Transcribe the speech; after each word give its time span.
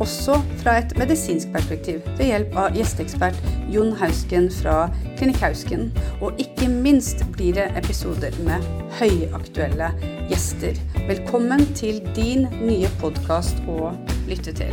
også 0.00 0.38
fra 0.62 0.78
et 0.80 0.92
medisinsk 0.98 1.50
perspektiv 1.52 2.00
ved 2.16 2.30
hjelp 2.30 2.54
av 2.56 2.76
gjesteekspert 2.76 3.36
Jon 3.72 3.92
Hausken 4.00 4.46
fra 4.52 4.86
Klinikk 5.18 5.42
Hausken. 5.44 5.90
Og 6.24 6.38
ikke 6.40 6.70
minst 6.72 7.26
blir 7.34 7.58
det 7.58 7.66
episoder 7.76 8.34
med 8.46 8.64
høyaktuelle 9.00 9.90
gjester. 10.30 10.78
Velkommen 11.08 11.66
til 11.76 12.00
din 12.16 12.48
nye 12.62 12.88
podkast 13.02 13.60
å 13.68 13.92
lytte 14.30 14.56
til. 14.56 14.72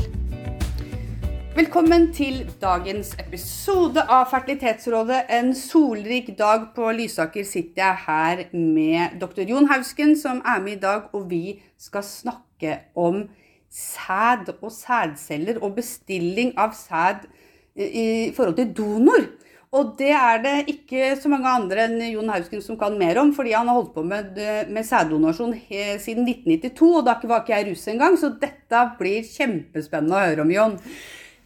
Velkommen 1.58 2.12
til 2.14 2.44
dagens 2.62 3.16
episode 3.20 4.04
av 4.14 4.30
Fertilitetsrådet. 4.32 5.24
En 5.34 5.52
solrik 5.58 6.30
dag 6.38 6.70
på 6.76 6.92
Lysaker 6.94 7.44
sitter 7.50 7.82
jeg 7.82 8.04
her 8.06 8.44
med 8.54 9.18
doktor 9.20 9.50
Jon 9.50 9.68
Hausken, 9.72 10.16
som 10.16 10.40
er 10.46 10.62
med 10.62 10.78
i 10.78 10.82
dag, 10.86 11.10
og 11.18 11.28
vi 11.32 11.58
skal 11.82 12.06
snakke 12.06 12.78
om 12.96 13.26
sæd 13.70 14.54
og 14.62 14.72
sædceller 14.72 15.60
og 15.62 15.76
bestilling 15.78 16.54
av 16.60 16.74
sæd 16.78 17.28
i 17.76 18.32
forhold 18.36 18.58
til 18.58 18.74
donor. 18.78 19.28
Og 19.76 19.92
det 20.00 20.14
er 20.16 20.40
det 20.42 20.56
ikke 20.72 21.12
så 21.20 21.30
mange 21.30 21.50
andre 21.52 21.84
enn 21.90 22.00
Jon 22.14 22.32
Hausken 22.32 22.62
som 22.64 22.78
kan 22.80 22.96
mer 22.98 23.20
om, 23.20 23.34
fordi 23.36 23.52
han 23.52 23.68
har 23.68 23.76
holdt 23.76 23.94
på 23.98 24.04
med, 24.08 24.40
med 24.72 24.88
sæddonasjon 24.88 25.54
siden 26.00 26.24
1992, 26.24 26.88
og 26.88 27.06
da 27.06 27.18
var 27.28 27.44
ikke 27.44 27.54
jeg 27.54 27.68
russ 27.72 27.88
engang, 27.92 28.16
så 28.18 28.32
dette 28.42 28.84
blir 29.00 29.28
kjempespennende 29.28 30.16
å 30.16 30.24
høre 30.24 30.46
om, 30.46 30.54
Jon. 30.56 30.78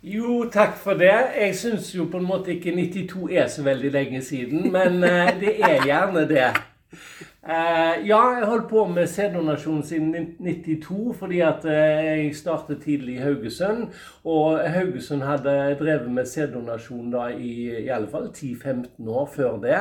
Jo, 0.01 0.43
takk 0.53 0.77
for 0.81 0.97
det. 0.97 1.13
Jeg 1.37 1.57
syns 1.57 1.91
jo 1.93 2.07
på 2.09 2.21
en 2.21 2.29
måte 2.29 2.55
ikke 2.55 2.73
92 2.73 3.27
er 3.37 3.49
så 3.53 3.65
veldig 3.65 3.91
lenge 3.93 4.21
siden, 4.25 4.69
men 4.73 5.01
uh, 5.01 5.33
det 5.41 5.57
er 5.61 5.85
gjerne 5.85 6.23
det. 6.29 6.47
Uh, 7.41 7.97
ja, 8.05 8.19
jeg 8.37 8.45
holdt 8.45 8.67
på 8.69 8.83
med 8.85 9.07
sæddonasjon 9.09 9.79
siden 9.83 10.11
92 10.37 11.15
fordi 11.17 11.39
at 11.41 11.63
uh, 11.65 11.71
jeg 11.73 12.35
startet 12.37 12.83
tidlig 12.83 13.15
i 13.15 13.23
Haugesund. 13.23 13.87
Og 14.23 14.59
Haugesund 14.69 15.23
hadde 15.25 15.55
drevet 15.79 16.11
med 16.11 16.29
sæddonasjon 16.29 17.07
da 17.09 17.23
i 17.33 17.53
i 17.81 17.87
alle 17.89 18.07
fall 18.11 18.27
10-15 18.29 19.09
år 19.09 19.25
før 19.35 19.57
det. 19.63 19.79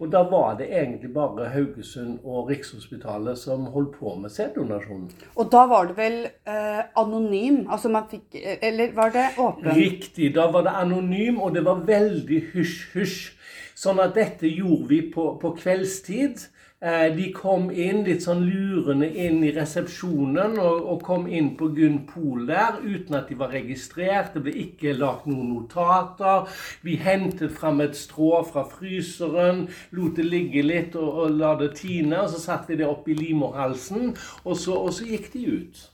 Og 0.00 0.08
da 0.12 0.22
var 0.30 0.56
det 0.56 0.70
egentlig 0.70 1.12
bare 1.12 1.50
Haugesund 1.52 2.18
og 2.24 2.48
Rikshospitalet 2.48 3.38
som 3.38 3.68
holdt 3.74 3.92
på 3.98 4.14
med 4.14 4.32
sæddonasjon. 4.32 5.10
Og 5.36 5.52
da 5.52 5.66
var 5.68 5.92
det 5.92 5.98
vel 6.00 6.18
uh, 6.48 6.80
anonym? 6.96 7.66
Altså 7.68 7.92
man 7.92 8.08
fikk 8.10 8.40
Eller 8.62 8.96
var 8.96 9.12
det 9.12 9.26
åpen? 9.36 9.68
Riktig. 9.76 10.34
Da 10.34 10.48
var 10.48 10.64
det 10.64 10.72
anonym, 10.80 11.40
og 11.40 11.54
det 11.54 11.64
var 11.68 11.84
veldig 11.84 12.42
hysj-hysj. 12.54 13.36
Sånn 13.76 14.00
at 14.00 14.16
dette 14.16 14.48
gjorde 14.48 14.88
vi 14.88 15.04
på, 15.12 15.28
på 15.42 15.54
kveldstid. 15.60 16.48
De 16.82 17.28
kom 17.30 17.68
inn 17.70 18.00
litt 18.02 18.24
sånn 18.24 18.40
lurende 18.42 19.06
inn 19.06 19.44
i 19.46 19.52
resepsjonen 19.54 20.56
og, 20.58 20.80
og, 20.90 21.04
kom 21.06 21.28
inn 21.30 21.52
på 21.54 21.68
Gunn 21.76 22.00
Pol 22.08 22.48
der 22.48 22.80
uten 22.82 23.14
at 23.20 23.28
de 23.30 23.36
var 23.38 23.52
registrert. 23.54 24.32
Det 24.34 24.42
ble 24.42 24.56
ikke 24.64 24.96
lagt 24.98 25.28
noen 25.30 25.52
notater. 25.52 26.48
Vi 26.82 26.96
hentet 26.98 27.54
fram 27.54 27.84
et 27.84 27.94
strå 27.94 28.42
fra 28.48 28.64
fryseren, 28.66 29.68
lot 29.94 30.18
det 30.18 30.26
ligge 30.26 30.66
litt 30.66 30.98
og, 30.98 31.22
og 31.22 31.38
la 31.38 31.52
det 31.62 31.70
tine. 31.78 32.24
og 32.24 32.34
Så 32.34 32.42
satte 32.48 32.72
vi 32.72 32.80
det 32.82 32.90
opp 32.90 33.06
i 33.06 33.18
livmorhalsen, 33.20 34.16
og 34.42 34.58
så, 34.58 34.74
og 34.74 34.90
så 34.98 35.06
gikk 35.06 35.30
de 35.36 35.46
ut. 35.54 35.86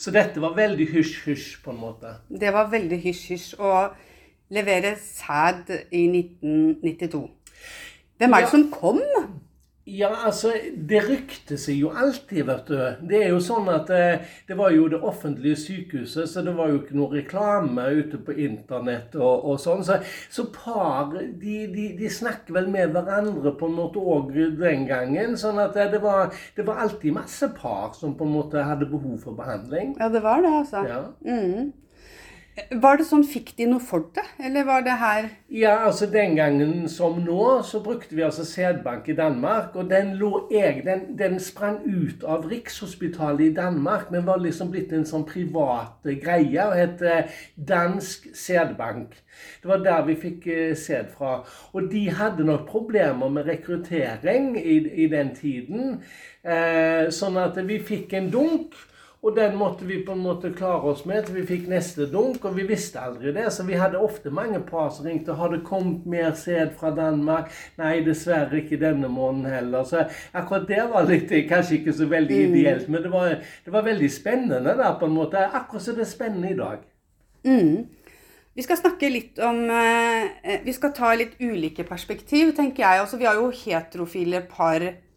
Så 0.00 0.14
dette 0.14 0.40
var 0.40 0.54
veldig 0.56 0.86
hysj-hysj, 0.94 1.58
på 1.64 1.74
en 1.74 1.82
måte. 1.82 2.14
Det 2.30 2.54
var 2.54 2.70
veldig 2.70 3.02
hysj-hysj 3.02 3.58
å 3.58 3.74
levere 4.54 4.94
sæd 4.94 5.74
i 5.90 6.06
1992. 6.06 7.26
Hvem 8.20 8.34
er 8.34 8.44
det 8.44 8.48
ja. 8.48 8.52
som 8.54 8.68
kom? 8.72 9.00
Ja, 9.90 10.10
altså, 10.26 10.52
det 10.90 11.00
rykte 11.08 11.56
seg 11.58 11.80
jo 11.80 11.90
alltid, 11.90 12.44
vet 12.46 12.68
du. 12.70 12.76
Det 13.10 13.22
er 13.24 13.32
jo 13.32 13.40
sånn 13.42 13.66
at 13.72 13.90
eh, 13.94 14.22
det 14.46 14.56
var 14.58 14.70
jo 14.74 14.86
det 14.92 15.00
offentlige 15.06 15.58
sykehuset, 15.58 16.28
så 16.30 16.44
det 16.46 16.54
var 16.54 16.70
jo 16.70 16.80
ikke 16.80 16.98
noe 16.98 17.10
reklame 17.16 17.88
ute 17.98 18.20
på 18.22 18.36
internett 18.46 19.16
og, 19.18 19.48
og 19.50 19.58
sånn. 19.62 19.82
Så, 19.86 19.98
så, 20.30 20.46
par 20.54 21.10
de, 21.16 21.56
de, 21.72 21.88
de, 21.98 22.10
snakker 22.12 22.54
vel 22.60 22.70
med 22.70 22.94
hverandre 22.94 23.54
på 23.58 23.70
en 23.70 23.76
måte 23.80 24.02
òg 24.02 24.30
den 24.60 24.86
gangen. 24.90 25.36
Sånn 25.40 25.58
at 25.62 25.74
det 25.74 26.02
var, 26.04 26.30
det 26.56 26.66
var, 26.68 26.84
alltid 26.84 27.16
masse 27.16 27.50
par 27.56 27.94
som 27.98 28.14
på 28.16 28.28
en 28.28 28.34
måte 28.38 28.62
hadde 28.64 28.88
behov 28.90 29.18
for 29.24 29.38
behandling. 29.38 29.96
Ja, 29.98 30.10
det 30.12 30.22
var 30.24 30.44
det, 30.44 30.54
altså. 30.62 30.86
Ja. 30.86 31.02
Mm. 31.26 31.72
Var 32.82 32.98
det 32.98 33.06
sånn, 33.08 33.22
Fikk 33.26 33.52
de 33.58 33.66
noe 33.70 33.82
for 33.82 34.08
det, 34.14 34.24
eller 34.42 34.66
var 34.68 34.84
det 34.86 34.96
her 35.00 35.28
Ja, 35.52 35.74
altså 35.86 36.06
Den 36.10 36.36
gangen 36.38 36.88
som 36.92 37.18
nå, 37.24 37.62
så 37.66 37.80
brukte 37.84 38.16
vi 38.16 38.24
altså 38.26 38.44
sædbank 38.46 39.08
i 39.08 39.16
Danmark. 39.18 39.74
Og 39.74 39.90
den 39.90 40.14
lå 40.20 40.46
jeg, 40.52 40.82
den, 40.86 41.16
den, 41.18 41.38
sprang 41.40 41.80
ut 41.86 42.24
av 42.24 42.46
Rikshospitalet 42.50 43.50
i 43.50 43.54
Danmark, 43.56 44.10
men 44.10 44.26
var 44.26 44.42
liksom 44.42 44.70
blitt 44.72 44.92
en 44.94 45.06
sånn 45.08 45.26
privat 45.28 46.06
greie 46.22 46.66
og 46.66 46.76
het 46.78 47.04
Dansk 47.56 48.30
sædbank. 48.36 49.16
Det 49.62 49.70
var 49.70 49.82
der 49.84 50.04
vi 50.06 50.16
fikk 50.20 50.46
eh, 50.50 50.76
sæd 50.76 51.10
fra. 51.16 51.40
Og 51.72 51.90
de 51.92 52.04
hadde 52.10 52.44
nok 52.46 52.66
problemer 52.68 53.28
med 53.32 53.48
rekruttering 53.48 54.52
i, 54.58 54.76
i 55.04 55.08
den 55.10 55.34
tiden. 55.36 56.00
Eh, 56.44 57.08
sånn 57.14 57.38
at 57.40 57.58
vi 57.66 57.80
fikk 57.84 58.14
en 58.18 58.30
dunk. 58.32 58.78
Og 59.20 59.34
den 59.36 59.56
måtte 59.60 59.84
vi 59.84 59.98
på 60.00 60.14
en 60.16 60.22
måte 60.24 60.48
klare 60.56 60.94
oss 60.94 61.02
med 61.04 61.26
til 61.26 61.34
vi 61.36 61.42
fikk 61.44 61.66
neste 61.68 62.06
dunk, 62.08 62.44
og 62.48 62.54
vi 62.56 62.64
visste 62.64 63.02
aldri 63.04 63.34
det. 63.36 63.50
Så 63.52 63.66
vi 63.68 63.76
hadde 63.76 64.00
ofte 64.00 64.32
mange 64.32 64.62
par 64.64 64.88
som 64.96 65.04
ringte 65.04 65.36
har 65.36 65.52
det 65.52 65.60
kommet 65.66 66.06
mer 66.08 66.32
sæd 66.40 66.72
fra 66.80 66.88
Danmark. 66.96 67.50
Nei, 67.76 67.98
dessverre 68.06 68.62
ikke 68.62 68.78
denne 68.80 69.10
måneden 69.12 69.52
heller. 69.52 69.84
Så 69.84 70.06
akkurat 70.32 70.64
det 70.70 70.86
var 70.94 71.04
litt, 71.10 71.34
kanskje 71.50 71.82
ikke 71.82 71.94
så 71.98 72.08
veldig 72.08 72.38
mm. 72.38 72.54
ideelt, 72.54 72.88
men 72.88 73.04
det 73.04 73.12
var, 73.12 73.36
det 73.66 73.74
var, 73.76 73.84
veldig 73.90 74.10
spennende 74.14 74.76
der 74.80 74.96
på 74.96 75.10
en 75.10 75.18
måte. 75.18 75.44
Akkurat 75.44 75.84
som 75.84 76.00
det 76.00 76.06
er 76.06 76.12
spennende 76.14 76.54
i 76.54 76.58
dag. 76.62 76.88
Mm. 77.44 77.76
Vi 78.56 78.64
skal 78.64 78.80
snakke 78.80 79.08
litt 79.08 79.38
om 79.44 79.62
eh, 79.72 80.58
Vi 80.64 80.72
skal 80.76 80.92
ta 80.96 81.12
litt 81.16 81.36
ulike 81.40 81.84
perspektiv, 81.84 82.56
tenker 82.56 82.86
jeg. 82.86 83.04
Altså, 83.04 83.20
vi 83.20 83.28
har 83.28 83.36
jo 83.36 83.52
heterofile 83.52 84.46
par 84.48 84.80
Eh, 84.80 85.09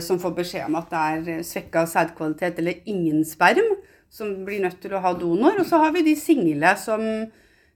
som 0.00 0.20
får 0.22 0.34
beskjed 0.36 0.68
om 0.68 0.76
at 0.78 0.90
det 0.92 0.98
er 1.12 1.30
eh, 1.32 1.44
svekka 1.46 1.86
sædkvalitet 1.90 2.58
eller 2.62 2.84
ingen 2.86 3.24
sperm, 3.26 3.72
som 4.12 4.44
blir 4.46 4.62
nødt 4.62 4.78
til 4.82 4.94
å 4.94 5.00
ha 5.02 5.10
donor. 5.18 5.58
Og 5.58 5.66
så 5.66 5.80
har 5.82 5.94
vi 5.96 6.04
de 6.06 6.14
single 6.18 6.76
som 6.78 7.02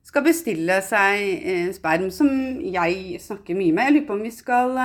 skal 0.06 0.22
bestille 0.22 0.76
seg 0.86 1.24
eh, 1.42 1.72
sperm, 1.74 2.06
som 2.14 2.30
jeg 2.62 3.18
snakker 3.24 3.58
mye 3.58 3.74
med. 3.74 3.88
Jeg 3.88 3.96
lurer 3.96 4.06
på 4.06 4.18
om 4.18 4.22
vi 4.22 4.32
skal 4.34 4.78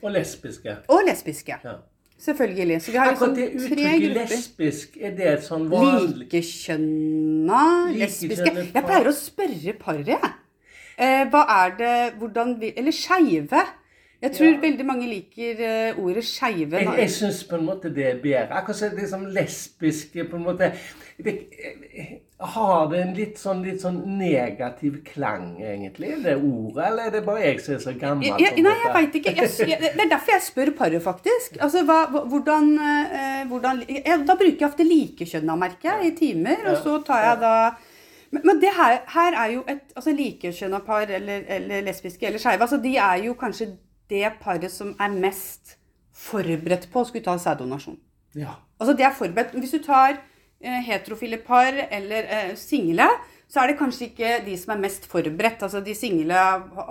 Og 0.00 0.10
lesbiske. 0.14 0.76
Og 0.88 1.04
lesbiske. 1.04 1.58
Ja. 1.64 1.76
Selvfølgelig. 2.18 2.80
Så 2.82 2.90
vi 2.94 2.98
har 2.98 3.12
liksom 3.12 3.34
det 3.36 3.50
uttrykket 3.54 4.16
lesbisk, 4.16 4.96
er 4.98 5.12
det 5.14 5.26
et 5.36 5.44
sånn 5.46 5.68
vanlig 5.70 6.24
Likekjønna 6.24 7.60
lesbiske. 7.92 8.54
Jeg 8.72 8.86
pleier 8.88 9.06
å 9.06 9.14
spørre 9.14 9.74
paret, 9.78 10.14
jeg. 10.16 10.32
Hva 11.30 11.44
er 11.60 11.76
det 11.78 11.92
Hvordan 12.18 12.56
vi 12.58 12.72
Eller 12.74 12.96
skeive. 12.96 13.60
Jeg 14.18 14.32
tror 14.34 14.48
ja. 14.48 14.54
veldig 14.62 14.84
mange 14.86 15.06
liker 15.06 15.60
uh, 15.62 15.98
ordet 16.02 16.24
skeive. 16.26 16.80
Jeg, 16.80 16.94
jeg 16.98 17.10
syns 17.14 17.44
på 17.46 17.54
en 17.54 17.68
måte 17.68 17.92
det 17.94 18.06
er 18.08 18.16
bedre. 18.22 18.56
Akkurat 18.58 18.80
som 18.80 18.96
liksom 18.98 19.28
lesbiske 19.36 20.24
på 20.26 20.40
en 20.40 20.42
måte 20.42 20.72
det, 21.22 21.34
Har 22.38 22.88
det 22.90 23.02
en 23.04 23.12
litt 23.14 23.38
sånn, 23.38 23.62
litt 23.62 23.82
sånn 23.82 24.00
negativ 24.18 25.00
klang, 25.06 25.56
egentlig, 25.62 26.16
det 26.24 26.34
ordet? 26.34 26.82
Eller 26.88 27.06
er 27.06 27.14
det 27.14 27.22
bare 27.30 27.44
jeg 27.44 27.62
som 27.62 27.76
er 27.76 27.84
så 27.86 27.94
gammel? 28.00 28.26
Jeg, 28.26 28.42
jeg, 28.42 28.66
nei, 28.66 28.74
jeg 28.82 28.94
veit 28.98 29.20
ikke. 29.22 29.36
Det 29.86 29.90
er 29.94 30.12
derfor 30.16 30.34
jeg 30.34 30.46
spør 30.48 30.74
paret, 30.82 31.02
faktisk. 31.06 31.58
Altså, 31.62 31.86
hva, 31.86 32.00
hvordan, 32.10 32.74
hvordan 33.52 33.84
Da 33.86 34.34
bruker 34.34 34.64
jeg 34.64 34.70
ofte 34.72 34.86
likekjønna, 34.86 35.58
merker 35.62 35.92
jeg, 35.92 36.10
i 36.10 36.16
timer. 36.18 36.66
Og 36.72 36.82
så 36.82 36.98
tar 37.06 37.26
jeg 37.30 37.42
da 37.46 37.54
men, 38.30 38.42
men 38.44 38.58
det 38.60 38.70
her, 38.76 38.98
her, 39.08 39.34
er 39.40 39.52
jo 39.54 39.62
et 39.64 39.94
altså 39.96 40.12
likekjønna 40.12 40.82
par, 40.84 41.08
eller, 41.08 41.46
eller 41.48 41.84
lesbiske 41.86 42.26
eller 42.28 42.42
skeive, 42.42 42.60
altså 42.60 42.76
de 42.82 42.90
er 43.00 43.22
jo 43.24 43.32
kanskje 43.40 43.70
det 44.10 44.24
paret 44.42 44.72
som 44.72 44.94
er 45.00 45.14
mest 45.14 45.76
forberedt 46.18 46.88
på 46.92 47.02
å 47.02 47.08
skulle 47.08 47.26
ta 47.26 47.36
sæddonasjon. 47.40 47.98
Ja. 48.38 48.58
Altså 48.78 48.94
det 48.98 49.06
er 49.06 49.16
forberedt. 49.16 49.56
Hvis 49.58 49.74
du 49.76 49.82
tar 49.84 50.16
eh, 50.16 50.80
heterofile 50.86 51.40
par 51.44 51.74
eller 51.88 52.26
eh, 52.26 52.54
single, 52.58 53.08
så 53.48 53.62
er 53.62 53.70
det 53.70 53.78
kanskje 53.78 54.10
ikke 54.10 54.32
de 54.44 54.54
som 54.60 54.74
er 54.74 54.82
mest 54.82 55.06
forberedt. 55.08 55.62
Altså 55.64 55.80
De 55.84 55.94
single 55.96 56.42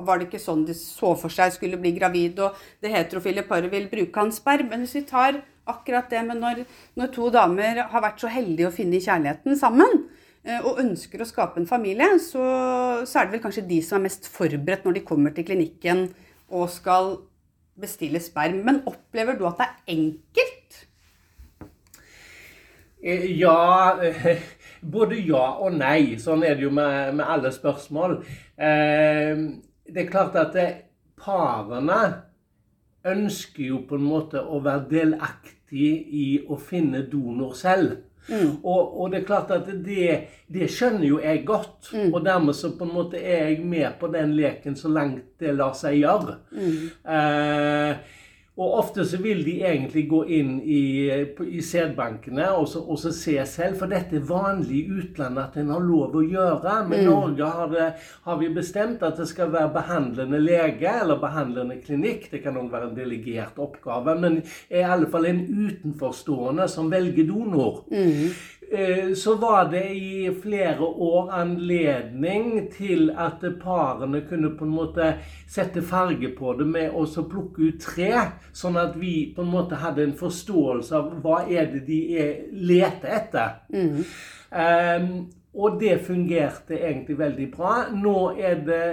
var 0.06 0.18
det 0.18 0.28
ikke 0.28 0.42
sånn 0.42 0.66
de 0.68 0.76
så 0.78 1.14
for 1.20 1.34
seg 1.34 1.54
skulle 1.54 1.80
bli 1.82 1.94
gravid, 1.98 2.40
og 2.42 2.58
det 2.82 2.94
heterofile 2.96 3.46
paret 3.48 3.72
vil 3.74 3.90
bruke 3.92 4.24
hans 4.24 4.42
sperm. 4.42 4.72
Men 4.72 4.86
hvis 4.86 4.98
vi 4.98 5.06
tar 5.10 5.42
akkurat 5.68 6.10
det 6.10 6.24
med 6.26 6.42
når, 6.42 6.64
når 6.98 7.12
to 7.14 7.30
damer 7.34 7.84
har 7.92 8.04
vært 8.04 8.24
så 8.24 8.32
heldige 8.32 8.72
å 8.72 8.74
finne 8.74 9.04
kjærligheten 9.04 9.60
sammen, 9.60 10.08
eh, 10.48 10.64
og 10.64 10.82
ønsker 10.82 11.22
å 11.22 11.30
skape 11.30 11.62
en 11.62 11.70
familie, 11.70 12.18
så, 12.24 12.46
så, 13.04 13.20
er 13.20 13.28
det 13.28 13.38
vel 13.38 13.44
kanskje 13.46 13.68
de 13.70 13.82
som 13.86 14.00
er 14.00 14.08
mest 14.08 14.30
forberedt 14.32 14.88
når 14.88 14.98
de 14.98 15.06
kommer 15.06 15.36
til 15.36 15.46
klinikken 15.48 16.08
og 16.50 16.70
skal 16.72 17.16
bestille 17.80 18.22
sperm. 18.24 18.64
Men 18.66 18.84
opplever 18.88 19.38
du 19.38 19.46
at 19.48 19.60
det 19.60 19.68
er 19.68 19.98
enkelt? 19.98 20.80
Eh, 23.04 23.40
ja 23.40 23.98
Både 24.98 25.20
ja 25.20 25.46
og 25.64 25.78
nei. 25.78 26.18
Sånn 26.22 26.46
er 26.46 26.58
det 26.58 26.68
jo 26.68 26.74
med, 26.74 27.16
med 27.18 27.26
alle 27.26 27.52
spørsmål. 27.54 28.20
Eh, 28.58 29.34
det 29.88 30.04
er 30.04 30.12
klart 30.12 30.38
at 30.40 30.58
parene 31.18 32.02
ønsker 33.08 33.64
jo 33.72 33.82
på 33.88 33.98
en 33.98 34.08
måte 34.08 34.42
å 34.42 34.60
være 34.64 34.88
delaktig 34.92 35.90
i 36.14 36.28
å 36.48 36.58
finne 36.60 37.06
donor 37.10 37.56
selv. 37.58 38.07
Mm. 38.28 38.58
Og, 38.64 39.02
og, 39.02 39.12
det 39.12 39.22
er 39.22 39.28
klart 39.28 39.52
at 39.56 39.70
det, 39.86 40.08
det 40.52 40.70
skjønner 40.72 41.08
jo 41.08 41.20
jeg 41.24 41.44
godt. 41.48 41.92
Mm. 41.94 42.12
Og 42.14 42.22
dermed 42.26 42.58
så 42.58 42.74
på 42.78 42.88
en 42.88 42.94
måte 42.94 43.22
er 43.22 43.52
jeg 43.52 43.66
med 43.66 43.98
på 44.00 44.12
den 44.14 44.36
leken 44.38 44.76
så 44.80 44.92
langt 44.92 45.38
det 45.40 45.56
lar 45.56 45.76
seg 45.78 46.00
gjøre. 46.02 46.38
Mm. 46.52 46.78
Eh, 47.16 48.17
og 48.58 48.74
ofte 48.80 49.04
så 49.06 49.20
vil 49.22 49.44
de 49.46 49.60
egentlig 49.62 50.08
gå 50.10 50.24
inn 50.34 50.56
i, 50.66 50.82
i 51.46 51.62
sædbankene 51.62 52.48
og, 52.58 52.72
og, 52.80 52.98
så 52.98 53.12
se 53.14 53.36
selv, 53.46 53.78
for 53.78 53.92
dette 53.92 54.18
er 54.18 54.26
vanlig 54.26 54.80
i 54.80 54.98
utlandet 54.98 55.44
at 55.44 55.60
en 55.62 55.70
har 55.76 55.84
lov 55.86 56.18
å 56.18 56.24
gjøre. 56.26 56.74
Men 56.90 57.04
i 57.04 57.06
mm. 57.06 57.12
Norge 57.12 57.52
har, 57.54 57.70
det, 57.70 57.88
har, 58.26 58.40
vi 58.42 58.50
bestemt 58.56 59.06
at 59.06 59.22
det 59.22 59.28
skal 59.30 59.54
være 59.54 59.76
behandlende 59.76 60.42
lege 60.42 60.90
eller 61.04 61.22
behandlende 61.22 61.78
klinikk. 61.84 62.32
Det 62.32 62.42
kan 62.42 62.58
også 62.58 62.74
være 62.74 62.90
en 62.90 62.98
delegert 62.98 63.62
oppgave, 63.62 64.18
men 64.26 64.40
er 64.72 64.82
i 64.82 64.90
alle 64.98 65.12
fall 65.14 65.30
en 65.30 65.44
utenforstående 65.46 66.66
som 66.74 66.90
velger 66.90 67.30
donor. 67.30 67.84
Mm. 67.94 68.34
Eh, 68.72 69.14
så 69.14 69.36
var 69.36 69.66
det 69.72 69.90
i 69.90 70.32
flere 70.42 70.80
år 70.80 71.30
anledning 71.32 72.72
til 72.74 73.12
at 73.18 73.46
parene 73.62 74.22
kunne 74.28 74.50
på 74.60 74.66
en 74.66 74.74
måte 74.76 75.14
sette 75.48 75.82
farge 75.82 76.34
på 76.36 76.52
det 76.60 76.68
med 76.68 76.92
å 76.92 77.06
plukke 77.08 77.70
ut 77.70 77.80
tre, 77.80 78.12
sånn 78.52 78.76
at 78.82 78.98
vi 79.00 79.32
på 79.36 79.46
en 79.46 79.54
måte 79.54 79.80
hadde 79.80 80.04
en 80.04 80.18
forståelse 80.20 81.00
av 81.00 81.16
hva 81.24 81.46
er 81.48 81.72
det 81.72 81.86
de 81.88 82.02
er, 82.20 82.34
leter 82.52 83.16
etter. 83.22 83.56
Mm. 83.72 84.04
Um, 84.52 85.10
og 85.58 85.80
det 85.82 85.98
fungerte 86.06 86.78
egentlig 86.78 87.18
veldig 87.20 87.50
bra. 87.56 87.74
Nå 87.94 88.18
er 88.38 88.62
det 88.68 88.84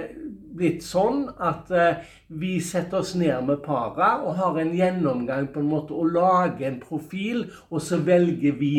blitt 0.55 0.83
sånn 0.85 1.27
at 1.37 1.69
uh, 1.69 2.01
vi 2.27 2.57
setter 2.63 3.03
oss 3.03 3.13
ned 3.19 3.45
med 3.45 3.61
paret 3.65 4.23
og 4.25 4.37
har 4.39 4.59
en 4.61 4.73
gjennomgang 4.75 5.51
på 5.53 5.61
en 5.61 5.71
måte 5.71 5.93
og 5.93 6.13
lager 6.15 6.69
en 6.69 6.79
profil, 6.81 7.45
og 7.69 7.83
så 7.83 7.99
velger 8.01 8.55
vi 8.59 8.75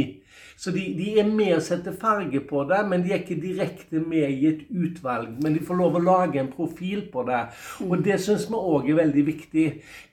så 0.57 0.71
de, 0.71 0.81
de, 0.97 1.11
er 1.21 1.29
med 1.29 1.53
å 1.53 1.63
sette 1.65 1.93
farge 2.01 2.41
på 2.49 2.63
det, 2.71 2.79
men 2.89 3.03
de 3.05 3.13
er 3.13 3.21
ikke 3.21 3.37
direkte 3.43 4.01
med 4.01 4.31
i 4.31 4.47
et 4.49 4.63
utvalg. 4.73 5.35
Men 5.45 5.53
de 5.53 5.61
får 5.65 5.77
lov 5.77 5.99
å 5.99 6.01
lage 6.01 6.41
en 6.41 6.49
profil 6.53 7.03
på 7.13 7.27
det. 7.29 7.43
Og 7.85 8.01
det 8.05 8.17
syns 8.25 8.47
vi 8.49 8.57
òg 8.57 8.89
er 8.89 9.01
veldig 9.03 9.25
viktig. 9.27 9.67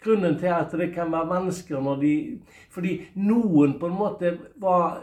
Grunnen 0.04 0.36
til 0.42 0.52
at 0.52 0.76
det 0.80 0.90
kan 0.96 1.16
være 1.16 1.32
vanskelig 1.32 1.84
når 1.88 2.04
de 2.04 2.14
Fordi 2.74 2.94
noen 3.16 3.78
på 3.80 3.88
en 3.88 3.96
måte 3.96 4.34
var 4.60 5.00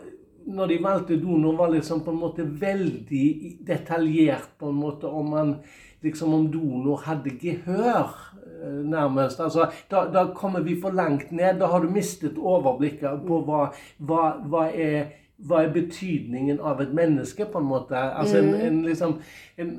når 0.46 0.72
de 0.72 0.80
valgte 0.82 1.20
donor, 1.20 1.56
var 1.56 1.70
liksom 1.74 2.02
på 2.04 2.14
en 2.14 2.20
måte 2.20 2.44
veldig 2.44 3.58
detaljert 3.66 4.56
på 4.58 4.70
en 4.70 4.80
måte 4.80 5.06
om 5.06 5.30
man 5.30 5.54
liksom 6.00 6.34
om 6.34 6.46
donor 6.50 7.02
hadde 7.04 7.34
gehør, 7.42 8.12
eh, 8.40 8.82
nærmest. 8.88 9.40
Altså, 9.40 9.68
da, 9.90 10.06
da, 10.12 10.26
kommer 10.34 10.64
vi 10.64 10.78
for 10.80 10.96
langt 10.96 11.32
ned. 11.32 11.58
Da 11.60 11.68
har 11.68 11.84
du 11.84 11.90
mistet 11.92 12.38
overblikket 12.38 13.26
på 13.26 13.42
hva, 13.44 13.66
hva, 13.98 14.28
hva 14.48 14.68
er 14.72 15.16
hva 15.40 15.62
er 15.64 15.70
betydningen 15.72 16.58
av 16.60 16.82
et 16.84 16.90
menneske, 16.92 17.46
på 17.48 17.62
en 17.62 17.68
måte? 17.70 17.96
Altså 17.96 18.42
mm. 18.44 18.50
en, 18.60 18.82
liksom, 18.84 19.14
en, 19.56 19.70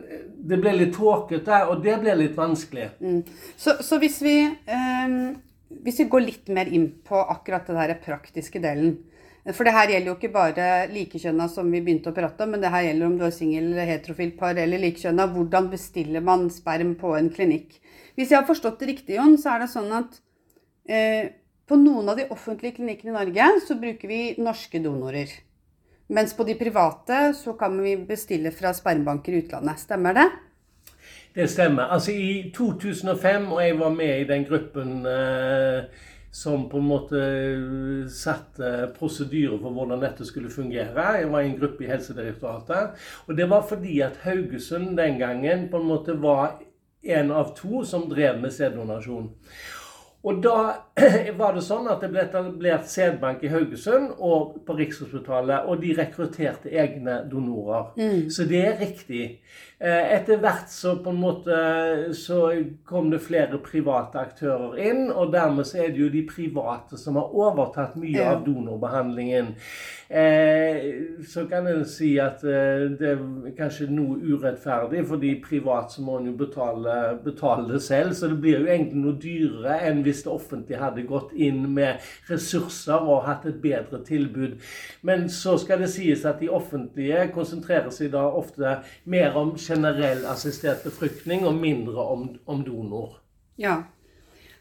det 0.50 0.58
ble 0.58 0.74
litt 0.74 0.96
tåkete, 0.96 1.60
og 1.70 1.84
det 1.86 2.00
ble 2.02 2.16
litt 2.18 2.34
vanskelig. 2.38 2.88
Mm. 2.98 3.20
Så, 3.54 3.76
så, 3.86 4.00
hvis 4.02 4.18
vi 4.26 4.36
um, 4.50 5.36
hvis 5.86 6.02
vi 6.02 6.08
går 6.12 6.26
litt 6.26 6.52
mer 6.54 6.70
inn 6.72 6.90
på 7.08 7.20
akkurat 7.22 7.70
den 7.70 7.80
der 7.80 7.94
praktiske 8.04 8.62
delen 8.64 8.98
For 9.50 9.66
det 9.66 9.74
her 9.74 9.90
gjelder 9.90 10.12
jo 10.12 10.18
ikke 10.20 10.34
bare 10.36 10.66
likekjønna 10.92 11.48
som 11.50 11.70
vi 11.74 11.82
begynte 11.82 12.12
å 12.12 12.16
prate 12.16 12.46
om, 12.46 12.52
men 12.54 12.62
det 12.62 12.70
her 12.70 12.84
gjelder 12.86 13.08
om 13.08 13.16
du 13.18 13.24
er 13.26 13.34
singel, 13.34 13.72
heterofilt 13.90 14.36
par 14.38 14.54
eller 14.54 14.82
likekjønna. 14.84 15.26
Hvordan 15.34 15.70
bestiller 15.72 16.22
man 16.26 16.46
sperm 16.54 16.94
på 17.00 17.16
en 17.18 17.32
klinikk? 17.34 17.80
Hvis 18.14 18.30
jeg 18.30 18.38
har 18.38 18.46
forstått 18.46 18.84
det 18.84 18.92
riktig, 18.92 19.16
Jon, 19.18 19.40
så 19.42 19.56
er 19.56 19.64
det 19.64 19.72
sånn 19.72 19.90
at 19.98 20.20
eh, 20.86 21.32
på 21.66 21.80
noen 21.80 22.12
av 22.12 22.22
de 22.22 22.28
offentlige 22.30 22.78
klinikkene 22.78 23.16
i 23.16 23.18
Norge 23.18 23.50
så 23.66 23.80
bruker 23.82 24.12
vi 24.12 24.22
norske 24.38 24.84
donorer. 24.84 25.34
Mens 26.12 26.36
på 26.38 26.46
de 26.46 26.58
private 26.60 27.32
så 27.40 27.56
kan 27.58 27.78
vi 27.82 27.96
bestille 28.06 28.52
fra 28.54 28.76
spermbanker 28.76 29.34
i 29.34 29.42
utlandet. 29.46 29.82
Stemmer 29.82 30.18
det? 30.18 30.30
Det 31.34 31.48
stemmer. 31.48 31.88
Altså 31.96 32.12
I 32.12 32.52
2005, 32.56 33.52
og 33.56 33.62
jeg 33.64 33.78
var 33.80 33.94
med 33.96 34.20
i 34.20 34.28
den 34.28 34.44
gruppen 34.46 35.06
eh, 35.08 36.02
som 36.32 36.70
på 36.70 36.80
en 36.80 36.88
måte 36.88 37.20
eh, 37.20 38.08
satte 38.08 38.72
prosedyrer 38.96 39.58
for 39.60 39.76
hvordan 39.76 40.00
dette 40.02 40.26
skulle 40.28 40.52
fungere. 40.54 41.18
Jeg 41.20 41.32
var 41.32 41.44
i 41.44 41.52
en 41.52 41.60
gruppe 41.60 41.84
i 41.86 41.92
Helsedirektoratet. 41.92 42.96
Og 43.28 43.36
det 43.38 43.50
var 43.52 43.68
fordi 43.68 44.00
at 44.06 44.22
Haugesund 44.24 44.96
den 44.98 45.20
gangen 45.20 45.68
på 45.72 45.82
en 45.82 45.92
måte 45.92 46.16
var 46.24 46.62
en 47.02 47.32
av 47.36 47.52
to 47.58 47.84
som 47.86 48.08
drev 48.10 48.40
med 48.42 48.54
sæddonasjon. 48.56 49.30
Og 50.24 50.44
da 50.44 50.58
var 51.40 51.56
det 51.56 51.64
sånn 51.66 51.90
at 51.90 52.04
det 52.04 52.12
ble 52.14 52.24
etablert 52.24 52.88
sædbank 52.90 53.42
i 53.44 53.50
Haugesund 53.52 54.14
og 54.22 54.60
på 54.68 54.76
Rikshospitalet, 54.78 55.66
og 55.66 55.82
de 55.82 55.96
rekrutterte 55.98 56.70
egne 56.70 57.24
donorer. 57.32 57.90
Mm. 57.98 58.30
Så 58.34 58.46
det 58.50 58.62
er 58.68 58.80
riktig. 58.80 59.24
Eh, 59.82 60.12
etter 60.14 60.38
hvert 60.38 60.70
så 60.70 60.92
på 61.02 61.10
en 61.10 61.22
måte 61.24 61.56
så 62.14 62.52
kom 62.86 63.08
det 63.10 63.24
flere 63.26 63.58
private 63.66 64.22
aktører 64.22 64.76
inn, 64.78 65.08
og 65.10 65.32
dermed 65.34 65.66
så 65.66 65.80
er 65.82 65.96
det 65.96 66.04
jo 66.04 66.10
de 66.14 66.22
private 66.30 67.00
som 67.02 67.18
har 67.18 67.34
overtatt 67.34 67.96
mye 67.98 68.28
av 68.30 68.44
donorbehandlingen. 68.46 69.56
Eh, 70.14 70.94
så 71.28 71.48
kan 71.48 71.68
en 71.68 71.86
si 71.88 72.12
at 72.20 72.42
eh, 72.44 72.90
det 73.00 73.14
er 73.14 73.54
kanskje 73.56 73.86
noe 73.90 74.18
urettferdig, 74.20 75.06
fordi 75.08 75.30
privat 75.40 75.94
så 75.96 76.04
må 76.04 76.18
en 76.20 76.28
jo 76.28 76.34
betale, 76.36 76.98
betale 77.24 77.70
det 77.72 77.80
selv. 77.86 78.12
Så 78.14 78.28
det 78.28 78.42
blir 78.44 78.60
jo 78.60 78.68
egentlig 78.68 79.00
noe 79.02 79.16
dyrere 79.24 79.78
enn 79.88 80.04
hvis 80.04 80.26
det 80.26 80.34
offentlige 80.34 80.82
hadde 80.84 81.08
gått 81.08 81.32
inn 81.34 81.64
med 81.74 82.04
ressurser 82.28 83.00
og 83.00 83.24
hatt 83.30 83.48
et 83.48 83.62
bedre 83.64 84.02
tilbud. 84.04 84.60
Men 85.08 85.30
så 85.32 85.56
skal 85.62 85.80
det 85.82 85.90
sies 85.96 86.28
at 86.28 86.44
de 86.44 86.52
offentlige 86.52 87.30
konsentrerer 87.32 87.90
seg 87.96 88.12
da 88.12 88.28
ofte 88.28 88.82
mer 89.08 89.40
om 89.40 89.56
generell 89.72 90.26
assistert 90.30 90.84
befruktning 90.86 91.48
og 91.48 91.58
mindre 91.58 92.04
om, 92.14 92.28
om 92.46 92.64
donor. 92.68 93.18
Ja. 93.60 93.82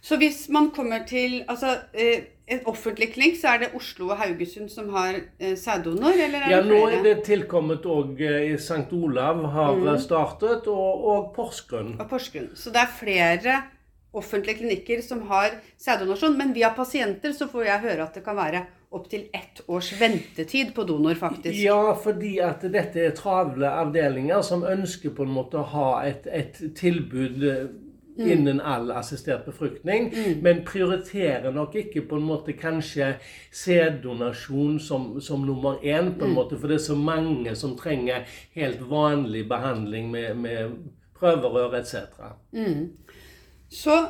Så 0.00 0.16
hvis 0.16 0.46
man 0.48 0.70
kommer 0.72 1.04
til 1.08 1.42
altså, 1.48 1.74
eh, 1.92 2.22
et 2.50 2.64
offentlig 2.66 3.12
klinikk, 3.12 3.36
så 3.40 3.52
er 3.52 3.64
det 3.64 3.74
Oslo 3.76 4.08
og 4.10 4.16
Haugesund 4.22 4.70
som 4.72 4.88
har 4.94 5.18
eh, 5.38 5.56
sæddonor? 5.58 6.16
eller 6.16 6.46
er 6.46 6.54
ja, 6.54 6.62
nå 6.64 6.80
er 6.88 7.04
det 7.04 7.18
tilkommet 7.26 7.84
òg 7.84 8.22
i 8.24 8.56
St. 8.56 8.88
Olav 8.96 9.44
har 9.52 9.76
mm. 9.76 9.90
startet, 10.00 10.66
og, 10.72 11.04
og 11.12 11.28
Porsgrunn. 11.36 11.94
Og 12.00 12.08
Porsgrunn. 12.10 12.50
Så 12.56 12.72
det 12.72 12.82
er 12.82 12.96
flere 12.96 13.60
offentlige 14.12 14.58
klinikker 14.62 15.02
som 15.04 15.22
har 15.28 15.54
sæddonasjon. 15.78 16.38
Men 16.38 16.54
via 16.56 16.72
pasienter 16.74 17.36
så 17.36 17.48
får 17.50 17.68
jeg 17.68 17.86
høre 17.86 18.06
at 18.08 18.16
det 18.16 18.24
kan 18.26 18.38
være 18.38 18.64
opptil 18.90 19.28
ett 19.32 19.60
års 19.66 19.92
ventetid 20.00 20.74
på 20.74 20.84
donor, 20.84 21.14
faktisk. 21.14 21.58
Ja, 21.58 21.94
fordi 21.94 22.38
at 22.42 22.64
dette 22.72 23.04
er 23.06 23.14
travle 23.14 23.70
avdelinger 23.70 24.42
som 24.42 24.64
ønsker 24.66 25.14
på 25.14 25.26
en 25.26 25.34
måte 25.34 25.60
å 25.60 25.68
ha 25.74 25.90
et, 26.08 26.26
et 26.26 26.58
tilbud 26.74 27.46
eh, 27.46 27.68
mm. 28.18 28.30
innen 28.32 28.60
all 28.60 28.90
assistert 28.90 29.46
befruktning, 29.46 30.10
mm. 30.10 30.42
men 30.42 30.64
prioriterer 30.66 31.54
nok 31.54 31.78
ikke 31.84 32.02
på 32.10 32.18
en 32.18 32.26
måte 32.32 32.56
kanskje 32.58 33.12
sæddonasjon 33.54 34.80
som, 34.82 35.12
som, 35.22 35.46
nummer 35.46 35.78
én, 35.82 36.10
på 36.18 36.26
en 36.26 36.34
mm. 36.34 36.38
måte, 36.40 36.58
for 36.58 36.70
det 36.70 36.80
er 36.80 36.88
så 36.90 36.98
mange 36.98 37.54
som 37.54 37.76
trenger 37.78 38.26
helt 38.58 38.82
vanlig 38.90 39.46
behandling 39.48 40.10
med, 40.10 40.34
med 40.34 40.80
prøverør 41.20 41.78
etc. 41.78 41.94
Mm. 42.52 42.90
Så 43.70 44.00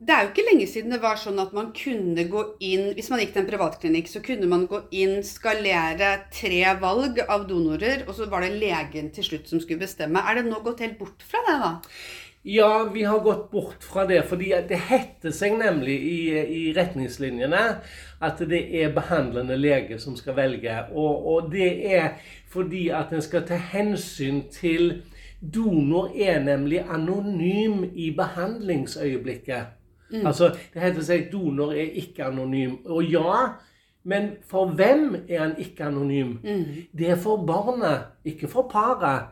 det 0.00 0.14
er 0.14 0.22
jo 0.24 0.30
ikke 0.30 0.46
lenge 0.46 0.66
siden 0.70 0.94
det 0.94 1.02
var 1.02 1.18
sånn 1.20 1.42
at 1.42 1.50
man 1.52 1.74
kunne 1.76 2.22
gå 2.32 2.44
inn 2.64 2.94
Hvis 2.96 3.10
man 3.12 3.20
gikk 3.20 3.34
til 3.34 3.42
en 3.42 3.50
privatklinikk, 3.50 4.08
så 4.08 4.22
kunne 4.24 4.48
man 4.48 4.64
gå 4.70 4.80
inn, 4.96 5.18
skalere 5.26 6.14
tre 6.32 6.62
valg 6.80 7.20
av 7.26 7.44
donorer, 7.50 8.06
og 8.06 8.16
så 8.16 8.30
var 8.32 8.46
det 8.46 8.56
legen 8.62 9.10
til 9.12 9.26
slutt 9.26 9.50
som 9.52 9.60
skulle 9.60 9.82
bestemme. 9.82 10.22
Er 10.24 10.40
det 10.40 10.46
nå 10.48 10.62
gått 10.64 10.80
helt 10.80 10.96
bort 11.00 11.20
fra 11.28 11.44
det, 11.44 11.56
da? 11.60 11.72
Ja, 12.48 12.84
vi 12.94 13.02
har 13.04 13.20
gått 13.20 13.50
bort 13.50 13.84
fra 13.84 14.06
det. 14.08 14.22
fordi 14.28 14.54
det 14.68 14.78
heter 14.88 15.34
seg 15.36 15.58
nemlig 15.60 15.98
i, 16.00 16.20
i 16.32 16.62
retningslinjene 16.72 17.64
at 18.24 18.40
det 18.48 18.62
er 18.80 18.94
behandlende 18.96 19.58
lege 19.60 19.98
som 20.00 20.16
skal 20.16 20.38
velge. 20.38 20.78
Og, 20.94 21.26
og 21.34 21.50
det 21.52 21.68
er 21.92 22.14
fordi 22.48 22.88
at 22.88 23.12
en 23.12 23.20
skal 23.20 23.44
ta 23.44 23.60
hensyn 23.60 24.46
til 24.48 25.02
Donor 25.40 26.16
er 26.16 26.40
nemlig 26.40 26.80
anonym 26.88 27.84
i 27.92 28.08
behandlingsøyeblikket. 28.16 29.76
Mm. 30.12 30.26
Altså, 30.26 30.50
Det 30.74 30.82
heter 30.82 31.02
seg 31.02 31.28
donor 31.32 31.72
er 31.72 31.90
ikke 31.94 32.24
anonym. 32.24 32.78
Og 32.86 33.04
ja, 33.04 33.48
Men 34.02 34.30
for 34.48 34.66
hvem 34.72 35.16
er 35.28 35.38
han 35.42 35.50
ikke 35.58 35.84
anonym? 35.84 36.38
Det 36.98 37.10
er 37.10 37.16
for 37.20 37.36
barnet, 37.46 38.00
ikke 38.24 38.48
for 38.48 38.62
paret. 38.72 39.26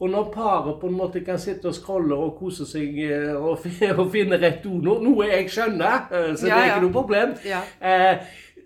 Og 0.00 0.10
når 0.10 0.28
paret 0.34 0.76
på 0.80 0.86
en 0.86 0.94
måte 0.94 1.20
kan 1.26 1.38
sitte 1.38 1.66
og 1.66 1.74
scrolle 1.74 2.14
og 2.14 2.36
kose 2.38 2.62
seg 2.66 2.94
eh, 3.10 3.34
og, 3.34 3.58
og 3.98 4.12
finne 4.12 4.38
rett 4.38 4.62
donor, 4.64 5.02
noe 5.02 5.26
jeg 5.26 5.50
skjønner, 5.50 6.06
eh, 6.14 6.30
så 6.36 6.46
det 6.46 6.52
Ja, 6.52 6.58
er 6.60 6.66
ja. 6.66 6.76
ikke 6.76 6.86
noe 6.86 6.92
problem, 6.92 7.34
Ja. 7.44 7.60
eh, 7.82 8.16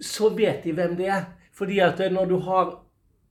så 0.01 0.29
vet 0.37 0.65
de 0.65 0.73
hvem 0.77 0.97
det 1.01 1.09
er. 1.09 1.25
Fordi 1.57 1.79
at 1.79 2.01
eh, 2.01 2.13
når 2.13 2.25
du 2.29 2.39
har 2.45 2.75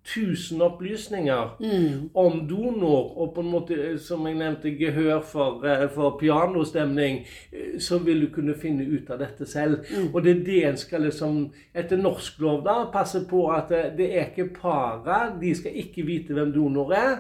1000 0.08 0.62
opplysninger 0.62 1.56
Mm. 1.60 2.10
om 2.14 2.48
donor, 2.48 3.18
og 3.18 3.34
på 3.36 3.42
en 3.42 3.52
måte, 3.52 3.74
eh, 3.92 3.98
som 4.00 4.28
jeg 4.28 4.36
nevnte, 4.36 4.72
gehør 4.80 5.22
for, 5.22 5.66
eh, 5.66 5.90
for 5.90 6.18
pianostemning, 6.20 7.26
eh, 7.54 7.80
så 7.80 7.98
vil 7.98 8.22
du 8.22 8.28
kunne 8.34 8.56
finne 8.56 8.84
ut 8.86 9.10
av 9.10 9.20
dette 9.20 9.46
selv. 9.46 9.80
Og 10.14 10.24
det 10.24 10.38
er 10.38 10.44
det 10.44 10.66
en 10.66 10.78
skal 10.78 11.02
liksom, 11.02 11.52
etter 11.76 11.98
norsk 11.98 12.40
lov 12.40 12.64
da, 12.64 12.86
passe 12.94 13.26
på 13.30 13.50
at 13.52 13.70
det 13.98 14.16
er 14.16 14.26
ikke 14.30 14.54
paret, 14.62 15.42
de 15.42 15.56
skal 15.56 15.72
ikke 15.76 16.06
vite 16.06 16.34
hvem 16.34 16.54
donor 16.54 16.92
er. 16.94 17.18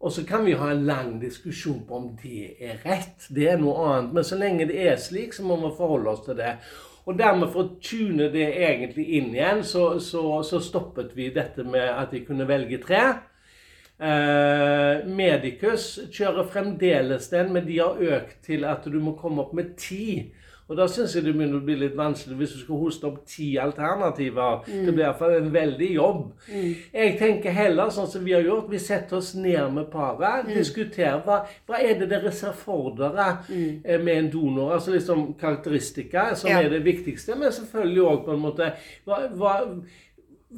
Og 0.00 0.12
så 0.12 0.24
kan 0.26 0.44
vi 0.46 0.52
ha 0.52 0.70
en 0.70 0.86
lang 0.86 1.20
diskusjon 1.20 1.82
på 1.88 1.94
om 1.94 2.18
det 2.22 2.54
er 2.60 2.78
rett. 2.86 3.26
Det 3.34 3.48
er 3.50 3.58
noe 3.58 3.74
annet. 3.86 4.12
Men 4.14 4.24
så 4.24 4.38
lenge 4.38 4.66
det 4.66 4.86
er 4.86 4.96
slik, 4.96 5.32
så 5.34 5.42
må 5.42 5.56
vi 5.56 5.76
forholde 5.76 6.08
oss 6.08 6.24
til 6.24 6.36
det. 6.36 6.54
Og 7.10 7.16
dermed 7.18 7.50
for 7.50 7.64
å 7.64 7.78
tune 7.82 8.28
det 8.30 8.46
egentlig 8.62 9.08
inn 9.18 9.32
igjen, 9.34 9.64
så, 9.66 9.96
så, 9.98 10.22
så 10.46 10.60
stoppet 10.62 11.10
vi 11.16 11.32
dette 11.34 11.64
med 11.66 11.88
at 11.90 12.12
de 12.14 12.20
kunne 12.22 12.46
velge 12.46 12.78
tre. 12.84 13.00
Eh, 13.98 15.00
Medicus 15.10 15.88
kjører 16.14 16.46
fremdeles 16.52 17.26
den, 17.32 17.50
men 17.56 17.66
de 17.66 17.80
har 17.80 17.98
økt 17.98 18.38
til 18.46 18.62
at 18.68 18.86
du 18.86 19.00
må 19.02 19.16
komme 19.18 19.42
opp 19.42 19.56
med 19.58 19.74
ti. 19.80 20.30
Og 20.70 20.76
da 20.78 20.86
syns 20.86 21.16
jeg 21.16 21.24
det 21.26 21.32
begynner 21.34 21.58
å 21.58 21.64
bli 21.66 21.74
litt 21.80 21.96
vanskelig 21.98 22.36
hvis 22.38 22.52
du 22.54 22.60
skal 22.62 22.78
hoste 22.78 23.08
opp 23.08 23.24
ti 23.26 23.48
alternativer. 23.58 24.60
Det 24.70 24.92
blir 24.94 25.04
iallfall 25.08 25.34
en 25.40 25.50
veldig 25.54 25.88
jobb. 25.96 26.20
Jeg 26.46 27.16
tenker 27.18 27.56
heller 27.56 27.90
sånn 27.90 28.06
som 28.10 28.22
vi 28.22 28.36
har 28.36 28.46
gjort. 28.46 28.68
Vi 28.70 28.78
setter 28.82 29.18
oss 29.18 29.32
ned 29.34 29.74
med 29.74 29.88
paret, 29.90 30.46
diskuterer 30.54 31.18
hva, 31.26 31.40
hva 31.66 31.80
er 31.82 31.98
det 31.98 32.10
dere 32.12 32.30
ser 32.34 32.54
for 32.54 32.92
dere 32.98 33.26
mm. 33.48 33.80
med 34.04 34.12
en 34.14 34.30
donor. 34.30 34.76
Altså 34.76 34.94
liksom 34.94 35.32
karakteristika, 35.40 36.30
som 36.38 36.50
Ja. 36.50 36.62
er 36.62 36.70
det 36.70 36.84
viktigste, 36.84 37.34
men 37.34 37.52
selvfølgelig 37.52 38.06
òg 38.06 38.24
på 38.24 38.36
en 38.36 38.44
måte 38.46 38.70
hva, 39.08 39.24
hva, 39.34 39.56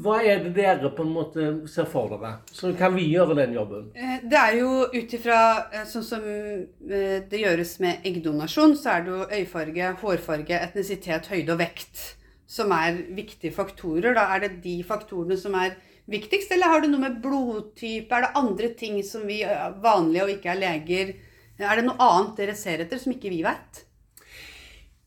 hva 0.00 0.22
er 0.24 0.38
det 0.40 0.54
dere 0.56 0.88
på 0.96 1.04
en 1.04 1.12
måte 1.12 1.46
ser 1.68 1.84
for 1.90 2.08
dere? 2.08 2.30
Så 2.48 2.70
kan 2.78 2.94
vi 2.96 3.10
gjøre 3.10 3.34
den 3.36 3.52
jobben. 3.52 3.90
Eh, 3.94 4.22
Det 4.24 4.38
er 4.38 4.56
jo 4.56 4.86
ut 4.88 5.12
ifra 5.18 5.68
eh, 5.72 5.84
sånn 5.84 6.06
som 6.06 6.24
eh, 6.24 7.20
det 7.28 7.42
gjøres 7.42 7.74
med 7.84 8.06
eggdonasjon, 8.08 8.72
så 8.80 8.94
er 8.96 9.04
det 9.04 9.12
jo 9.12 9.26
øyefarge, 9.28 9.92
hårfarge, 10.00 10.60
etnisitet, 10.68 11.28
høyde 11.28 11.52
og 11.52 11.60
vekt 11.60 12.02
som 12.48 12.72
er 12.72 13.02
viktige 13.16 13.52
faktorer. 13.52 14.14
Da 14.16 14.30
er 14.34 14.46
det 14.46 14.62
de 14.64 14.78
faktorene 14.84 15.36
som 15.40 15.54
er 15.60 15.76
viktigst, 16.08 16.50
eller 16.52 16.72
har 16.72 16.80
det 16.82 16.90
noe 16.92 17.04
med 17.04 17.20
blodtype? 17.24 18.16
Er 18.16 18.26
det 18.26 18.34
andre 18.40 18.72
ting 18.74 18.98
som 19.04 19.28
vi 19.28 19.42
vanlige 19.84 20.24
og 20.24 20.34
ikke 20.38 20.54
er 20.56 20.60
leger? 20.60 21.14
Er 21.60 21.78
det 21.78 21.84
noe 21.86 22.00
annet 22.00 22.36
dere 22.40 22.56
ser 22.58 22.80
etter 22.82 22.98
som 23.00 23.12
ikke 23.12 23.30
vi 23.32 23.44
vet? 23.44 23.84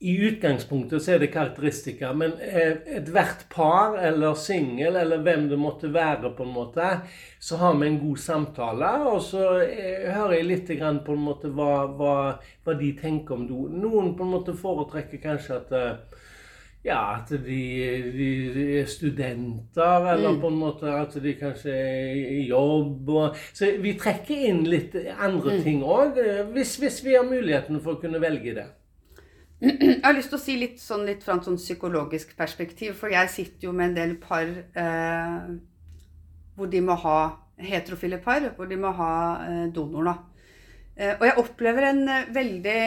I 0.06 0.14
utgangspunktet 0.28 1.02
så 1.02 1.16
er 1.16 1.22
det 1.24 1.32
karakteristikker, 1.34 2.12
men 2.14 2.36
eh, 2.44 2.76
ethvert 3.00 3.48
par 3.50 3.96
eller 3.98 4.36
singel 4.38 5.00
eller 5.02 5.24
hvem 5.26 5.48
det 5.50 5.58
måtte 5.58 5.90
være, 5.94 6.30
på 6.38 6.46
en 6.46 6.54
måte, 6.54 6.90
så 7.42 7.58
har 7.58 7.74
vi 7.80 7.88
en 7.90 7.98
god 8.04 8.22
samtale. 8.22 8.92
Og 9.10 9.24
så 9.26 9.48
eh, 9.64 10.06
hører 10.14 10.36
jeg 10.38 10.50
litt 10.52 10.70
grann 10.78 11.02
på 11.08 11.16
en 11.16 11.26
måte 11.26 11.50
hva, 11.50 11.88
hva, 11.98 12.14
hva 12.38 12.78
de 12.78 12.92
tenker 13.00 13.40
om 13.40 13.48
do. 13.50 13.66
Noen 13.72 14.14
på 14.14 14.28
en 14.28 14.36
måte 14.36 14.54
foretrekker 14.60 15.24
kanskje 15.26 15.58
at 15.58 15.76
eh, 15.80 16.22
ja, 16.86 17.02
at 17.16 17.34
de, 17.34 17.60
de, 18.14 18.30
de 18.54 18.70
er 18.84 18.86
studenter, 18.86 20.06
eller 20.14 20.38
på 20.38 20.54
en 20.54 20.62
måte 20.68 20.92
at 20.94 21.18
de 21.18 21.34
kanskje 21.40 21.74
er 21.74 22.24
i 22.38 22.44
jobb. 22.46 23.10
Og, 23.10 23.46
så 23.58 23.74
vi 23.82 23.98
trekker 23.98 24.50
inn 24.52 24.68
litt 24.70 24.94
andre 25.18 25.64
ting 25.66 25.82
òg, 25.82 26.22
hvis, 26.54 26.78
hvis 26.84 27.02
vi 27.08 27.18
har 27.18 27.26
muligheten 27.26 27.82
for 27.82 27.98
å 27.98 28.04
kunne 28.06 28.22
velge 28.22 28.60
det. 28.62 28.70
Jeg 29.66 30.02
har 30.04 30.16
lyst 30.16 30.32
til 30.34 30.38
å 30.38 30.44
si 30.44 30.58
litt, 30.60 30.78
sånn, 30.82 31.06
litt 31.08 31.24
fra 31.26 31.38
et 31.40 31.48
sånn 31.48 31.58
psykologisk 31.60 32.36
perspektiv, 32.38 32.94
for 33.00 33.14
jeg 33.14 33.32
sitter 33.34 33.70
jo 33.70 33.74
med 33.76 33.92
en 33.92 33.98
del 33.98 34.16
par 34.22 34.46
eh, 34.46 35.48
hvor 36.56 36.70
de 36.72 36.82
må 36.86 36.98
ha 37.02 37.20
heterofile 37.58 38.20
par, 38.24 38.46
hvor 38.58 38.70
de 38.70 38.78
må 38.80 38.92
ha 38.98 39.14
eh, 39.46 39.66
donor. 39.74 40.12
Eh, 40.96 41.16
og 41.18 41.26
jeg 41.28 41.40
opplever 41.42 41.90
en 41.90 42.04
eh, 42.08 42.30
veldig 42.36 42.84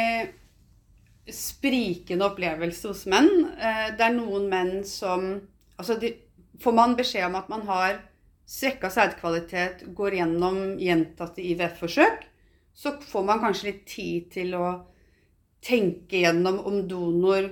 sprikende 1.34 2.28
opplevelse 2.30 2.88
hos 2.88 3.04
menn. 3.10 3.30
Eh, 3.58 3.88
det 3.96 4.06
er 4.06 4.16
noen 4.16 4.50
menn 4.50 4.82
som 4.88 5.30
Altså, 5.78 5.94
de, 5.94 6.08
får 6.58 6.74
man 6.74 6.96
beskjed 6.98 7.28
om 7.28 7.36
at 7.38 7.50
man 7.52 7.60
har 7.68 8.00
svekka 8.50 8.88
sædkvalitet, 8.90 9.84
går 9.94 10.16
gjennom 10.16 10.56
gjentatte 10.82 11.44
IVF-forsøk, 11.52 12.24
så 12.74 12.96
får 12.98 13.26
man 13.28 13.38
kanskje 13.44 13.68
litt 13.68 13.84
tid 13.86 14.26
til 14.32 14.56
å 14.58 14.64
tenke 15.64 16.22
gjennom 16.22 16.60
om 16.68 16.82
donor 16.88 17.50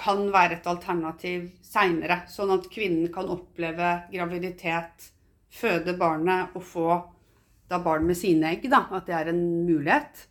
kan 0.00 0.26
være 0.32 0.58
et 0.58 0.68
alternativ 0.70 1.50
seinere. 1.64 2.22
Sånn 2.30 2.52
at 2.54 2.68
kvinnen 2.72 3.10
kan 3.12 3.28
oppleve 3.30 3.92
graviditet, 4.12 5.10
føde 5.50 5.96
barnet 5.98 6.54
og 6.56 6.64
få 6.64 6.88
da 7.70 7.78
barn 7.82 8.06
med 8.08 8.18
sine 8.18 8.54
egg. 8.54 8.66
Da, 8.70 8.84
at 8.96 9.08
det 9.08 9.16
er 9.16 9.30
en 9.32 9.42
mulighet. 9.66 10.26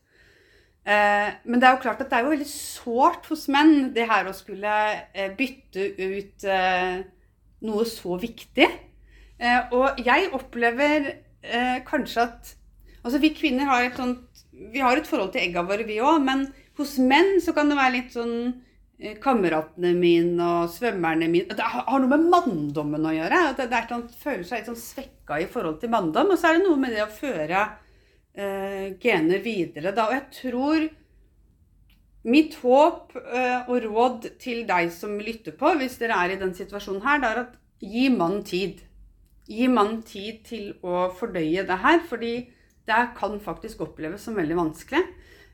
Eh, 0.89 1.29
men 1.45 1.59
det 1.59 1.67
er 1.67 1.75
jo 1.75 1.83
klart 1.83 2.01
at 2.01 2.09
det 2.11 2.17
er 2.17 2.25
jo 2.25 2.33
veldig 2.33 2.49
sårt 2.49 3.27
hos 3.29 3.47
menn 3.51 3.91
det 3.95 4.07
her 4.09 4.29
å 4.29 4.35
skulle 4.35 4.75
eh, 5.13 5.31
bytte 5.37 5.85
ut 5.99 6.47
eh, 6.47 7.01
noe 7.67 7.87
så 7.87 8.17
viktig. 8.19 8.69
Eh, 9.39 9.75
og 9.75 9.99
jeg 10.03 10.31
opplever 10.35 11.11
eh, 11.11 11.77
kanskje 11.87 12.25
at 12.27 12.55
Altså 12.99 13.21
vi 13.23 13.29
kvinner 13.31 13.69
har 13.69 13.85
et 13.85 13.95
sånt 13.95 14.41
Vi 14.51 14.81
har 14.83 14.99
et 14.99 15.07
forhold 15.07 15.29
til 15.31 15.45
egga 15.45 15.61
våre, 15.63 15.85
vi 15.87 16.01
òg, 16.03 16.17
men 16.19 16.41
hos 16.79 16.97
menn 17.03 17.37
så 17.43 17.53
kan 17.55 17.71
det 17.71 17.77
være 17.79 17.95
litt 17.97 18.15
sånn 18.15 18.35
eh, 18.99 19.17
Kameratene 19.21 19.93
mine 19.97 20.47
og 20.61 20.73
svømmerne 20.73 21.29
mine 21.31 21.57
Det 21.57 21.67
har 21.73 21.99
noe 21.99 22.11
med 22.11 22.29
manndommen 22.31 23.09
å 23.09 23.15
gjøre. 23.15 23.43
At 23.51 23.61
det 23.61 23.69
er 23.75 23.89
sånn, 23.91 24.07
føler 24.21 24.47
seg 24.47 24.61
litt 24.61 24.71
sånn 24.71 24.81
svekka 24.81 25.41
i 25.43 25.49
forhold 25.51 25.79
til 25.81 25.93
manndom. 25.93 26.33
Og 26.33 26.39
så 26.39 26.49
er 26.49 26.59
det 26.59 26.67
noe 26.67 26.79
med 26.79 26.95
det 26.95 27.05
å 27.05 27.11
føre 27.11 27.65
eh, 28.33 28.95
gener 29.01 29.43
videre, 29.45 29.93
da. 29.93 30.09
Og 30.09 30.17
jeg 30.17 30.25
tror 30.39 30.89
Mitt 32.27 32.57
håp 32.59 33.13
eh, 33.15 33.69
og 33.71 33.85
råd 33.85 34.25
til 34.41 34.65
deg 34.67 34.89
som 34.91 35.15
lytter 35.23 35.55
på, 35.55 35.71
hvis 35.79 35.95
dere 36.01 36.17
er 36.19 36.33
i 36.33 36.39
den 36.41 36.51
situasjonen 36.55 37.05
her, 37.05 37.21
det 37.21 37.29
er 37.29 37.41
at 37.45 37.53
gi 37.79 38.09
mannen 38.11 38.43
tid. 38.43 38.81
Gi 39.47 39.69
mannen 39.71 40.01
tid 40.05 40.41
til 40.49 40.73
å 40.83 41.07
fordøye 41.15 41.63
det 41.65 41.77
her, 41.79 42.01
fordi 42.09 42.33
det 42.89 42.99
kan 43.15 43.39
faktisk 43.39 43.85
oppleves 43.85 44.27
som 44.27 44.35
veldig 44.35 44.57
vanskelig. 44.59 45.05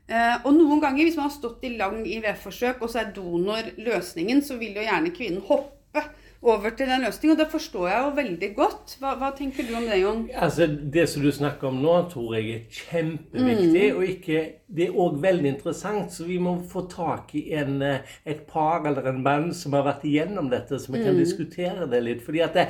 Eh, 0.06 0.36
og 0.46 0.52
noen 0.54 0.82
ganger, 0.82 1.06
hvis 1.06 1.16
man 1.18 1.26
har 1.26 1.34
stått 1.34 1.64
i 1.66 1.72
lang 1.78 2.04
IVF-forsøk, 2.06 2.82
og 2.82 2.92
så 2.92 3.02
er 3.02 3.14
donor 3.16 3.72
løsningen, 3.78 4.42
så 4.44 4.58
vil 4.60 4.78
jo 4.78 4.84
gjerne 4.86 5.10
kvinnen 5.14 5.42
hoppe 5.48 6.04
over 6.46 6.70
til 6.76 6.86
den 6.86 7.02
løsningen. 7.02 7.34
Og 7.34 7.40
det 7.40 7.48
forstår 7.50 7.88
jeg 7.90 8.02
jo 8.04 8.12
veldig 8.20 8.50
godt. 8.54 8.94
Hva, 9.00 9.14
hva 9.18 9.32
tenker 9.34 9.66
du 9.66 9.72
om 9.74 9.88
det, 9.88 9.98
Jon? 10.02 10.20
Altså, 10.34 10.68
Det 10.68 11.08
som 11.10 11.24
du 11.24 11.30
snakker 11.34 11.72
om 11.72 11.80
nå, 11.82 11.96
tror 12.12 12.36
jeg 12.36 12.52
er 12.54 12.78
kjempeviktig. 12.78 13.88
og 13.96 14.04
ikke, 14.04 14.44
Det 14.68 14.86
er 14.86 15.00
òg 15.06 15.18
veldig 15.22 15.50
interessant, 15.56 16.12
så 16.12 16.28
vi 16.28 16.38
må 16.38 16.54
få 16.70 16.86
tak 16.90 17.34
i 17.34 17.48
en, 17.58 17.82
eh, 17.82 18.14
et 18.24 18.46
par 18.46 18.86
eller 18.86 19.10
en 19.10 19.22
mann 19.22 19.52
som 19.54 19.72
har 19.72 19.82
vært 19.88 20.06
igjennom 20.06 20.50
dette, 20.50 20.78
så 20.78 20.92
vi 20.92 21.02
kan 21.02 21.18
diskutere 21.18 21.90
det 21.90 22.02
litt. 22.02 22.22
fordi 22.22 22.40
at 22.40 22.54
det, 22.54 22.68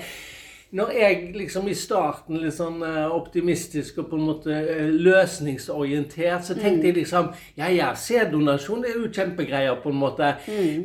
når 0.71 0.91
jeg 0.91 1.19
liksom 1.37 1.69
i 1.71 1.75
starten 1.79 2.41
litt 2.43 2.57
sånn 2.57 2.81
eh, 2.83 3.05
optimistisk 3.15 4.01
og 4.03 4.09
på 4.11 4.19
en 4.19 4.25
måte 4.27 4.57
eh, 4.57 4.89
løsningsorientert, 4.91 6.47
så 6.49 6.57
tenkte 6.59 6.91
jeg 6.91 6.99
liksom 7.03 7.31
Ja, 7.59 7.69
ja, 7.71 7.93
sæddonasjon 7.95 8.85
er 8.85 8.99
jo 8.99 9.13
kjempegreier, 9.13 9.79
på 9.83 9.93
en 9.93 10.01
måte. 10.01 10.33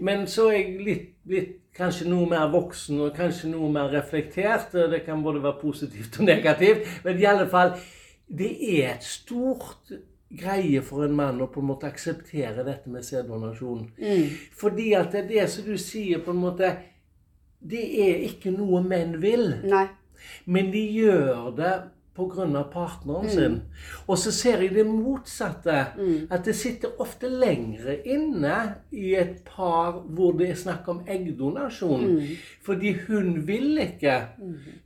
Men 0.01 0.27
så 0.29 0.51
er 0.51 0.59
jeg 0.59 0.85
litt, 0.85 1.09
litt 1.31 1.57
kanskje 1.77 2.09
noe 2.11 2.27
mer 2.29 2.51
voksen 2.51 2.99
og 3.01 3.15
kanskje 3.17 3.49
noe 3.53 3.71
mer 3.73 3.89
reflektert. 3.93 4.71
Det 4.71 5.01
kan 5.05 5.23
både 5.23 5.43
være 5.43 5.61
positivt 5.61 6.19
og 6.19 6.29
negativt. 6.29 6.87
Men 7.03 7.19
i 7.19 7.27
alle 7.31 7.49
fall, 7.49 7.75
det 8.27 8.53
er 8.77 8.95
et 8.95 9.07
stort 9.07 9.91
greie 10.31 10.79
for 10.85 11.03
en 11.03 11.15
mann 11.15 11.41
å 11.43 11.49
på 11.51 11.59
en 11.59 11.71
måte 11.73 11.89
akseptere 11.89 12.63
dette 12.63 12.91
med 12.91 13.03
sæddonasjon. 13.03 13.89
Fordi 14.57 14.93
at 14.95 15.11
det 15.11 15.25
er 15.25 15.29
det 15.33 15.49
som 15.51 15.67
du 15.67 15.75
sier, 15.81 16.21
på 16.23 16.31
en 16.31 16.43
måte 16.45 16.71
Det 17.61 17.81
er 18.09 18.21
ikke 18.27 18.53
noe 18.55 18.81
menn 18.83 19.19
vil. 19.21 19.51
Nei. 19.69 19.87
Men 20.45 20.71
de 20.73 20.81
gjør 20.93 21.51
det 21.57 21.73
pga. 22.15 22.63
partneren 22.71 23.29
sin. 23.29 23.61
Og 24.07 24.17
så 24.17 24.31
ser 24.31 24.61
jeg 24.61 24.73
det 24.75 24.85
motsatte. 24.85 25.77
At 26.29 26.45
det 26.45 26.55
sitter 26.55 26.99
ofte 26.99 27.29
lengre 27.29 27.97
inne 28.05 28.57
i 28.91 29.15
et 29.15 29.43
par 29.45 30.01
hvor 30.07 30.37
det 30.37 30.49
er 30.51 30.59
snakk 30.59 30.87
om 30.91 31.01
eggdonasjon. 31.07 32.21
Fordi 32.61 32.93
hun 33.07 33.47
vil 33.47 33.77
ikke. 33.81 34.17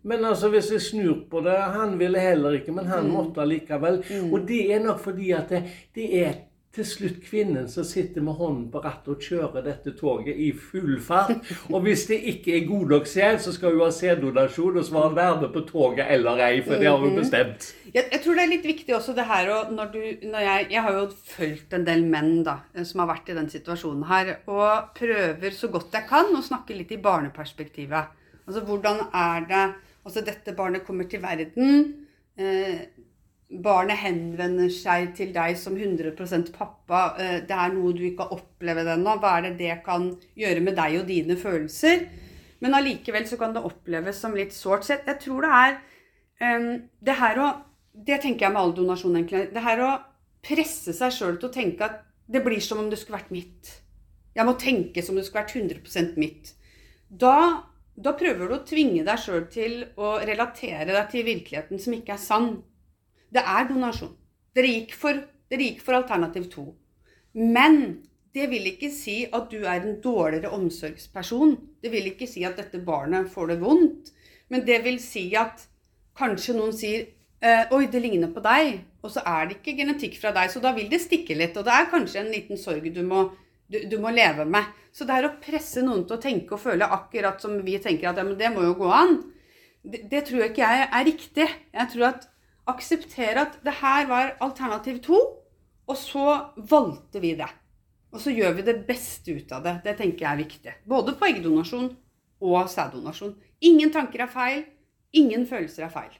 Men 0.03 0.25
altså 0.25 0.49
hvis 0.53 0.71
jeg 0.71 0.81
snur 0.81 1.23
på 1.29 1.41
det 1.41 1.57
Han 1.75 1.99
ville 1.99 2.19
heller 2.19 2.59
ikke, 2.59 2.71
men 2.71 2.85
han 2.85 3.09
måtte 3.09 3.41
allikevel. 3.41 4.03
Og 4.31 4.47
det 4.47 4.73
er 4.73 4.83
nok 4.83 4.99
fordi 4.99 5.31
at 5.31 5.49
det, 5.49 5.63
det 5.95 6.11
er 6.25 6.33
til 6.75 6.87
slutt 6.87 7.21
kvinnen 7.23 7.69
som 7.71 7.85
sitter 7.87 8.23
med 8.25 8.35
hånden 8.39 8.65
på 8.73 8.81
rattet 8.83 9.11
og 9.13 9.23
kjører 9.23 9.63
dette 9.65 9.93
toget 9.97 10.35
i 10.35 10.49
full 10.51 10.97
fart. 11.03 11.31
Og 11.71 11.85
hvis 11.85 12.05
det 12.09 12.19
ikke 12.33 12.57
er 12.57 12.67
god 12.67 12.91
nok 12.91 13.07
sæd, 13.09 13.39
så 13.45 13.53
skal 13.55 13.75
hun 13.75 13.85
ha 13.85 13.91
sæddonasjon, 13.95 14.79
og 14.81 14.85
så 14.85 14.95
må 14.95 15.05
hun 15.07 15.15
være 15.17 15.39
med 15.41 15.53
på 15.55 15.63
toget 15.69 16.11
eller 16.17 16.43
ei, 16.49 16.59
for 16.65 16.81
det 16.81 16.89
har 16.89 16.99
hun 17.01 17.15
bestemt. 17.15 17.71
Jeg, 17.93 18.03
jeg, 18.11 18.21
tror 18.23 18.35
det 18.35 18.43
er 18.43 18.51
litt 18.51 18.67
viktig 18.67 18.95
også 18.97 19.15
det 19.15 19.27
her 19.29 19.49
og 19.55 19.71
når 19.71 19.91
du, 19.93 20.01
når 20.27 20.45
jeg, 20.45 20.67
jeg 20.75 20.83
har 20.83 20.99
jo 20.99 21.05
fulgt 21.31 21.75
en 21.77 21.87
del 21.87 22.03
menn 22.11 22.43
da, 22.43 22.59
som 22.83 23.03
har 23.03 23.13
vært 23.13 23.31
i 23.31 23.37
den 23.39 23.49
situasjonen 23.51 24.05
her, 24.11 24.35
og 24.51 24.91
prøver 24.97 25.55
så 25.55 25.71
godt 25.71 25.95
jeg 25.95 26.09
kan 26.09 26.35
å 26.35 26.43
snakke 26.43 26.75
litt 26.75 26.91
i 26.91 27.01
barneperspektivet. 27.01 28.13
Altså 28.45 28.61
hvordan 28.67 29.07
er 29.09 29.49
det 29.49 29.65
Altså 30.05 30.21
dette 30.21 30.53
barnet 30.53 30.85
kommer 30.85 31.07
til 31.09 31.23
verden. 31.23 31.79
Eh, 32.37 32.81
barnet 33.49 33.99
henvender 34.01 34.71
seg 34.73 35.11
til 35.17 35.31
deg 35.35 35.57
som 35.59 35.75
100% 35.77 36.51
pappa. 36.55 37.01
Eh, 37.21 37.37
det 37.45 37.55
er 37.55 37.73
noe 37.75 37.93
du 37.93 38.03
ikke 38.07 38.25
har 38.25 38.39
opplevd 38.39 38.91
ennå. 38.95 39.17
Hva 39.21 39.37
er 39.37 39.49
det 39.49 39.57
det 39.59 39.75
kan 39.85 40.09
gjøre 40.37 40.63
med 40.65 40.77
deg 40.79 40.99
og 41.01 41.07
dine 41.09 41.37
følelser? 41.39 42.07
Men 42.63 42.77
allikevel 42.77 43.27
så 43.29 43.37
kan 43.37 43.53
det 43.53 43.65
oppleves 43.67 44.19
som 44.21 44.35
litt 44.35 44.55
sårt. 44.55 44.87
Så 44.87 44.97
jeg 44.97 45.19
tror 45.21 45.45
det 45.45 45.53
er 45.53 45.77
um, 46.57 46.69
det 46.99 47.21
her 47.21 47.41
å 47.41 47.53
Det 47.95 48.17
tenker 48.19 48.43
jeg 48.43 48.51
med 48.51 48.59
all 48.59 48.73
donasjon, 48.75 49.13
egentlig. 49.15 49.53
Det 49.55 49.61
her 49.63 49.79
å 49.79 49.91
presse 50.43 50.91
seg 50.91 51.13
sjøl 51.15 51.37
til 51.39 51.47
å 51.47 51.53
tenke 51.53 51.85
at 51.85 52.01
det 52.27 52.41
blir 52.43 52.59
som 52.59 52.81
om 52.81 52.89
det 52.91 52.97
skulle 52.99 53.21
vært 53.21 53.31
mitt. 53.31 53.69
Jeg 54.35 54.43
må 54.43 54.57
tenke 54.59 54.99
som 54.99 55.15
om 55.15 55.21
det 55.21 55.29
skulle 55.29 55.45
vært 55.45 55.55
100% 55.55 56.17
mitt. 56.19 56.51
Da, 57.07 57.63
da 57.95 58.11
prøver 58.19 58.51
du 58.51 58.57
å 58.57 58.65
tvinge 58.67 59.05
deg 59.07 59.21
sjøl 59.23 59.45
til 59.47 59.77
å 59.95 60.17
relatere 60.27 60.89
deg 60.89 61.07
til 61.13 61.23
virkeligheten 61.29 61.79
som 61.79 61.95
ikke 61.95 62.17
er 62.17 62.19
sann. 62.25 62.49
Det 63.35 63.43
er 63.43 63.67
donasjon. 63.67 64.13
Dere 64.55 64.71
gikk 64.71 64.93
for, 64.95 65.23
dere 65.51 65.69
gikk 65.69 65.81
for 65.83 65.97
alternativ 65.97 66.47
to. 66.53 66.69
Men 67.35 68.05
det 68.35 68.47
vil 68.51 68.67
ikke 68.71 68.89
si 68.91 69.21
at 69.27 69.49
du 69.51 69.63
er 69.63 69.81
en 69.81 69.97
dårligere 70.03 70.51
omsorgsperson. 70.55 71.55
Det 71.83 71.91
vil 71.91 72.11
ikke 72.11 72.27
si 72.27 72.45
at 72.47 72.57
dette 72.59 72.79
barnet 72.83 73.31
får 73.31 73.51
det 73.51 73.61
vondt. 73.61 74.11
Men 74.51 74.65
det 74.67 74.81
vil 74.85 74.99
si 75.03 75.27
at 75.39 75.65
kanskje 76.15 76.55
noen 76.55 76.75
sier 76.75 77.07
eh, 77.43 77.71
Oi, 77.75 77.85
det 77.91 78.01
ligner 78.03 78.31
på 78.31 78.43
deg. 78.43 78.77
Og 79.03 79.11
så 79.11 79.23
er 79.27 79.49
det 79.49 79.59
ikke 79.59 79.75
genetikk 79.81 80.19
fra 80.21 80.31
deg, 80.35 80.49
så 80.51 80.61
da 80.63 80.71
vil 80.75 80.87
det 80.91 81.03
stikke 81.03 81.37
litt. 81.37 81.57
Og 81.59 81.67
det 81.67 81.75
er 81.75 81.91
kanskje 81.91 82.23
en 82.23 82.31
liten 82.33 82.59
sorg 82.59 82.87
du 82.95 83.03
må, 83.05 83.27
du, 83.71 83.81
du 83.91 83.99
må 84.01 84.11
leve 84.15 84.47
med. 84.47 84.71
Så 84.95 85.07
det 85.07 85.17
er 85.17 85.27
å 85.27 85.35
presse 85.43 85.83
noen 85.83 86.05
til 86.07 86.17
å 86.17 86.23
tenke 86.23 86.55
og 86.55 86.63
føle 86.63 86.87
akkurat 86.87 87.43
som 87.43 87.59
vi 87.65 87.75
tenker 87.83 88.11
at 88.11 88.21
ja, 88.21 88.27
det 88.39 88.51
må 88.55 88.63
jo 88.63 88.77
gå 88.79 88.91
an, 88.95 89.17
det, 89.85 90.05
det 90.09 90.23
tror 90.25 90.41
jeg 90.41 90.53
ikke 90.53 90.69
jeg 90.71 90.87
er 90.87 91.05
riktig. 91.05 91.47
Jeg 91.75 91.91
tror 91.93 92.07
at 92.13 92.29
akseptere 92.69 93.45
at 93.45 93.59
det 93.65 93.77
her 93.81 94.07
var 94.09 94.35
alternativ 94.43 95.01
to, 95.05 95.19
og 95.85 95.97
så 95.97 96.39
valgte 96.57 97.21
vi 97.21 97.35
det. 97.37 97.49
Og 98.15 98.21
så 98.23 98.31
gjør 98.31 98.55
vi 98.57 98.65
det 98.65 98.77
beste 98.87 99.35
ut 99.35 99.51
av 99.53 99.65
det. 99.65 99.75
Det 99.83 99.97
tenker 99.99 100.25
jeg 100.25 100.31
er 100.31 100.41
viktig. 100.41 100.75
Både 100.87 101.13
på 101.19 101.27
eggdonasjon 101.27 101.89
og 102.45 102.69
sæddonasjon. 102.71 103.35
Ingen 103.67 103.91
tanker 103.93 104.23
er 104.23 104.31
feil. 104.31 104.63
Ingen 105.15 105.43
følelser 105.47 105.85
er 105.85 105.91
feil. 105.93 106.13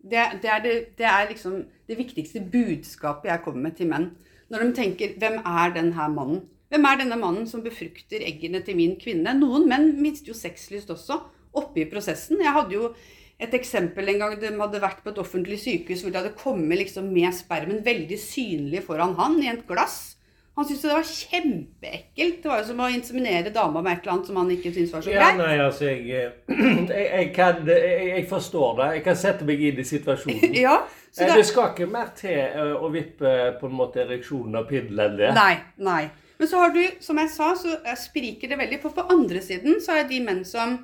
Det, 0.00 0.22
det, 0.42 0.48
er 0.48 0.62
det, 0.64 0.74
det, 0.98 1.06
er 1.06 1.28
liksom 1.28 1.58
det 1.90 1.98
viktigste 1.98 2.40
budskapet 2.52 3.28
jeg 3.32 3.42
kommer 3.44 3.66
med 3.68 3.76
til 3.76 3.90
menn. 3.90 4.12
Når 4.50 4.64
de 4.64 4.72
tenker 4.74 5.18
'Hvem 5.18 5.42
er 5.44 5.74
denne 5.74 6.08
mannen?' 6.14 6.46
Hvem 6.70 6.84
er 6.86 6.98
denne 7.00 7.16
mannen 7.18 7.46
som 7.50 7.62
befrukter 7.62 8.22
eggene 8.22 8.62
til 8.62 8.76
min 8.78 8.94
kvinne? 8.94 9.34
Noen 9.34 9.66
menn 9.68 9.88
mister 9.98 10.30
jo 10.30 10.36
sexlyst 10.38 10.90
også 10.90 11.16
oppe 11.52 11.82
i 11.82 11.88
prosessen. 11.90 12.38
Jeg 12.38 12.52
hadde 12.54 12.76
jo 12.76 12.92
et 13.40 13.54
eksempel 13.56 14.12
en 14.12 14.20
gang 14.20 14.38
de 14.40 14.52
hadde 14.52 14.82
vært 14.82 15.02
på 15.04 15.14
et 15.14 15.20
offentlig 15.22 15.60
sykehus 15.62 16.04
hvor 16.04 16.12
de 16.12 16.20
hadde 16.20 16.38
kommet 16.38 16.82
liksom 16.82 17.08
med 17.12 17.32
spermen 17.34 17.80
veldig 17.84 18.18
synlig 18.20 18.84
foran 18.84 19.16
han 19.18 19.38
i 19.40 19.48
et 19.52 19.62
glass. 19.68 20.18
Han 20.58 20.66
syntes 20.66 20.82
det 20.82 20.92
var 20.92 21.06
kjempeekkelt. 21.08 22.40
Det 22.42 22.50
var 22.50 22.58
jo 22.60 22.66
som 22.68 22.80
å 22.84 22.88
inseminere 22.92 23.52
dama 23.54 23.80
med 23.80 23.94
et 23.94 24.02
eller 24.02 24.12
annet 24.16 24.28
som 24.28 24.40
han 24.40 24.50
ikke 24.52 24.72
syntes 24.74 24.92
var 24.92 25.04
så 25.06 25.12
greit. 25.14 25.22
Ja, 25.22 25.38
nei, 25.38 25.54
altså, 25.64 25.86
jeg, 25.88 26.32
jeg, 26.90 27.06
jeg, 27.06 27.28
kan, 27.36 27.62
jeg, 27.70 28.24
forstår 28.28 28.74
det. 28.80 28.88
Jeg 28.98 29.04
kan 29.06 29.20
sette 29.22 29.48
meg 29.48 29.62
inn 29.70 29.80
i 29.80 29.86
situasjonen. 29.88 30.56
ja, 30.66 30.76
det, 31.16 31.30
det, 31.32 31.46
skal 31.48 31.72
ikke 31.72 31.88
mer 31.88 32.10
til 32.18 32.36
eh, 32.36 32.74
å 32.76 32.90
vippe 32.92 33.34
på 33.60 33.70
en 33.70 33.78
måte 33.78 34.04
ereksjonen 34.04 34.60
av 34.60 34.68
pinnen 34.68 35.00
enn 35.06 35.16
det. 35.22 35.32
Nei, 35.38 35.54
nei. 35.80 36.02
Men 36.40 36.48
så 36.48 36.60
har 36.60 36.76
du, 36.76 36.82
som 37.04 37.18
jeg 37.20 37.32
sa, 37.32 37.54
så 37.56 37.96
spriker 38.00 38.52
det 38.52 38.60
veldig. 38.60 38.82
For 38.84 38.96
på 38.96 39.08
andre 39.12 39.40
siden 39.44 39.80
så 39.84 39.96
er 40.00 40.06
de 40.12 40.20
menn 40.24 40.44
som 40.48 40.76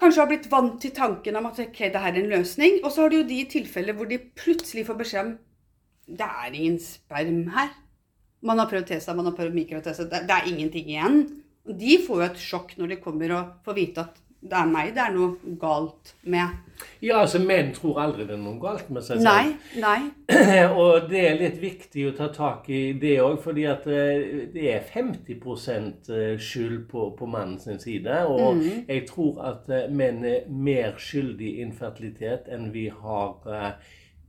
kanskje 0.00 0.22
har 0.22 0.30
blitt 0.30 0.50
vant 0.52 0.76
til 0.82 0.92
tanken 0.94 1.38
om 1.38 1.48
at 1.50 1.60
ok, 1.62 1.80
det 1.92 2.02
her 2.02 2.12
er 2.12 2.20
en 2.20 2.32
løsning. 2.32 2.80
Og 2.82 2.92
så 2.92 3.04
har 3.04 3.12
du 3.12 3.20
jo 3.20 3.28
de 3.28 3.40
tilfeller 3.50 3.96
hvor 3.96 4.10
de 4.10 4.20
plutselig 4.36 4.86
får 4.88 5.00
beskjed 5.00 5.24
om 5.24 5.32
det 6.04 6.26
er 6.26 6.52
ingen 6.52 6.78
sperm 6.82 7.46
her. 7.54 7.72
Man 8.44 8.60
har 8.60 8.68
prøvd 8.68 8.90
testa, 8.90 9.14
man 9.16 9.30
har 9.30 9.36
prøvd 9.38 9.56
mikrotesta, 9.56 10.04
det, 10.04 10.26
det 10.28 10.36
er 10.36 10.50
ingenting 10.50 10.90
igjen. 10.90 11.22
De 11.64 11.96
får 12.04 12.20
jo 12.20 12.26
et 12.26 12.42
sjokk 12.42 12.74
når 12.76 12.92
de 12.92 13.00
kommer 13.00 13.32
og 13.32 13.54
får 13.64 13.78
vite 13.78 14.04
at 14.04 14.20
det 14.44 14.58
er 14.58 14.68
meg 14.68 14.90
det 14.92 15.00
er 15.00 15.14
noe 15.14 15.56
galt 15.60 16.12
med. 16.28 16.58
Ja, 17.04 17.20
altså 17.20 17.40
menn 17.42 17.72
tror 17.76 18.00
aldri 18.00 18.26
det 18.28 18.36
er 18.36 18.42
noe 18.42 18.58
galt 18.62 18.88
med 18.92 19.04
seg 19.04 19.20
selv. 19.20 19.26
Nei, 19.26 19.80
nei. 19.82 20.68
og 20.80 21.08
det 21.10 21.24
er 21.28 21.40
litt 21.40 21.58
viktig 21.62 22.06
å 22.08 22.14
ta 22.16 22.30
tak 22.34 22.68
i 22.72 22.82
det 23.00 23.16
òg, 23.24 23.36
fordi 23.44 23.66
at 23.70 23.88
eh, 23.90 24.46
det 24.54 24.68
er 24.72 24.86
50 24.88 25.34
eh, 25.34 26.30
skyld 26.40 26.86
på, 26.90 27.10
på 27.18 27.28
mannens 27.30 27.68
side. 27.84 28.20
Og 28.30 28.60
mm. 28.60 28.86
jeg 28.88 29.04
tror 29.10 29.42
at 29.52 29.68
eh, 29.72 29.90
menn 29.90 30.24
er 30.28 30.48
mer 30.48 30.96
skyldig 31.00 31.50
i 31.54 31.60
infertilitet 31.64 32.48
enn 32.52 32.70
vi 32.74 32.88
har 32.88 33.76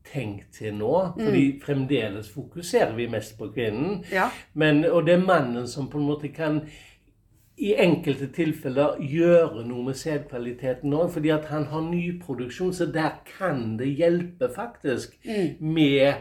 tenkt 0.06 0.60
til 0.60 0.76
nå. 0.78 0.94
Fordi 1.18 1.46
mm. 1.54 1.62
fremdeles 1.66 2.30
fokuserer 2.34 2.94
vi 2.98 3.08
mest 3.12 3.38
på 3.40 3.50
kvinnen. 3.54 4.04
Ja. 4.14 4.30
Men, 4.54 4.84
og 4.86 5.08
det 5.08 5.18
er 5.18 5.26
mannen 5.26 5.68
som 5.68 5.90
på 5.90 6.02
en 6.02 6.10
måte 6.10 6.34
kan 6.36 6.62
i 7.58 7.72
enkelte 7.80 8.28
tilfeller 8.36 8.98
gjøre 9.00 9.64
noe 9.68 9.84
med 9.88 9.96
sædkvaliteten 10.00 10.94
òg, 10.94 11.10
fordi 11.16 11.32
at 11.36 11.46
han 11.52 11.68
har 11.72 11.86
nyproduksjon. 11.88 12.74
Så 12.74 12.90
der 12.92 13.22
kan 13.38 13.78
det 13.80 13.94
hjelpe, 13.96 14.50
faktisk, 14.56 15.16
mm. 15.26 15.64
med 15.74 16.14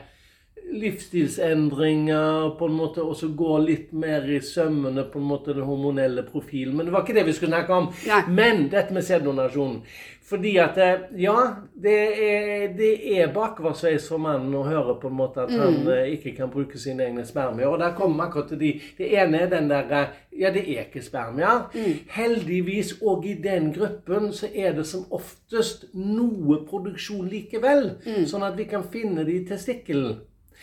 livsstilsendringer, 0.73 2.51
på 2.59 2.67
en 2.67 2.73
måte, 2.79 3.03
og 3.03 3.17
så 3.17 3.29
gå 3.37 3.59
litt 3.63 3.93
mer 3.93 4.27
i 4.31 4.41
sømmene 4.43 5.05
på 5.11 5.21
en 5.21 5.29
måte 5.29 5.55
den 5.55 5.67
hormonelle 5.69 6.25
profilen. 6.27 6.77
Men 6.77 6.89
det 6.89 6.95
var 6.95 7.05
ikke 7.05 7.17
det 7.19 7.27
vi 7.29 7.37
skulle 7.37 7.53
snakke 7.53 7.79
om. 7.79 7.93
Nei. 8.09 8.23
Men 8.35 8.67
dette 8.73 8.95
med 8.95 9.07
sæddonasjon. 9.07 9.81
Fordi 10.25 10.57
at 10.57 10.79
eh, 10.81 11.01
Ja, 11.21 11.37
det 11.83 11.99
er, 12.25 12.73
det 12.77 13.19
er 13.19 13.33
bakoversveis 13.33 14.09
for 14.09 14.23
mannen 14.25 14.55
å 14.57 14.65
høre 14.65 14.97
på 15.01 15.11
en 15.11 15.19
måte 15.19 15.45
at 15.45 15.53
mm. 15.53 15.61
han 15.61 15.77
uh, 15.85 16.01
ikke 16.15 16.33
kan 16.39 16.53
bruke 16.53 16.81
sine 16.81 17.05
egne 17.05 17.27
spermier. 17.29 17.69
Og 17.69 17.79
der 17.83 17.93
kommer 17.99 18.25
akkurat 18.25 18.49
til 18.55 18.63
de 18.63 18.73
Det 18.99 19.11
ene 19.21 19.45
er 19.45 19.53
den 19.53 19.69
der 19.71 19.93
eh, 19.93 20.21
Ja, 20.41 20.51
det 20.51 20.65
er 20.65 20.89
ikke 20.89 21.05
spermier. 21.05 21.69
Mm. 21.75 21.99
Heldigvis, 22.11 22.97
og 23.03 23.27
i 23.29 23.37
den 23.43 23.73
gruppen, 23.77 24.33
så 24.33 24.49
er 24.55 24.73
det 24.75 24.87
som 24.89 25.05
oftest 25.13 25.85
noe 25.95 26.65
produksjon 26.67 27.29
likevel. 27.29 27.93
Mm. 28.07 28.25
Sånn 28.27 28.49
at 28.49 28.57
vi 28.59 28.67
kan 28.71 28.89
finne 28.91 29.29
det 29.29 29.37
i 29.37 29.45
testikkelen. 29.53 30.17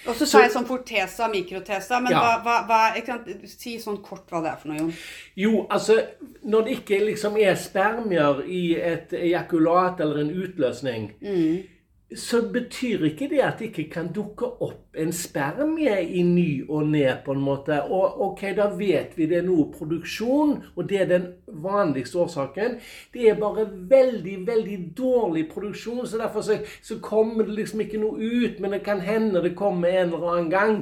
Og 0.08 0.16
så 0.18 0.26
sa 0.26 0.44
jeg 0.46 0.54
sånn 0.54 0.68
fortesa, 0.70 1.28
mikrotesa. 1.32 2.00
Men 2.04 2.16
ja. 2.16 2.22
hva, 2.22 2.38
hva, 2.46 2.80
hva 2.96 3.04
kan, 3.06 3.26
si 3.50 3.76
sånn 3.82 4.00
kort 4.06 4.32
hva 4.32 4.42
det 4.46 4.54
er 4.54 4.62
for 4.62 4.72
noe, 4.72 4.80
Jon. 4.82 4.96
Jo, 5.40 5.54
altså 5.70 6.00
Når 6.42 6.66
det 6.66 6.80
ikke 6.80 7.04
liksom 7.06 7.38
er 7.42 7.60
spermier 7.60 8.42
i 8.48 8.64
et 8.80 9.14
ejakulat 9.18 10.02
eller 10.02 10.24
en 10.24 10.34
utløsning, 10.46 11.14
mm 11.22 11.78
så 12.16 12.42
betyr 12.52 13.06
ikke 13.08 13.30
det 13.32 13.40
at 13.40 13.60
det 13.60 13.70
ikke 13.70 13.86
kan 13.94 14.10
dukke 14.12 14.48
opp 14.64 14.98
en 15.00 15.14
spermie 15.16 15.94
i 16.04 16.24
ny 16.28 16.66
og 16.68 16.90
ned, 16.92 17.22
på 17.26 17.32
en 17.32 17.44
måte. 17.44 17.78
Og 17.88 18.20
ok, 18.26 18.44
da 18.58 18.68
vet 18.76 19.16
vi 19.16 19.30
det 19.32 19.40
er 19.40 19.48
noe 19.48 19.70
produksjon, 19.72 20.58
og 20.76 20.90
det 20.90 21.00
er 21.02 21.08
den 21.12 21.30
vanligste 21.64 22.20
årsaken. 22.20 22.76
Det 23.14 23.30
er 23.30 23.40
bare 23.40 23.70
veldig, 23.72 24.36
veldig 24.48 24.78
dårlig 24.98 25.48
produksjon, 25.54 26.04
så 26.08 26.20
derfor 26.20 26.44
så, 26.44 26.60
så 26.84 27.00
kommer 27.00 27.48
det 27.48 27.56
liksom 27.62 27.86
ikke 27.86 28.04
noe 28.04 28.20
ut. 28.20 28.60
Men 28.60 28.76
det 28.76 28.84
kan 28.84 29.00
hende 29.00 29.44
det 29.46 29.56
kommer 29.56 29.88
en 29.88 30.12
eller 30.12 30.30
annen 30.34 30.52
gang. 30.52 30.78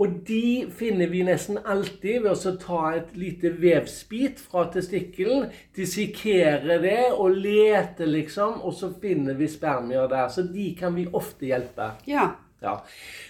Og 0.00 0.20
de 0.26 0.66
finner 0.72 1.10
vi 1.12 1.20
nesten 1.26 1.58
alltid 1.60 2.22
ved 2.24 2.44
å 2.48 2.52
ta 2.60 2.82
et 2.96 3.10
lite 3.20 3.50
vevsbit 3.60 4.38
fra 4.40 4.64
testikkelen, 4.72 5.50
dissekere 5.76 6.78
det 6.80 7.10
og 7.10 7.36
lete, 7.36 8.08
liksom, 8.08 8.62
og 8.64 8.72
så 8.78 8.88
finner 9.02 9.36
vi 9.36 9.50
spermier 9.52 10.08
der. 10.08 10.30
Så 10.32 10.46
de 10.48 10.70
kan 10.78 10.96
vi 10.96 11.04
ofte 11.12 11.50
hjelpe. 11.50 11.90
Ja. 12.08 12.30
ja. 12.64 12.78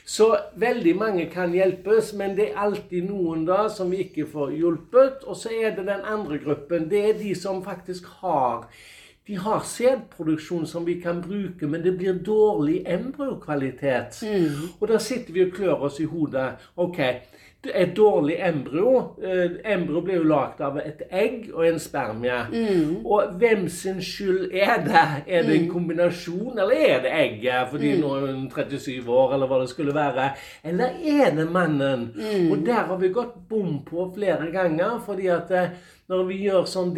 Så 0.07 0.31
veldig 0.63 0.95
mange 1.01 1.27
kan 1.33 1.57
hjelpes, 1.59 2.13
men 2.15 2.39
det 2.39 2.53
er 2.53 2.63
alltid 2.69 3.11
noen 3.11 3.43
da 3.51 3.65
som 3.73 3.91
vi 3.91 4.05
ikke 4.07 4.31
får 4.31 4.55
hjulpet. 4.61 5.27
Og 5.27 5.43
så 5.43 5.51
er 5.51 5.75
det 5.75 5.89
den 5.91 6.07
andre 6.07 6.39
gruppen. 6.39 6.87
Det 6.93 7.03
er 7.09 7.19
de 7.19 7.35
som 7.35 7.65
faktisk 7.67 8.07
har 8.23 8.69
de 9.27 9.37
har 9.39 9.63
sædproduksjon 9.67 10.67
som 10.67 10.87
vi 10.87 11.01
kan 11.01 11.23
bruke, 11.23 11.67
men 11.67 11.83
det 11.85 11.97
blir 11.99 12.23
dårlig 12.27 12.85
embryokvalitet. 12.87 14.23
Mm. 14.23 14.71
Og 14.81 14.89
da 14.89 14.99
sitter 14.99 15.33
vi 15.33 15.45
og 15.45 15.53
klør 15.55 15.87
oss 15.89 16.01
i 16.01 16.09
hodet. 16.09 16.49
Ok, 16.77 16.99
et 17.67 17.91
dårlig 17.97 18.39
embryo 18.41 19.17
eh, 19.23 19.51
Embryo 19.75 20.01
blir 20.01 20.17
jo 20.17 20.23
lagd 20.31 20.61
av 20.65 20.79
et 20.81 21.03
egg 21.11 21.51
og 21.55 21.67
en 21.69 21.79
spermie. 21.79 22.39
Mm. 22.53 22.95
Og 23.07 23.35
hvem 23.39 23.69
sin 23.69 24.01
skyld 24.01 24.49
er 24.53 24.81
det? 24.87 25.03
Er 25.27 25.43
det 25.43 25.57
en 25.59 25.69
kombinasjon, 25.69 26.59
eller 26.59 26.73
er 26.89 27.03
det 27.05 27.13
egget 27.13 27.69
fordi 27.71 27.93
Mm. 27.95 28.01
nå 28.01 28.15
er 28.17 28.27
hun 28.33 28.51
37 28.51 29.09
år, 29.09 29.35
eller 29.35 29.47
hva 29.47 29.61
det 29.61 29.69
skulle 29.69 29.95
være? 29.95 30.31
Eller 30.65 30.89
er 31.05 31.35
det 31.37 31.51
mannen? 31.53 32.11
Mm. 32.17 32.51
Og 32.53 32.67
der 32.67 32.85
har 32.89 32.97
vi 32.97 33.09
gått 33.09 33.37
bom 33.49 33.83
på 33.85 34.13
flere 34.17 34.51
ganger, 34.53 34.99
fordi 35.07 35.27
at 35.27 35.51
eh, 35.51 35.69
når 36.11 36.25
vi 36.27 36.41
gjør 36.49 36.65
sånn 36.67 36.95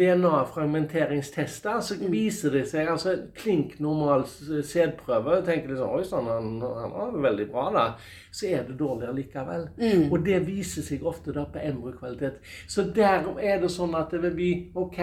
DNA-fragmenteringstester, 0.73 1.79
så 1.81 1.93
Mm. 1.99 2.11
viser 2.11 2.49
det 2.51 2.67
seg 2.67 2.87
altså 2.87 3.17
klink 3.35 3.79
normal 3.79 4.23
sædprøve. 4.63 5.43
tenker 5.45 5.67
liksom, 5.69 5.89
Oi 5.89 6.03
sann, 6.03 6.25
han, 6.25 6.61
han 6.61 7.13
det 7.13 7.21
veldig 7.21 7.51
bra, 7.51 7.69
da. 7.73 7.93
Så 8.31 8.47
er 8.49 8.63
det 8.67 8.77
dårligere 8.79 9.13
likevel. 9.15 9.67
Mm. 9.77 10.11
Og 10.11 10.25
det 10.25 10.39
viser 10.53 10.85
seg 10.85 11.05
ofte 11.05 11.33
da 11.35 11.45
på 11.49 11.61
kvalitet. 11.99 12.41
Så 12.67 12.85
derom 12.95 13.39
er 13.41 13.61
det 13.61 13.71
sånn 13.73 13.95
at 13.97 14.13
det 14.13 14.21
vil 14.27 14.37
bli 14.37 14.51
OK. 14.75 14.99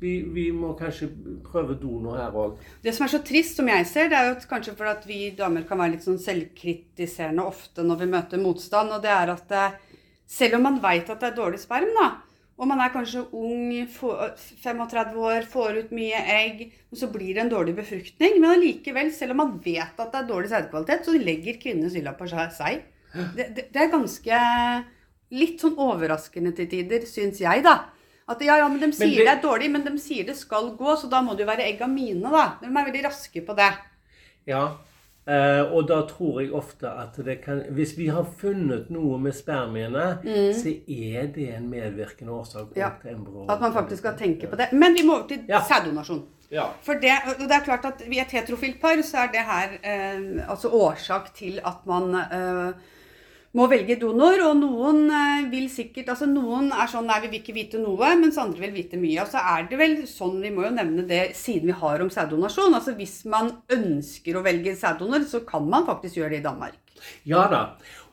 Vi, 0.00 0.14
vi 0.32 0.46
må 0.56 0.72
kanskje 0.78 1.10
prøve 1.44 1.74
donor 1.76 2.16
her 2.16 2.32
òg. 2.32 2.56
Det 2.80 2.94
som 2.96 3.04
er 3.04 3.12
så 3.12 3.20
trist, 3.20 3.58
som 3.58 3.68
jeg 3.68 3.84
ser, 3.84 4.08
det 4.08 4.16
er 4.16 4.30
jo 4.30 4.38
kanskje 4.48 4.72
for 4.78 4.88
at 4.88 5.04
vi 5.04 5.26
damer 5.36 5.66
kan 5.68 5.82
være 5.82 5.98
litt 5.98 6.06
sånn 6.06 6.16
selvkritiserende 6.22 7.44
ofte 7.44 7.84
når 7.84 8.00
vi 8.00 8.08
møter 8.14 8.40
motstand, 8.40 8.94
og 8.96 9.04
det 9.04 9.12
er 9.12 9.34
at 9.34 9.52
eh, 9.52 9.76
selv 10.24 10.56
om 10.56 10.64
man 10.70 10.80
veit 10.80 11.10
at 11.10 11.20
det 11.20 11.28
er 11.28 11.36
dårlig 11.36 11.60
sperm, 11.60 11.92
da, 11.98 12.08
og 12.60 12.68
man 12.68 12.80
er 12.84 12.92
kanskje 12.92 13.22
ung, 13.32 13.70
35 13.88 15.14
år, 15.16 15.46
får 15.48 15.78
ut 15.80 15.92
mye 15.96 16.18
egg, 16.34 16.66
og 16.92 17.00
så 17.00 17.08
blir 17.12 17.32
det 17.32 17.46
en 17.46 17.52
dårlig 17.52 17.72
befruktning, 17.78 18.36
men 18.36 18.52
allikevel, 18.52 19.12
selv 19.16 19.32
om 19.32 19.40
man 19.40 19.54
vet 19.64 19.96
at 19.96 20.12
det 20.12 20.18
er 20.20 20.28
dårlig 20.28 20.50
sædkvalitet, 20.52 21.08
så 21.08 21.14
legger 21.16 21.60
kvinnene 21.62 21.92
skylda 21.92 22.12
på 22.18 22.28
seg. 22.28 22.84
Det, 23.14 23.46
det, 23.56 23.64
det 23.72 23.76
er 23.82 23.90
ganske 23.92 24.40
litt 25.30 25.60
sånn 25.62 25.76
overraskende 25.78 26.52
til 26.56 26.66
tider, 26.70 27.06
syns 27.06 27.40
jeg, 27.42 27.62
da. 27.66 27.76
At 28.30 28.42
ja, 28.46 28.56
ja, 28.60 28.68
men 28.68 28.78
De 28.80 28.92
sier 28.94 29.16
det- 29.18 29.26
det, 29.26 29.32
er 29.38 29.42
dårlig, 29.42 29.70
men 29.70 29.82
de 29.84 29.96
sier 29.98 30.24
det 30.26 30.36
skal 30.36 30.76
gå, 30.78 30.96
så 30.98 31.08
da 31.10 31.20
må 31.22 31.34
det 31.36 31.44
jo 31.46 31.50
være 31.50 31.66
egga 31.72 31.86
mine, 31.90 32.30
da. 32.30 32.44
De 32.60 32.66
er 32.66 32.84
veldig 32.84 33.04
raske 33.04 33.42
på 33.46 33.56
det. 33.58 33.72
Ja. 34.46 34.76
Uh, 35.30 35.62
og 35.76 35.84
da 35.86 36.00
tror 36.08 36.40
jeg 36.40 36.50
ofte 36.56 36.88
at 36.88 37.14
det 37.22 37.36
kan 37.44 37.60
Hvis 37.76 37.92
vi 37.98 38.06
har 38.08 38.24
funnet 38.40 38.88
noe 38.90 39.18
med 39.20 39.34
spermiene, 39.36 40.06
så 40.56 40.72
er 40.88 41.26
det 41.34 41.50
en 41.54 41.68
medvirkende 41.70 42.32
årsak 42.32 42.70
Mm. 42.72 42.76
Ja. 42.76 42.88
til 43.02 43.10
embryo. 43.14 43.44
At 43.48 43.60
man 43.60 43.72
faktisk 43.72 44.00
skal 44.02 44.16
tenke 44.18 44.48
på 44.48 44.56
det. 44.56 44.72
Men 44.72 44.94
vi 44.94 45.02
må 45.06 45.18
over 45.18 45.28
til 45.28 45.44
Ja. 45.48 45.60
sæddonasjon. 45.60 46.24
Ja. 46.50 46.64
For 46.82 46.94
det, 46.94 47.12
og 47.28 47.38
det 47.46 47.50
er 47.52 47.64
klart 47.64 47.84
at 47.84 48.02
I 48.08 48.18
et 48.18 48.30
heterofilt 48.32 48.80
par 48.80 48.96
så 49.02 49.18
er 49.18 49.28
det 49.30 49.44
her 49.44 49.68
uh, 49.84 50.50
altså 50.50 50.68
årsak 50.72 51.34
til 51.34 51.60
at 51.64 51.86
man 51.86 52.14
eh, 52.14 52.72
må 53.56 53.66
velge 53.70 53.96
donor. 54.00 54.42
Og 54.48 54.58
noen 54.60 55.06
eh, 55.14 55.46
vil 55.52 55.68
sikkert 55.72 56.12
altså 56.14 56.28
Noen 56.30 56.70
er 56.74 56.90
sånn 56.90 57.08
nei, 57.10 57.20
vi 57.24 57.32
vil 57.32 57.42
ikke 57.42 57.56
vite 57.56 57.82
noe, 57.82 58.12
mens 58.20 58.38
andre 58.40 58.66
vil 58.66 58.76
vite 58.76 59.00
mye. 59.00 59.18
Og 59.24 59.32
så 59.32 59.42
er 59.54 59.66
det 59.70 59.80
vel 59.80 59.96
sånn, 60.10 60.38
vi 60.42 60.52
må 60.54 60.66
jo 60.66 60.74
nevne 60.76 61.06
det 61.08 61.22
siden 61.38 61.72
vi 61.72 61.80
har 61.82 62.04
om 62.04 62.12
sæddonasjon. 62.12 62.76
altså 62.78 62.96
Hvis 62.98 63.22
man 63.30 63.54
ønsker 63.72 64.38
å 64.38 64.44
velge 64.46 64.76
sæddonor, 64.78 65.26
så 65.30 65.42
kan 65.46 65.66
man 65.70 65.88
faktisk 65.88 66.20
gjøre 66.20 66.36
det 66.36 66.44
i 66.44 66.48
Danmark. 66.50 66.78
Ja 67.24 67.46
da, 67.48 67.60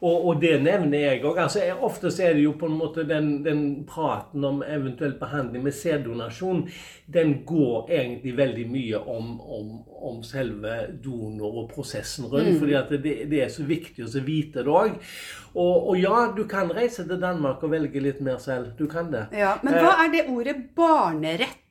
og, 0.02 0.28
og 0.28 0.42
det 0.42 0.54
nevner 0.62 1.02
jeg 1.02 1.24
òg. 1.26 1.40
Altså, 1.42 1.64
ofte 1.82 2.12
er 2.24 2.36
det 2.38 2.44
jo 2.44 2.54
på 2.60 2.70
en 2.70 2.78
måte 2.78 3.06
den, 3.08 3.32
den 3.46 3.64
praten 3.90 4.46
om 4.46 4.62
eventuell 4.62 5.16
behandling 5.18 5.66
med 5.66 5.74
sæddonasjon, 5.74 6.68
den 7.14 7.34
går 7.48 7.90
egentlig 7.90 8.36
veldig 8.38 8.66
mye 8.70 9.02
om, 9.02 9.36
om, 9.42 9.72
om 10.12 10.24
selve 10.26 10.78
donor 11.04 11.64
og 11.64 11.70
prosessen 11.74 12.30
rundt. 12.30 12.60
fordi 12.60 12.78
at 12.78 12.94
det, 12.94 13.16
det 13.32 13.44
er 13.46 13.54
så 13.54 13.66
viktig 13.68 14.06
å 14.06 14.12
så 14.12 14.22
vite 14.26 14.66
det 14.66 14.74
òg. 14.74 14.98
Og, 15.58 15.76
og 15.90 15.96
ja, 15.98 16.28
du 16.36 16.44
kan 16.50 16.70
reise 16.74 17.08
til 17.08 17.22
Danmark 17.22 17.64
og 17.66 17.74
velge 17.74 18.04
litt 18.04 18.22
mer 18.22 18.38
selv. 18.44 18.76
Du 18.78 18.86
kan 18.92 19.10
det. 19.14 19.28
Ja, 19.34 19.58
Men 19.66 19.80
hva 19.82 19.96
er 20.04 20.14
det 20.14 20.28
ordet 20.30 20.60
barnerett? 20.78 21.64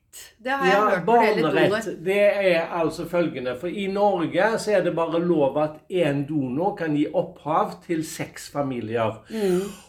Det 0.43 0.53
har 0.53 0.67
jeg 0.67 0.75
Ja, 0.75 0.89
hørt 0.91 1.07
barnerett. 1.07 1.89
Det 2.05 2.19
er 2.21 2.67
altså 2.81 3.05
følgende. 3.09 3.57
For 3.61 3.67
i 3.69 3.87
Norge 3.93 4.59
så 4.59 4.77
er 4.77 4.83
det 4.85 4.95
bare 4.97 5.21
lov 5.25 5.59
at 5.63 5.71
én 5.91 6.25
donor 6.29 6.75
kan 6.77 6.95
gi 6.97 7.07
opphav 7.13 7.77
til 7.87 8.05
seks 8.05 8.51
familier. 8.53 9.23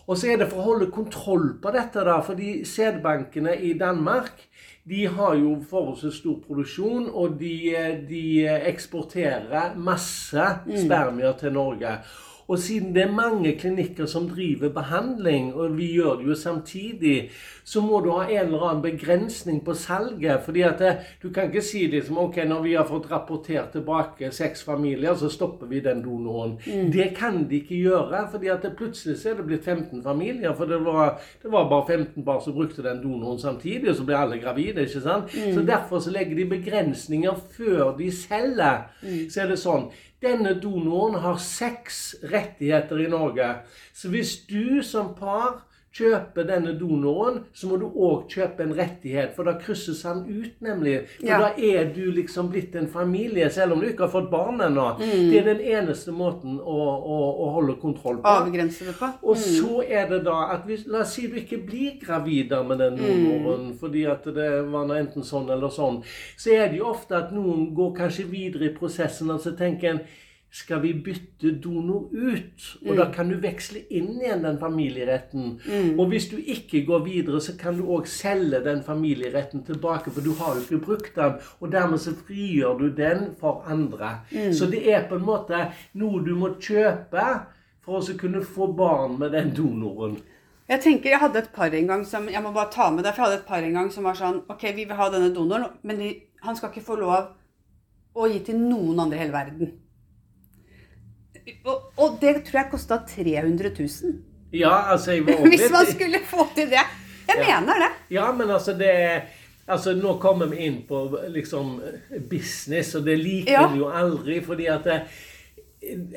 Og 0.07 0.17
så 0.17 0.31
er 0.33 0.37
det 0.37 0.49
for 0.51 0.61
å 0.63 0.67
holde 0.71 0.91
kontroll 0.91 1.53
på 1.61 1.71
dette, 1.75 2.03
da. 2.07 2.19
Fordi 2.21 2.63
sædbankene 2.65 3.55
i 3.61 3.73
Danmark 3.77 4.45
de 4.87 5.01
har 5.07 5.33
jo 5.35 5.57
forholdsvis 5.69 6.21
stor 6.21 6.37
produksjon, 6.47 7.09
og 7.11 7.33
de, 7.39 7.75
de 8.07 8.47
eksporterer 8.69 9.73
masse 9.75 10.45
spermier 10.79 11.35
til 11.39 11.51
Norge. 11.57 11.97
Og 12.47 12.59
siden 12.59 12.93
det 12.95 13.03
er 13.03 13.11
mange 13.11 13.51
klinikker 13.59 14.05
som 14.07 14.29
driver 14.29 14.69
behandling, 14.69 15.53
og 15.53 15.77
vi 15.77 15.91
gjør 15.97 16.21
det 16.21 16.27
jo 16.29 16.35
samtidig, 16.35 17.29
så 17.63 17.81
må 17.83 17.99
du 17.99 18.11
ha 18.15 18.23
en 18.29 18.45
eller 18.45 18.61
annen 18.69 18.81
begrensning 18.81 19.59
på 19.65 19.73
salget. 19.73 20.41
fordi 20.45 20.61
at 20.61 20.79
det, 20.79 20.97
du 21.23 21.29
kan 21.29 21.43
ikke 21.43 21.61
si 21.61 21.87
det 21.91 22.05
som 22.05 22.17
ok, 22.17 22.37
når 22.47 22.61
vi 22.63 22.73
har 22.73 22.85
fått 22.87 23.11
rapportert 23.11 23.71
tilbake 23.71 24.31
seks 24.31 24.63
familier, 24.63 25.15
så 25.15 25.29
stopper 25.29 25.67
vi 25.67 25.79
den 25.79 26.01
donoren. 26.03 26.57
Det 26.93 27.09
kan 27.17 27.49
de 27.49 27.55
ikke 27.55 27.75
gjøre, 27.75 28.27
fordi 28.31 28.47
at 28.47 28.63
det 28.63 28.75
plutselig 28.77 29.17
så 29.17 29.29
er 29.29 29.33
det 29.41 29.45
blitt 29.45 29.63
15 29.65 30.03
familier. 30.03 30.53
For 30.55 30.65
det 30.65 30.79
var, 30.85 31.19
det 31.43 31.51
var 31.51 31.69
bare 31.69 31.97
15 31.97 32.23
par 32.25 32.39
som 32.39 32.53
brukte 32.53 32.83
den 32.83 33.03
donoren 33.03 33.39
samtidig, 33.39 33.89
og 33.89 33.95
så 33.95 34.03
ble 34.07 34.15
alle 34.17 34.39
gravide. 34.39 34.81
ikke 34.87 35.01
sant? 35.01 35.31
Så 35.53 35.61
derfor 35.67 35.99
så 35.99 36.11
legger 36.11 36.35
de 36.35 36.45
begrensninger 36.45 37.35
før 37.57 37.97
de 37.97 38.11
selger. 38.11 38.87
Så 39.29 39.41
er 39.43 39.51
det 39.51 39.59
sånn. 39.59 39.89
Denne 40.21 40.55
donoren 40.57 41.19
har 41.21 41.37
seks 41.37 42.15
rettigheter 42.25 43.03
i 43.03 43.09
Norge. 43.11 43.51
Så 43.93 44.09
hvis 44.09 44.33
du 44.49 44.81
som 44.83 45.13
par 45.15 45.66
kjøper 45.97 46.45
denne 46.47 46.73
donoren, 46.79 47.39
så 47.53 47.67
må 47.69 47.77
du 47.81 47.85
òg 47.89 48.27
kjøpe 48.29 48.63
en 48.63 48.73
rettighet, 48.77 49.33
for 49.35 49.47
da 49.49 49.55
krysses 49.61 50.03
han 50.05 50.23
ut, 50.27 50.53
nemlig. 50.61 51.07
For 51.19 51.27
Ja. 51.27 51.39
da 51.39 51.49
er 51.57 51.91
du 51.95 52.11
liksom 52.11 52.49
blitt 52.51 52.75
en 52.75 52.87
familie, 52.87 53.49
selv 53.49 53.73
om 53.73 53.79
du 53.81 53.87
ikke 53.87 54.05
har 54.05 54.13
fått 54.13 54.29
barn 54.31 54.61
ennå. 54.61 54.97
Det 54.99 55.39
er 55.39 55.47
den 55.53 55.61
eneste 55.61 56.11
måten 56.11 56.59
å, 56.59 56.77
å, 56.97 57.17
å 57.47 57.49
holde 57.57 57.75
kontroll 57.81 58.21
på. 58.21 58.27
Avgrense 58.27 58.85
det 58.85 58.95
på. 58.99 59.09
Og 59.23 59.37
så 59.37 59.81
er 59.87 60.07
det 60.09 60.23
da 60.25 60.37
at 60.53 60.65
hvis, 60.67 60.85
La 60.87 61.01
oss 61.01 61.13
si 61.17 61.27
du 61.27 61.35
ikke 61.41 61.57
blir 61.65 61.97
gravid 61.99 62.53
med 62.67 62.77
den 62.79 62.97
donoren 62.97 63.73
fordi 63.79 64.05
at 64.07 64.23
det 64.23 64.49
var 64.71 64.85
noe 64.87 64.99
enten 65.01 65.23
sånn 65.25 65.49
eller 65.51 65.69
sånn. 65.73 66.01
Så 66.37 66.53
er 66.55 66.69
det 66.71 66.77
jo 66.79 66.91
ofte 66.93 67.17
at 67.17 67.31
noen 67.35 67.73
går 67.75 67.93
kanskje 67.97 68.27
videre 68.29 68.69
i 68.69 68.75
prosessen 68.75 69.29
og 69.33 69.41
så 69.43 69.55
tenker 69.57 69.89
en 69.95 70.01
skal 70.49 70.79
vi 70.81 70.93
bytte 70.93 71.51
donor 71.63 72.07
ut? 72.11 72.67
Og 72.87 72.97
da 72.97 73.07
kan 73.13 73.29
du 73.29 73.35
veksle 73.41 73.83
inn 73.93 74.13
igjen 74.21 74.45
den 74.45 74.59
familieretten. 74.61 75.57
Og 75.97 76.07
hvis 76.11 76.29
du 76.31 76.37
ikke 76.39 76.85
går 76.87 77.03
videre, 77.05 77.41
så 77.43 77.57
kan 77.59 77.77
du 77.77 77.89
òg 77.93 78.07
selge 78.09 78.61
den 78.65 78.81
familieretten 78.85 79.65
tilbake, 79.67 80.11
for 80.11 80.25
du 80.25 80.33
har 80.39 80.55
jo 80.55 80.63
ikke 80.63 80.85
brukt 80.85 81.19
den. 81.19 81.35
Og 81.59 81.71
dermed 81.71 82.01
så 82.01 82.15
frigjør 82.15 82.79
du 82.79 82.87
den 82.95 83.29
for 83.39 83.67
andre. 83.67 84.21
Så 84.55 84.69
det 84.71 84.85
er 84.93 85.05
på 85.09 85.19
en 85.19 85.27
måte 85.27 85.67
noe 85.99 86.23
du 86.25 86.33
må 86.39 86.55
kjøpe 86.55 87.27
for 87.83 87.99
å 87.99 88.17
kunne 88.19 88.43
få 88.43 88.71
barn 88.75 89.19
med 89.19 89.35
den 89.35 89.53
donoren. 89.55 90.17
Jeg 90.67 90.81
tenker, 90.83 91.13
jeg 91.13 91.19
hadde 91.21 91.39
et 91.39 91.53
par 91.55 91.71
en 91.71 91.87
gang 91.87 92.01
som 92.03 92.25
jeg 92.27 92.43
må 92.43 92.49
bare 92.51 92.71
ta 92.73 92.89
med 92.91 93.05
deg, 93.05 93.13
for 93.15 93.23
jeg 93.23 93.29
hadde 93.29 93.39
et 93.39 93.47
par 93.47 93.63
en 93.63 93.77
gang 93.77 93.91
som 93.91 94.03
var 94.03 94.17
sånn 94.19 94.41
Ok, 94.51 94.65
vi 94.75 94.83
vil 94.83 94.97
ha 94.99 95.07
denne 95.13 95.29
donoren, 95.31 95.77
men 95.87 96.01
han 96.43 96.57
skal 96.59 96.73
ikke 96.73 96.83
få 96.89 96.97
lov 96.99 97.29
å 98.17 98.27
gi 98.27 98.41
til 98.43 98.59
noen 98.59 98.99
andre 99.05 99.15
i 99.15 99.21
hele 99.21 99.35
verden. 99.35 99.71
Og, 101.65 101.91
og 101.97 102.17
det 102.21 102.35
tror 102.47 102.59
jeg 102.61 102.71
kosta 102.71 102.97
300 103.07 103.71
000. 103.79 104.13
Ja, 104.53 104.91
altså 104.93 105.11
jeg 105.17 105.25
var 105.27 105.45
Hvis 105.51 105.67
man 105.71 105.85
skulle 105.91 106.19
få 106.27 106.47
til 106.55 106.69
det. 106.71 106.83
Jeg 107.27 107.37
Ja. 107.43 107.59
mener 107.59 107.73
det. 107.83 107.91
Ja, 108.15 108.31
men 108.31 108.49
altså 108.49 108.73
det 108.77 108.93
Altså, 109.67 109.91
Nå 109.99 110.13
kommer 110.23 110.45
vi 110.47 110.61
inn 110.63 110.77
på 110.87 110.99
liksom 111.29 111.81
business, 112.29 112.93
og 112.95 113.03
det 113.05 113.17
liker 113.19 113.51
Ja. 113.51 113.65
vi 113.73 113.77
jo 113.81 113.89
aldri. 113.91 114.37
fordi 114.43 114.65
at 114.71 114.83
det, 114.87 115.01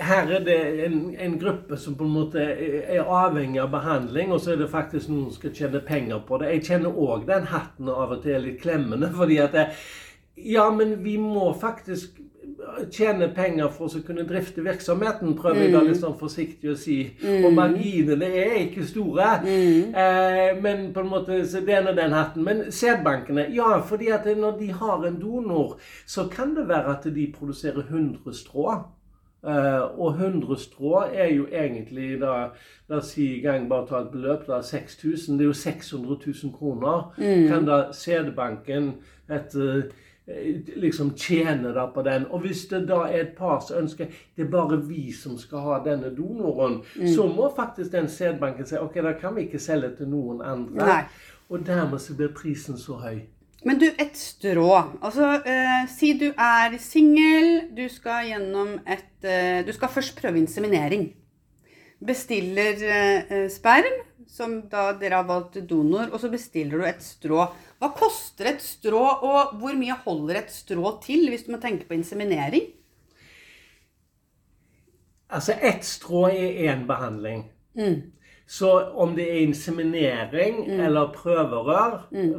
her 0.00 0.30
er 0.30 0.44
det 0.44 0.84
en, 0.86 1.16
en 1.20 1.34
gruppe 1.38 1.76
som 1.76 1.94
på 1.98 2.04
en 2.06 2.12
måte 2.14 2.38
er 2.40 3.02
avhengig 3.02 3.58
av 3.60 3.70
behandling, 3.70 4.30
og 4.32 4.40
så 4.40 4.52
er 4.52 4.56
det 4.62 4.70
faktisk 4.70 5.08
noen 5.10 5.26
som 5.32 5.34
skal 5.40 5.50
tjene 5.54 5.80
penger 5.86 6.22
på 6.28 6.38
det. 6.40 6.52
Jeg 6.54 6.64
kjenner 6.68 6.94
òg 6.94 7.26
den 7.26 7.46
hatten 7.50 7.88
av 7.90 8.14
og 8.14 8.22
til 8.22 8.36
er 8.38 8.44
litt 8.46 8.62
klemmende. 8.62 9.10
fordi 9.16 9.38
at 9.42 9.52
det, 9.52 9.66
Ja, 10.36 10.70
men 10.70 11.02
vi 11.04 11.16
må 11.18 11.50
faktisk 11.60 12.20
tjene 12.92 13.28
penger 13.34 13.70
for 13.74 13.92
å 13.92 14.02
kunne 14.06 14.24
drifte 14.28 14.62
virksomheten, 14.64 15.34
prøver 15.38 15.64
jeg 15.64 15.72
da 15.74 15.82
litt 15.86 16.00
sånn 16.00 16.16
forsiktig 16.20 16.72
å 16.72 16.76
si. 16.78 16.98
Og 17.44 17.50
marginene 17.56 18.30
er 18.42 18.54
ikke 18.64 18.86
store. 18.88 19.32
Eh, 19.44 20.60
men 20.62 20.88
på 20.94 21.04
en 21.04 21.10
måte, 21.10 21.40
så 21.48 21.62
det 21.66 21.76
er 21.78 21.84
nå 21.86 21.94
den 21.98 22.14
hatten. 22.16 22.44
Men 22.46 22.64
sædbankene, 22.74 23.48
ja, 23.54 23.80
fordi 23.86 24.10
at 24.14 24.28
når 24.36 24.58
de 24.60 24.70
har 24.72 25.04
en 25.06 25.20
donor, 25.20 25.76
så 26.06 26.28
kan 26.32 26.54
det 26.56 26.68
være 26.68 26.96
at 26.96 27.10
de 27.14 27.28
produserer 27.36 27.84
100 27.88 28.34
strå. 28.42 28.80
Eh, 29.40 30.00
og 30.00 30.18
100 30.20 30.58
strå 30.60 31.06
er 31.08 31.30
jo 31.32 31.46
egentlig 31.48 32.18
da 32.20 32.50
La 32.90 32.98
oss 32.98 33.12
si 33.14 33.36
gang 33.38 33.68
bare 33.70 33.86
ta 33.86 34.00
et 34.02 34.10
beløp, 34.10 34.48
da 34.48 34.56
6000. 34.66 35.36
Det 35.38 35.44
er 35.44 35.48
jo 35.52 35.54
600 35.54 36.16
000 36.26 36.54
kroner. 36.58 37.12
Kan 37.46 37.68
da 37.68 37.92
sædbanken, 37.94 38.96
etter 39.30 39.76
eh, 39.76 39.92
liksom 40.76 41.14
tjene 41.16 41.72
da 41.74 41.86
på 41.94 42.02
den. 42.06 42.26
Og 42.30 42.44
hvis 42.44 42.66
det 42.70 42.84
da 42.88 43.02
er 43.08 43.24
et 43.24 43.34
par 43.38 43.60
som 43.64 43.82
ønsker 43.82 44.10
det 44.36 44.44
er 44.44 44.52
bare 44.52 44.80
vi 44.86 45.10
som 45.12 45.38
skal 45.38 45.64
ha 45.66 45.80
denne 45.84 46.12
donoren, 46.16 46.80
så 47.14 47.26
må 47.26 47.50
faktisk 47.56 47.92
den 47.92 48.08
sædbanken 48.08 48.66
si 48.66 48.78
ok, 48.78 49.00
da 49.04 49.12
kan 49.18 49.36
vi 49.36 49.48
ikke 49.48 49.62
selge 49.62 49.94
til 49.98 50.10
noen 50.12 50.42
andre. 50.42 50.86
Nei. 50.86 51.02
Og 51.50 51.66
dermed 51.66 51.98
så 51.98 52.14
blir 52.14 52.30
prisen 52.34 52.78
så 52.78 53.00
høy. 53.02 53.20
Men 53.66 53.80
du, 53.80 53.86
et 53.90 54.16
strå. 54.16 54.70
Altså, 55.02 55.34
eh, 55.44 55.82
si 55.92 56.14
du 56.16 56.30
er 56.30 56.76
singel, 56.80 57.66
du 57.76 57.84
skal 57.92 58.30
gjennom 58.30 58.78
et 58.88 59.26
eh, 59.28 59.66
Du 59.66 59.72
skal 59.76 59.92
først 59.92 60.16
prøve 60.16 60.40
inseminering. 60.40 61.10
Bestiller 62.06 62.80
eh, 62.80 63.50
sperm, 63.52 63.98
som 64.30 64.60
da 64.70 64.90
dere 64.98 65.20
har 65.20 65.26
valgt 65.28 65.58
donor, 65.68 66.12
og 66.12 66.20
så 66.22 66.30
bestiller 66.32 66.78
du 66.78 66.86
et 66.86 67.02
strå. 67.04 67.48
Hva 67.80 67.90
koster 67.96 68.52
et 68.52 68.62
strå, 68.64 69.02
og 69.26 69.56
hvor 69.60 69.74
mye 69.78 69.96
holder 70.04 70.42
et 70.42 70.52
strå 70.54 70.94
til, 71.04 71.26
hvis 71.32 71.46
du 71.46 71.54
må 71.54 71.60
tenke 71.62 71.88
på 71.88 71.96
inseminering? 71.98 72.70
Altså, 75.30 75.54
ett 75.54 75.84
strå 75.86 76.28
er 76.30 76.62
én 76.70 76.86
behandling. 76.88 77.44
Mm. 77.78 78.10
Så 78.50 78.66
om 78.98 79.12
det 79.14 79.28
er 79.30 79.44
inseminering 79.46 80.56
eller 80.82 81.12
prøverør, 81.14 81.92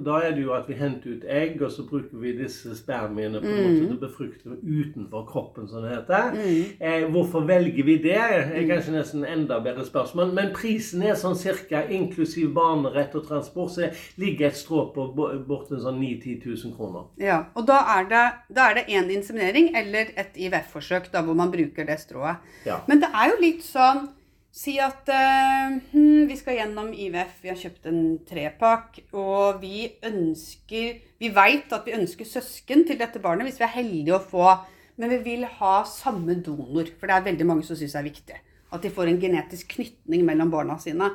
da 0.04 0.18
er 0.28 0.34
det 0.36 0.44
jo 0.44 0.52
at 0.58 0.68
vi 0.68 0.76
henter 0.76 1.14
ut 1.16 1.24
egg, 1.32 1.62
og 1.64 1.72
så 1.72 1.86
bruker 1.88 2.20
vi 2.20 2.34
disse 2.36 2.74
spermiene 2.76 3.40
på 3.40 3.48
en 3.48 3.62
måte 3.62 3.86
til 3.86 3.96
å 3.96 4.00
befrukte 4.02 4.58
utenfor 4.60 5.24
kroppen, 5.30 5.70
som 5.72 5.86
det 5.86 5.94
heter. 5.96 6.36
Eh, 6.84 7.06
hvorfor 7.14 7.46
velger 7.48 7.88
vi 7.88 7.96
det? 8.04 8.18
er 8.20 8.68
kanskje 8.68 8.98
nesten 8.98 9.24
enda 9.26 9.62
bedre 9.64 9.86
spørsmål. 9.88 10.34
Men 10.36 10.52
prisen 10.56 11.02
er 11.08 11.16
sånn 11.16 11.38
cirka, 11.40 11.86
inklusiv 11.88 12.52
barnerett 12.60 13.16
og 13.16 13.28
transport, 13.32 13.72
så 13.78 13.88
ligger 14.20 14.48
et 14.52 14.60
strå 14.60 14.90
på 14.94 15.08
bo- 15.16 15.32
bortimot 15.48 15.82
sånn 15.88 16.00
9 16.04 16.14
10 16.28 16.40
000 16.46 16.76
kroner. 16.76 17.08
Ja, 17.24 17.46
og 17.56 17.68
da 17.72 17.80
er 17.98 18.10
det, 18.12 18.26
da 18.56 18.68
er 18.70 18.82
det 18.82 18.90
en 19.00 19.10
inseminering 19.16 19.72
eller 19.80 20.12
et 20.20 20.36
IVF-forsøk 20.36 21.08
da, 21.14 21.22
hvor 21.24 21.40
man 21.40 21.52
bruker 21.56 21.88
det 21.88 22.00
strået. 22.04 22.44
Ja. 22.68 22.82
Men 22.92 23.00
det 23.00 23.10
er 23.16 23.32
jo 23.32 23.40
litt 23.48 23.64
sånn 23.64 24.10
Si 24.52 24.74
at 24.84 25.08
uh, 25.08 25.78
vi 26.28 26.36
skal 26.36 26.58
gjennom 26.58 26.90
IVF, 26.92 27.38
vi 27.40 27.52
har 27.54 27.60
kjøpt 27.60 27.88
en 27.88 28.02
trepakk, 28.28 29.00
og 29.16 29.62
vi 29.64 29.88
ønsker 30.04 31.00
Vi 31.22 31.30
veit 31.32 31.72
at 31.72 31.88
vi 31.88 31.96
ønsker 31.96 32.28
søsken 32.28 32.84
til 32.88 33.00
dette 33.00 33.22
barnet 33.24 33.48
hvis 33.48 33.62
vi 33.62 33.68
er 33.68 33.78
heldige 33.78 34.18
å 34.18 34.24
få 34.34 34.50
Men 35.00 35.14
vi 35.14 35.22
vil 35.24 35.46
ha 35.62 35.76
samme 35.88 36.36
donor, 36.44 36.92
for 37.00 37.08
det 37.08 37.16
er 37.16 37.28
veldig 37.30 37.48
mange 37.48 37.64
som 37.66 37.80
syns 37.80 37.96
det 37.96 38.02
er 38.02 38.10
viktig. 38.10 38.42
At 38.76 38.84
de 38.84 38.92
får 38.92 39.10
en 39.10 39.22
genetisk 39.22 39.78
knytning 39.78 40.28
mellom 40.28 40.52
barna 40.52 40.76
sine. 40.84 41.08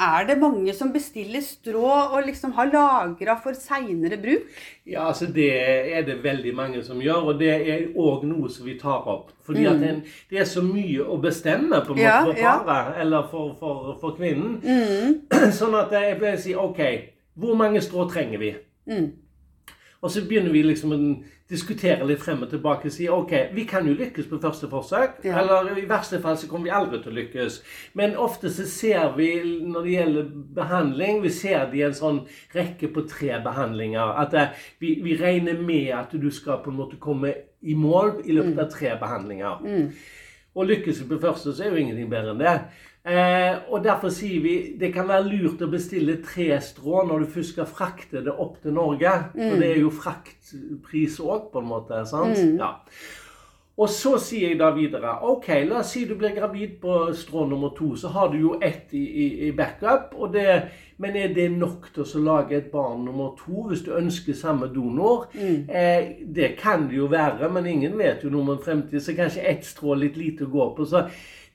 Er 0.00 0.24
det 0.24 0.38
mange 0.40 0.72
som 0.72 0.92
bestiller 0.94 1.42
strå 1.44 1.84
og 1.84 2.22
liksom 2.24 2.54
har 2.56 2.70
lagra 2.72 3.34
for 3.42 3.52
seinere 3.52 4.16
bruk? 4.20 4.46
Ja, 4.88 5.08
altså 5.08 5.26
Det 5.26 5.50
er 5.96 6.02
det 6.06 6.22
veldig 6.24 6.54
mange 6.56 6.82
som 6.84 7.02
gjør, 7.04 7.28
og 7.32 7.40
det 7.40 7.50
er 7.52 7.86
òg 7.92 8.24
noe 8.24 8.48
som 8.48 8.66
vi 8.66 8.78
tar 8.80 9.04
opp. 9.12 9.30
Fordi 9.44 9.66
at 9.68 9.82
en, 9.84 10.02
det 10.30 10.40
er 10.40 10.48
så 10.48 10.62
mye 10.64 11.04
å 11.04 11.18
bestemme 11.20 11.82
på 11.84 11.92
en 11.92 12.00
måte 12.00 12.06
Ja, 12.06 12.20
for 12.24 12.40
ja. 12.40 12.84
eller 13.02 13.28
for, 13.30 13.56
for, 13.60 13.96
for 14.00 14.16
kvinnen. 14.16 14.60
Sånn 15.60 15.76
at 15.76 15.92
jeg 15.92 16.16
pleier 16.20 16.38
å 16.38 16.44
si 16.46 16.56
OK, 16.56 16.80
hvor 17.40 17.58
mange 17.60 17.82
strå 17.84 18.08
trenger 18.08 18.40
vi? 18.40 18.54
Mm. 18.88 19.10
Og 20.00 20.10
så 20.10 20.22
begynner 20.24 20.52
vi 20.52 20.62
liksom 20.64 20.92
å 20.94 20.98
diskutere 21.50 22.06
litt 22.08 22.22
frem 22.22 22.40
og 22.44 22.48
tilbake 22.52 22.88
og 22.88 22.94
si 22.94 23.08
OK, 23.12 23.34
vi 23.52 23.66
kan 23.68 23.84
jo 23.88 23.92
lykkes 23.98 24.30
på 24.30 24.38
første 24.40 24.68
forsøk. 24.70 25.18
Ja. 25.26 25.42
Eller 25.42 25.76
i 25.76 25.84
verste 25.90 26.22
fall 26.22 26.38
så 26.40 26.48
kommer 26.48 26.70
vi 26.70 26.72
aldri 26.78 27.02
til 27.02 27.12
å 27.12 27.16
lykkes. 27.18 27.58
Men 28.00 28.16
ofte 28.16 28.48
så 28.54 28.64
ser 28.70 29.12
vi 29.18 29.28
når 29.44 29.84
det 29.84 29.92
gjelder 29.96 30.30
behandling, 30.56 31.20
vi 31.24 31.34
ser 31.34 31.68
det 31.68 31.82
i 31.82 31.84
en 31.90 31.98
sånn 31.98 32.22
rekke 32.56 32.88
på 32.94 33.04
tre 33.10 33.42
behandlinger. 33.44 34.14
At 34.24 34.38
eh, 34.38 34.56
vi, 34.80 34.96
vi 35.04 35.18
regner 35.20 35.60
med 35.60 35.92
at 35.98 36.16
du 36.16 36.30
skal 36.32 36.62
på 36.64 36.72
en 36.72 36.80
måte 36.80 37.00
komme 37.02 37.34
i 37.60 37.76
mål 37.76 38.22
i 38.24 38.38
løpet 38.38 38.64
av 38.64 38.72
tre 38.72 38.96
behandlinger. 39.00 39.60
Og 40.56 40.66
lykkes 40.66 41.02
vi 41.02 41.10
på 41.12 41.20
første, 41.22 41.52
så 41.52 41.66
er 41.66 41.74
jo 41.74 41.82
ingenting 41.82 42.08
bedre 42.10 42.32
enn 42.32 42.40
det. 42.40 42.56
Eh, 43.04 43.54
og 43.72 43.80
Derfor 43.84 44.12
sier 44.12 44.42
vi 44.44 44.54
det 44.80 44.90
kan 44.92 45.08
være 45.08 45.24
lurt 45.30 45.62
å 45.64 45.70
bestille 45.72 46.18
tre 46.24 46.50
strå 46.60 47.06
når 47.08 47.24
du 47.24 47.30
først 47.32 47.54
skal 47.54 47.68
frakte 47.70 48.20
det 48.26 48.34
opp 48.34 48.58
til 48.62 48.76
Norge. 48.76 49.14
For 49.32 49.56
det 49.62 49.70
er 49.70 49.80
jo 49.80 49.90
fraktpris 49.94 51.16
òg, 51.24 51.48
på 51.52 51.62
en 51.62 51.70
måte. 51.70 52.02
sant? 52.10 52.36
Ja. 52.60 52.74
Og 53.80 53.88
så 53.88 54.10
sier 54.20 54.50
jeg 54.50 54.58
da 54.60 54.66
videre 54.76 55.14
OK, 55.24 55.46
la 55.64 55.78
oss 55.80 55.94
si 55.94 56.02
du 56.04 56.12
blir 56.20 56.34
gravid 56.36 56.74
på 56.82 56.98
strå 57.16 57.46
nummer 57.48 57.70
to. 57.78 57.94
Så 57.96 58.10
har 58.12 58.28
du 58.28 58.36
jo 58.42 58.50
ett 58.60 58.92
i, 58.92 59.00
i, 59.24 59.26
i 59.46 59.52
backup. 59.56 60.12
Det, 60.34 60.44
men 61.00 61.16
er 61.16 61.32
det 61.32 61.46
nok 61.54 61.86
til 61.94 62.04
å 62.04 62.22
lage 62.26 62.58
et 62.58 62.68
barn 62.74 63.06
nummer 63.08 63.30
to 63.38 63.62
hvis 63.70 63.80
du 63.86 63.94
ønsker 63.96 64.36
samme 64.36 64.68
donor? 64.74 65.30
Eh, 65.32 66.10
det 66.28 66.50
kan 66.60 66.90
det 66.90 66.98
jo 66.98 67.08
være, 67.08 67.48
men 67.54 67.70
ingen 67.72 67.96
vet 67.96 68.20
jo 68.26 68.32
noe 68.34 68.44
om 68.44 68.52
en 68.58 68.60
fremtid. 68.66 69.00
Så 69.00 69.16
kanskje 69.16 69.46
ett 69.48 69.64
strå 69.64 69.96
litt 69.96 70.20
lite 70.20 70.44
å 70.44 70.52
gå 70.52 70.66
på. 70.76 70.84
Så 70.92 71.06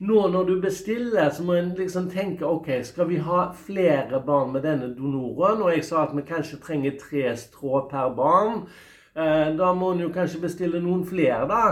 nå 0.02 0.26
når 0.32 0.50
du 0.50 0.56
bestiller, 0.60 1.30
så 1.32 1.46
må 1.46 1.54
en 1.60 1.70
liksom 1.78 2.10
tenke 2.10 2.44
OK, 2.48 2.72
skal 2.90 3.06
vi 3.12 3.20
ha 3.22 3.46
flere 3.68 4.18
barn 4.26 4.50
med 4.56 4.66
denne 4.66 4.90
donoren? 4.98 5.62
Og 5.62 5.70
jeg 5.76 5.86
sa 5.86 6.02
at 6.08 6.16
vi 6.18 6.26
kanskje 6.26 6.58
trenger 6.66 6.98
tre 7.06 7.30
strå 7.38 7.86
per 7.92 8.10
barn. 8.18 8.64
Eh, 9.14 9.54
Da 9.56 9.70
må 9.72 9.94
en 9.94 10.02
jo 10.04 10.10
kanskje 10.12 10.42
bestille 10.42 10.82
noen 10.84 11.06
flere, 11.08 11.46
da. 11.48 11.62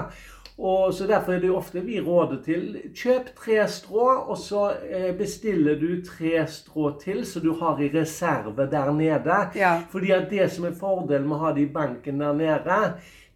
Og 0.59 0.95
så 0.95 1.07
Derfor 1.07 1.33
er 1.33 1.41
det 1.43 1.49
jo 1.49 1.57
ofte 1.59 1.81
vi 1.83 1.99
råder 2.01 2.39
til 2.45 2.77
kjøp 2.95 3.33
tre 3.37 3.65
strå, 3.69 4.07
og 4.31 4.39
så 4.39 4.69
eh, 4.87 5.11
bestiller 5.19 5.75
du 5.81 5.99
tre 6.07 6.47
strå 6.47 6.93
til, 7.01 7.25
så 7.27 7.41
du 7.43 7.53
har 7.59 7.81
i 7.83 7.91
reserve 7.95 8.69
der 8.71 8.93
nede. 8.93 9.41
Ja. 9.59 9.81
Fordi 9.91 10.11
at 10.15 10.31
det 10.31 10.53
som 10.53 10.65
er 10.65 10.79
fordelen 10.79 11.27
med 11.29 11.37
å 11.37 11.43
ha 11.49 11.53
det 11.57 11.67
i 11.67 11.73
banken 11.75 12.23
der 12.23 12.39
nede, 12.39 12.79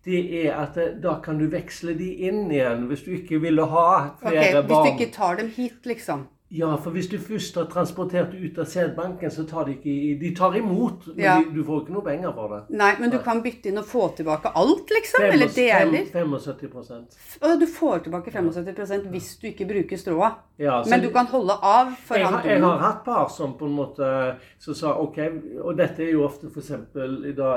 det 0.07 0.23
er 0.45 0.55
at 0.63 0.79
eh, 0.79 0.95
da 1.03 1.19
kan 1.25 1.43
du 1.43 1.49
veksle 1.51 1.97
de 1.99 2.13
inn 2.29 2.47
igjen 2.53 2.87
hvis 2.87 3.03
du 3.03 3.11
ikke 3.19 3.43
ville 3.43 3.67
ha 3.67 3.91
flere 4.23 4.63
Ok, 4.63 4.69
barn. 4.69 4.71
Hvis 4.71 4.87
du 4.87 5.03
ikke 5.03 5.15
tar 5.19 5.41
dem 5.43 5.51
hit, 5.57 5.81
liksom. 5.91 6.29
Ja, 6.51 6.77
for 6.81 6.91
hvis 6.91 7.07
du 7.13 7.19
først 7.21 7.55
har 7.61 7.67
transportert 7.69 8.33
ut 8.33 8.59
av 8.59 8.65
sædbanken, 8.65 9.31
så 9.31 9.43
tar 9.47 9.65
de 9.67 9.75
ikke 9.75 9.91
i- 9.93 10.15
De 10.19 10.35
tar 10.35 10.55
imot, 10.57 11.07
men 11.07 11.19
Ja. 11.25 11.35
de, 11.43 11.55
du 11.55 11.63
får 11.65 11.81
ikke 11.85 11.93
noe 11.93 12.03
penger 12.03 12.33
for 12.33 12.49
det. 12.49 12.77
Nei, 12.79 12.95
men 13.01 13.11
du 13.11 13.19
kan 13.19 13.43
bytte 13.43 13.67
inn 13.69 13.77
og 13.79 13.85
få 13.85 14.17
tilbake 14.17 14.53
alt, 14.57 14.89
liksom? 14.89 15.25
Eller 15.25 15.47
deler? 15.49 16.07
75 16.11 17.39
Og 17.43 17.61
du 17.61 17.67
får 17.67 17.99
tilbake 18.05 18.31
75 18.33 19.07
hvis 19.11 19.37
du 19.43 19.47
ikke 19.47 19.67
bruker 19.69 19.97
strået. 19.97 20.33
Ja, 20.59 20.83
Men 20.91 21.03
du 21.03 21.11
kan 21.11 21.27
holde 21.27 21.53
av 21.63 21.93
for 22.05 22.15
jeg, 22.17 22.27
har, 22.27 22.43
jeg 22.43 22.61
har 22.61 22.79
hatt 22.79 23.05
par 23.05 23.29
som 23.29 23.53
på 23.55 23.67
en 23.67 23.77
måte 23.77 24.37
som 24.59 24.75
sa 24.75 24.93
OK 24.99 25.19
Og 25.63 25.77
dette 25.77 26.01
er 26.03 26.13
jo 26.13 26.25
ofte 26.25 26.49
f.eks. 26.51 26.71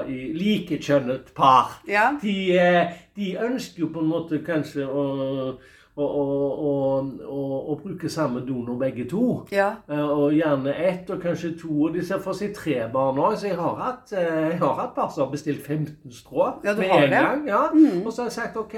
i 0.10 0.34
likekjønnet 0.38 1.34
par. 1.34 1.82
Ja. 1.88 2.12
De, 2.22 2.58
eh, 2.60 2.92
de 3.16 3.38
ønsker 3.42 3.80
jo 3.80 3.88
på 3.88 4.00
en 4.02 4.10
måte 4.12 4.44
kanskje 4.46 4.86
å, 4.86 5.58
å, 5.98 7.76
bruke 7.84 8.10
samme 8.10 8.42
donor 8.46 8.78
begge 8.80 9.06
to. 9.10 9.46
Ja. 9.52 9.72
Eh, 9.90 10.00
Og 10.12 10.34
gjerne 10.36 10.74
ett 10.76 11.10
og 11.10 11.22
kanskje 11.24 11.54
to. 11.60 11.72
Og 11.88 11.94
de 11.96 12.04
ser 12.06 12.20
for 12.24 12.34
seg 12.38 12.54
tre 12.56 12.88
barn 12.94 13.18
òg. 13.20 13.38
Så 13.38 13.48
jeg 13.50 13.58
har 13.60 13.76
hatt, 13.76 14.14
eh, 14.14 14.50
jeg 14.52 14.60
har 14.60 14.74
hatt 14.76 14.96
par 14.96 15.10
som 15.12 15.26
har 15.26 15.32
bestilt 15.32 15.62
15 15.66 16.12
strå 16.12 16.64
Ja, 16.64 16.74
med 16.76 16.90
en 16.90 17.10
det? 17.10 17.10
Mm. 17.10 17.12
gang. 17.12 17.48
Ja. 17.48 17.64
Og 18.06 18.12
så 18.14 18.22
har 18.24 18.30
jeg 18.30 18.38
sagt 18.38 18.58
OK, 18.58 18.76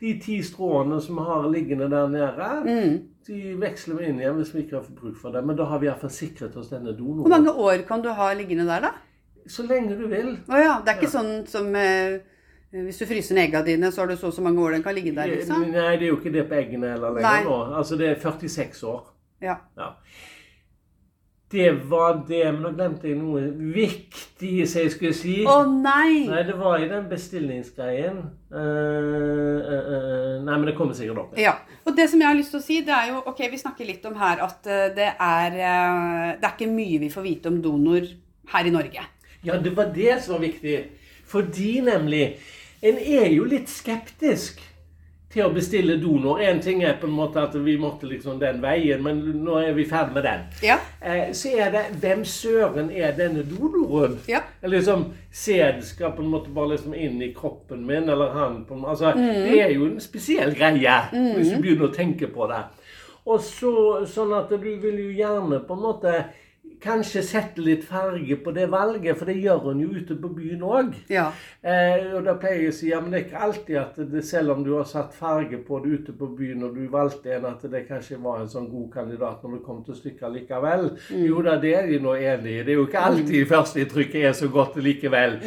de 0.00 0.18
ti 0.20 0.40
stråene 0.42 1.00
som 1.02 1.16
vi 1.16 1.22
har 1.22 1.48
liggende 1.48 1.90
der 1.90 2.08
nede, 2.08 2.64
Mm. 2.64 3.00
de 3.26 3.54
veksler 3.60 3.96
vi 3.98 4.04
inn 4.06 4.18
igjen 4.20 4.36
hvis 4.36 4.54
vi 4.54 4.62
ikke 4.62 4.76
har 4.80 4.84
bruk 5.00 5.16
for 5.16 5.30
dem. 5.30 5.46
Men 5.46 5.56
da 5.56 5.64
har 5.64 5.78
vi 5.78 5.86
iallfall 5.86 6.10
sikret 6.10 6.56
oss 6.56 6.68
denne 6.70 6.96
donoren. 6.96 7.20
Hvor 7.22 7.28
mange 7.28 7.52
år 7.52 7.86
kan 7.86 8.02
du 8.02 8.08
ha 8.08 8.32
liggende 8.34 8.66
der, 8.66 8.80
da? 8.80 8.90
Så 9.46 9.62
lenge 9.68 9.96
du 9.98 10.06
vil. 10.08 10.38
Å 10.48 10.56
ja. 10.58 10.80
Det 10.84 10.88
er 10.88 11.00
ikke 11.00 11.10
sånn 11.12 11.46
som 11.48 11.74
eh, 11.76 12.18
hvis 12.70 13.00
du 13.02 13.06
fryser 13.10 13.34
ned 13.34 13.48
eggene 13.48 13.66
dine, 13.66 13.92
så 13.92 14.04
har 14.04 14.10
du 14.10 14.16
så 14.16 14.28
og 14.30 14.34
så 14.36 14.42
mange 14.46 14.62
år 14.62 14.76
den 14.76 14.82
kan 14.84 14.94
ligge 14.94 15.14
der, 15.16 15.30
liksom? 15.32 15.64
Nei, 15.72 15.96
det 15.98 16.06
er 16.06 16.12
jo 16.12 16.18
ikke 16.20 16.34
det 16.34 16.44
på 16.50 16.58
eggene 16.60 16.92
heller 16.92 17.16
lenger 17.16 17.48
nå. 17.48 17.56
Altså 17.80 17.98
det 17.98 18.12
er 18.12 18.20
46 18.22 18.84
år. 18.86 19.08
Ja. 19.42 19.56
Ja. 19.78 19.94
Det 21.50 21.70
var 21.90 22.20
det, 22.28 22.44
men 22.54 22.62
nå 22.62 22.70
glemte 22.78 23.08
jeg 23.10 23.16
noe 23.18 23.40
viktig 23.74 24.52
som 24.70 24.84
jeg 24.84 24.92
skulle 24.94 25.16
si. 25.18 25.40
Å 25.50 25.64
nei! 25.66 26.28
Nei, 26.30 26.44
det 26.46 26.54
var 26.60 26.78
i 26.78 26.86
den 26.86 27.08
bestillingsgreien. 27.10 28.20
Uh, 28.54 28.60
uh, 29.58 29.88
uh, 29.90 30.36
nei, 30.46 30.54
men 30.54 30.68
det 30.70 30.76
kommer 30.78 30.94
sikkert 30.94 31.24
opp. 31.24 31.34
Ja. 31.40 31.56
Og 31.90 31.96
det 31.98 32.06
som 32.12 32.22
jeg 32.22 32.30
har 32.30 32.38
lyst 32.38 32.54
til 32.54 32.60
å 32.60 32.64
si, 32.64 32.78
det 32.86 32.94
er 32.94 33.10
jo 33.10 33.24
Ok, 33.32 33.42
vi 33.50 33.58
snakker 33.58 33.88
litt 33.88 34.06
om 34.06 34.14
her 34.20 34.44
at 34.44 34.68
eh, 34.68 34.86
det 34.94 35.08
er 35.10 35.56
eh, 35.56 36.30
Det 36.38 36.46
er 36.46 36.54
ikke 36.54 36.70
mye 36.70 37.00
vi 37.02 37.10
får 37.12 37.24
vite 37.24 37.50
om 37.50 37.58
donor 37.64 38.06
her 38.50 38.66
i 38.66 38.72
Norge. 38.74 39.04
Ja, 39.46 39.58
det 39.62 39.72
var 39.76 39.90
det 39.94 40.20
som 40.22 40.36
var 40.36 40.44
viktig. 40.44 40.76
Fordi 41.30 41.80
nemlig 41.86 42.24
En 42.82 42.96
er 42.96 43.28
jo 43.28 43.44
litt 43.44 43.68
skeptisk 43.68 44.62
til 45.30 45.44
å 45.44 45.50
bestille 45.54 45.94
donor. 46.00 46.40
En 46.42 46.58
ting 46.64 46.80
er 46.82 46.96
på 46.98 47.06
en 47.06 47.14
måte 47.14 47.42
at 47.42 47.54
vi 47.62 47.76
måtte 47.78 48.08
liksom 48.08 48.40
den 48.40 48.58
veien, 48.62 49.02
men 49.04 49.20
nå 49.44 49.58
er 49.60 49.76
vi 49.76 49.84
ferdig 49.86 50.16
med 50.16 50.24
den. 50.26 50.46
Ja. 50.64 50.78
Eh, 50.98 51.30
så 51.36 51.52
er 51.54 51.70
det 51.74 51.84
hvem 52.02 52.24
søren 52.26 52.90
er 52.90 53.12
denne 53.18 53.44
donoren? 53.46 54.16
Ja. 54.30 54.40
Eller 54.62 54.80
liksom 54.80 55.10
sæd 55.30 55.84
skal 55.86 56.16
på 56.16 56.24
en 56.24 56.32
måte 56.32 56.50
bare 56.54 56.72
liksom 56.72 56.96
inn 56.96 57.20
i 57.22 57.30
kroppen 57.36 57.84
min, 57.86 58.08
eller 58.10 58.34
han 58.34 58.64
på 58.66 58.74
en 58.74 58.82
måte. 58.82 58.96
Altså, 58.96 59.12
Det 59.14 59.60
er 59.60 59.74
jo 59.76 59.86
en 59.86 60.00
spesiell 60.02 60.54
greie, 60.56 60.98
hvis 61.12 61.52
du 61.52 61.60
begynner 61.60 61.90
å 61.90 61.94
tenke 61.94 62.32
på 62.32 62.50
det. 62.50 62.64
Og 63.30 63.44
så, 63.44 63.72
sånn 64.08 64.32
at 64.34 64.50
du 64.50 64.56
vil 64.80 64.98
jo 64.98 65.10
gjerne 65.14 65.60
på 65.68 65.76
en 65.76 65.84
måte 65.84 66.14
kanskje 66.82 67.22
sette 67.24 67.62
litt 67.64 67.84
farge 67.84 68.36
på 68.44 68.52
det 68.56 68.66
valget, 68.72 69.18
for 69.18 69.28
det 69.28 69.36
gjør 69.40 69.64
hun 69.68 69.80
jo 69.84 69.88
ute 69.96 70.16
på 70.20 70.30
byen 70.36 70.62
òg. 70.64 70.94
Ja. 71.12 71.26
Eh, 71.60 72.10
og 72.16 72.24
da 72.26 72.36
pleier 72.40 72.64
jeg 72.64 72.72
å 72.72 72.76
si 72.76 72.90
ja, 72.90 73.00
men 73.02 73.12
det 73.12 73.20
er 73.20 73.26
ikke 73.26 73.42
alltid 73.46 73.80
at 73.80 73.98
det, 74.12 74.22
selv 74.26 74.54
om 74.54 74.64
du 74.66 74.72
har 74.76 74.88
satt 74.88 75.16
farge 75.16 75.60
på 75.66 75.80
det 75.84 76.00
ute 76.00 76.14
på 76.16 76.30
byen, 76.38 76.64
og 76.68 76.78
du 76.78 76.86
valgte 76.92 77.34
en, 77.36 77.48
at 77.50 77.66
det 77.72 77.84
kanskje 77.88 78.20
var 78.22 78.40
en 78.40 78.52
sånn 78.52 78.70
god 78.72 78.88
kandidat 78.94 79.44
når 79.44 79.58
det 79.58 79.64
kom 79.66 79.82
til 79.86 79.98
stykket 79.98 80.36
likevel. 80.38 80.88
Jo 81.26 81.42
da, 81.46 81.58
det 81.60 81.74
er 81.76 81.90
de 81.90 82.00
nå 82.02 82.16
enig 82.16 82.56
i. 82.56 82.64
Det 82.64 82.74
er 82.74 82.80
jo 82.80 82.88
ikke 82.88 83.04
alltid 83.10 83.50
førsteinntrykket 83.50 84.30
er 84.30 84.38
så 84.40 84.48
godt 84.52 84.80
likevel. 84.80 85.38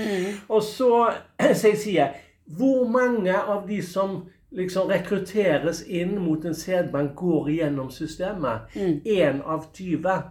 Og 0.50 0.62
så, 0.66 0.94
så 1.60 1.74
jeg 1.74 1.82
sier, 1.82 2.22
hvor 2.58 2.88
mange 2.92 3.34
av 3.34 3.68
de 3.68 3.80
som 3.86 4.24
liksom 4.54 4.92
rekrutteres 4.92 5.82
inn 5.90 6.18
mot 6.22 6.46
en 6.46 6.56
sædbank, 6.56 7.16
går 7.18 7.50
igjennom 7.56 7.90
systemet? 7.92 8.70
Én 8.78 9.42
av 9.42 9.70
20. 9.74 10.22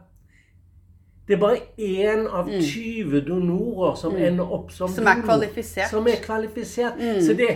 Det 1.28 1.36
er 1.36 1.38
bare 1.38 1.58
én 1.78 2.24
av 2.26 2.48
20 2.50 3.20
donorer 3.28 3.94
som 3.96 4.16
ender 4.18 4.42
opp 4.52 4.72
som 4.74 4.88
Som 4.90 5.06
er 5.06 5.14
donor. 5.14 5.22
kvalifisert. 5.28 5.88
Som 5.90 6.06
er 6.10 6.16
kvalifisert. 6.24 6.98
Så 7.22 7.36
det, 7.38 7.48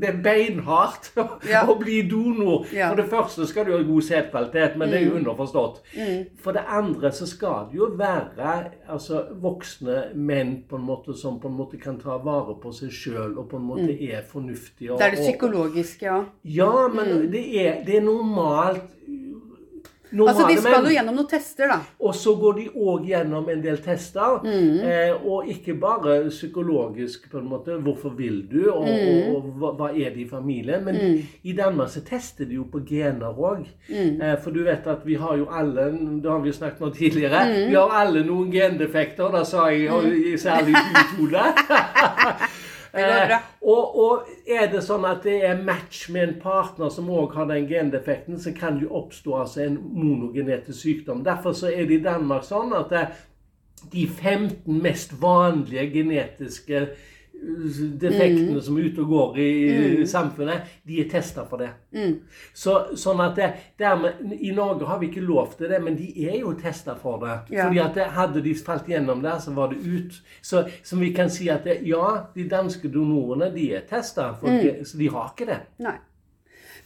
det 0.00 0.08
er 0.08 0.18
beinhardt 0.24 1.12
Ja. 1.52 1.62
å 1.70 1.76
bli 1.78 2.00
donor. 2.10 2.66
Ja. 2.74 2.88
For 2.90 2.96
det 2.98 3.06
første 3.12 3.46
skal 3.46 3.68
du 3.68 3.76
ha 3.76 3.82
god 3.86 4.02
sædkvalitet, 4.02 4.76
men 4.76 4.90
det 4.90 4.98
er 5.00 5.06
jo 5.06 5.14
underforstått. 5.20 5.80
For 6.42 6.52
det 6.58 6.64
andre 6.68 7.12
så 7.14 7.26
skal 7.30 7.68
det 7.70 7.78
jo 7.78 7.92
være 7.96 8.50
altså, 8.90 9.22
voksne 9.40 10.00
menn 10.14 10.56
på 10.68 10.76
en 10.76 10.86
måte 10.90 11.14
som 11.16 11.38
på 11.40 11.48
en 11.48 11.56
måte 11.62 11.78
kan 11.80 11.96
ta 12.02 12.18
vare 12.18 12.58
på 12.62 12.74
seg 12.74 12.90
sjøl 12.90 13.38
og 13.38 13.48
på 13.54 13.56
en 13.62 13.68
måte 13.70 13.94
er 14.10 14.22
fornuftige. 14.26 14.90
og- 14.92 14.98
Det 14.98 15.06
er 15.06 15.10
det 15.16 15.24
psykologiske, 15.30 16.02
ja. 16.10 16.24
Ja, 16.44 16.88
men 16.88 17.30
det, 17.30 17.46
er, 17.66 17.84
det 17.86 17.96
er 17.96 18.00
normalt 18.02 18.82
Normale 20.12 20.30
Altså, 20.36 20.48
de 20.48 20.56
skal 20.60 20.84
jo 20.84 20.90
gjennom 20.90 21.14
noen 21.14 21.28
tester, 21.30 21.68
da. 21.70 21.76
Og 22.00 22.14
så 22.18 22.32
går 22.40 22.56
de 22.56 22.64
òg 22.74 23.04
gjennom 23.06 23.48
en 23.52 23.60
del 23.62 23.78
tester. 23.84 24.40
Mm. 24.42 24.80
Eh, 24.82 25.26
og 25.26 25.46
ikke 25.48 25.74
bare 25.80 26.16
psykologisk, 26.30 27.28
på 27.30 27.38
en 27.38 27.48
måte. 27.48 27.76
Hvorfor 27.82 28.10
vil 28.18 28.40
du, 28.50 28.70
og, 28.72 28.88
Mm. 28.88 28.96
og, 29.06 29.36
og 29.36 29.42
hva, 29.60 29.70
hva 29.78 29.88
er 29.94 30.10
det 30.10 30.24
i 30.24 30.28
familien? 30.28 30.84
Men 30.84 30.96
i 31.44 31.52
Danmark 31.52 31.88
så 31.90 32.00
tester 32.04 32.44
de 32.44 32.54
jo 32.58 32.64
på 32.72 32.80
gener 32.88 33.30
òg. 33.38 33.66
Mm. 33.88 34.20
Eh, 34.22 34.36
for 34.42 34.50
du 34.50 34.62
vet 34.64 34.86
at 34.86 35.06
vi 35.06 35.14
har 35.14 35.36
jo 35.36 35.46
alle 35.50 35.90
Det 36.22 36.30
har 36.30 36.40
vi 36.40 36.48
jo 36.48 36.54
snakket 36.58 36.82
om 36.82 36.92
tidligere. 36.92 37.44
Mm. 37.46 37.68
Vi 37.70 37.74
har 37.74 37.90
alle 38.00 38.24
noen 38.26 38.50
gendefekter. 38.52 39.30
Da 39.30 39.44
sa 39.44 39.68
jeg 39.70 39.90
og 39.90 40.02
særlig 40.38 40.74
du, 40.74 41.00
Tone. 41.16 41.46
Eh, 42.92 43.34
og, 43.62 43.98
og 44.02 44.30
er 44.50 44.66
det 44.72 44.82
sånn 44.82 45.04
at 45.06 45.22
det 45.26 45.36
er 45.46 45.62
match 45.62 46.08
med 46.10 46.24
en 46.24 46.36
partner 46.42 46.90
som 46.90 47.10
òg 47.12 47.36
har 47.38 47.46
den 47.50 47.68
gendefekten, 47.70 48.40
så 48.40 48.54
kan 48.56 48.78
det 48.78 48.88
jo 48.88 48.96
oppstå 49.04 49.36
altså 49.44 49.62
en 49.64 49.78
monogenetisk 49.78 50.78
sykdom. 50.80 51.24
Derfor 51.26 51.54
er 51.70 51.86
det 51.86 52.00
i 52.00 52.04
Danmark 52.06 52.46
sånn 52.48 52.74
at 52.76 52.94
de 53.92 54.04
15 54.06 54.82
mest 54.82 55.14
vanlige 55.22 55.86
genetiske 55.94 56.82
defektene 57.40 58.60
som 58.62 58.76
er 58.76 58.88
ute 58.90 59.02
og 59.04 59.12
går 59.14 59.38
i 59.40 59.50
mm. 59.70 60.02
samfunnet, 60.08 60.66
de 60.86 60.98
er 61.02 61.08
testa 61.10 61.44
for 61.48 61.62
det. 61.62 61.70
Så, 62.56 62.74
sånn 63.00 63.22
at 63.24 63.38
det, 63.38 63.48
dermed, 63.80 64.34
I 64.36 64.52
Norge 64.56 64.88
har 64.88 65.00
vi 65.00 65.08
ikke 65.10 65.24
lov 65.24 65.54
til 65.58 65.70
det, 65.72 65.80
men 65.82 65.96
de 65.98 66.10
er 66.26 66.40
jo 66.42 66.52
testa 66.60 66.96
for 67.00 67.22
det. 67.24 67.38
Ja. 67.54 67.66
Fordi 67.66 67.82
at 67.82 67.96
det, 67.96 68.08
Hadde 68.10 68.42
de 68.44 68.52
falt 68.58 68.88
gjennom 68.90 69.22
der, 69.24 69.38
så 69.40 69.54
var 69.56 69.72
det 69.72 69.80
ut. 69.80 70.20
Så, 70.42 70.64
som 70.84 71.00
vi 71.00 71.12
kan 71.16 71.30
si 71.32 71.48
at 71.52 71.64
det, 71.64 71.80
ja, 71.88 72.26
de 72.34 72.46
danske 72.50 72.90
donorene 72.92 73.50
de 73.54 73.70
er 73.78 73.86
testa, 73.88 74.32
så 74.40 75.00
de 75.00 75.10
har 75.14 75.32
ikke 75.32 75.48
det. 75.48 75.60
Nei. 75.86 75.96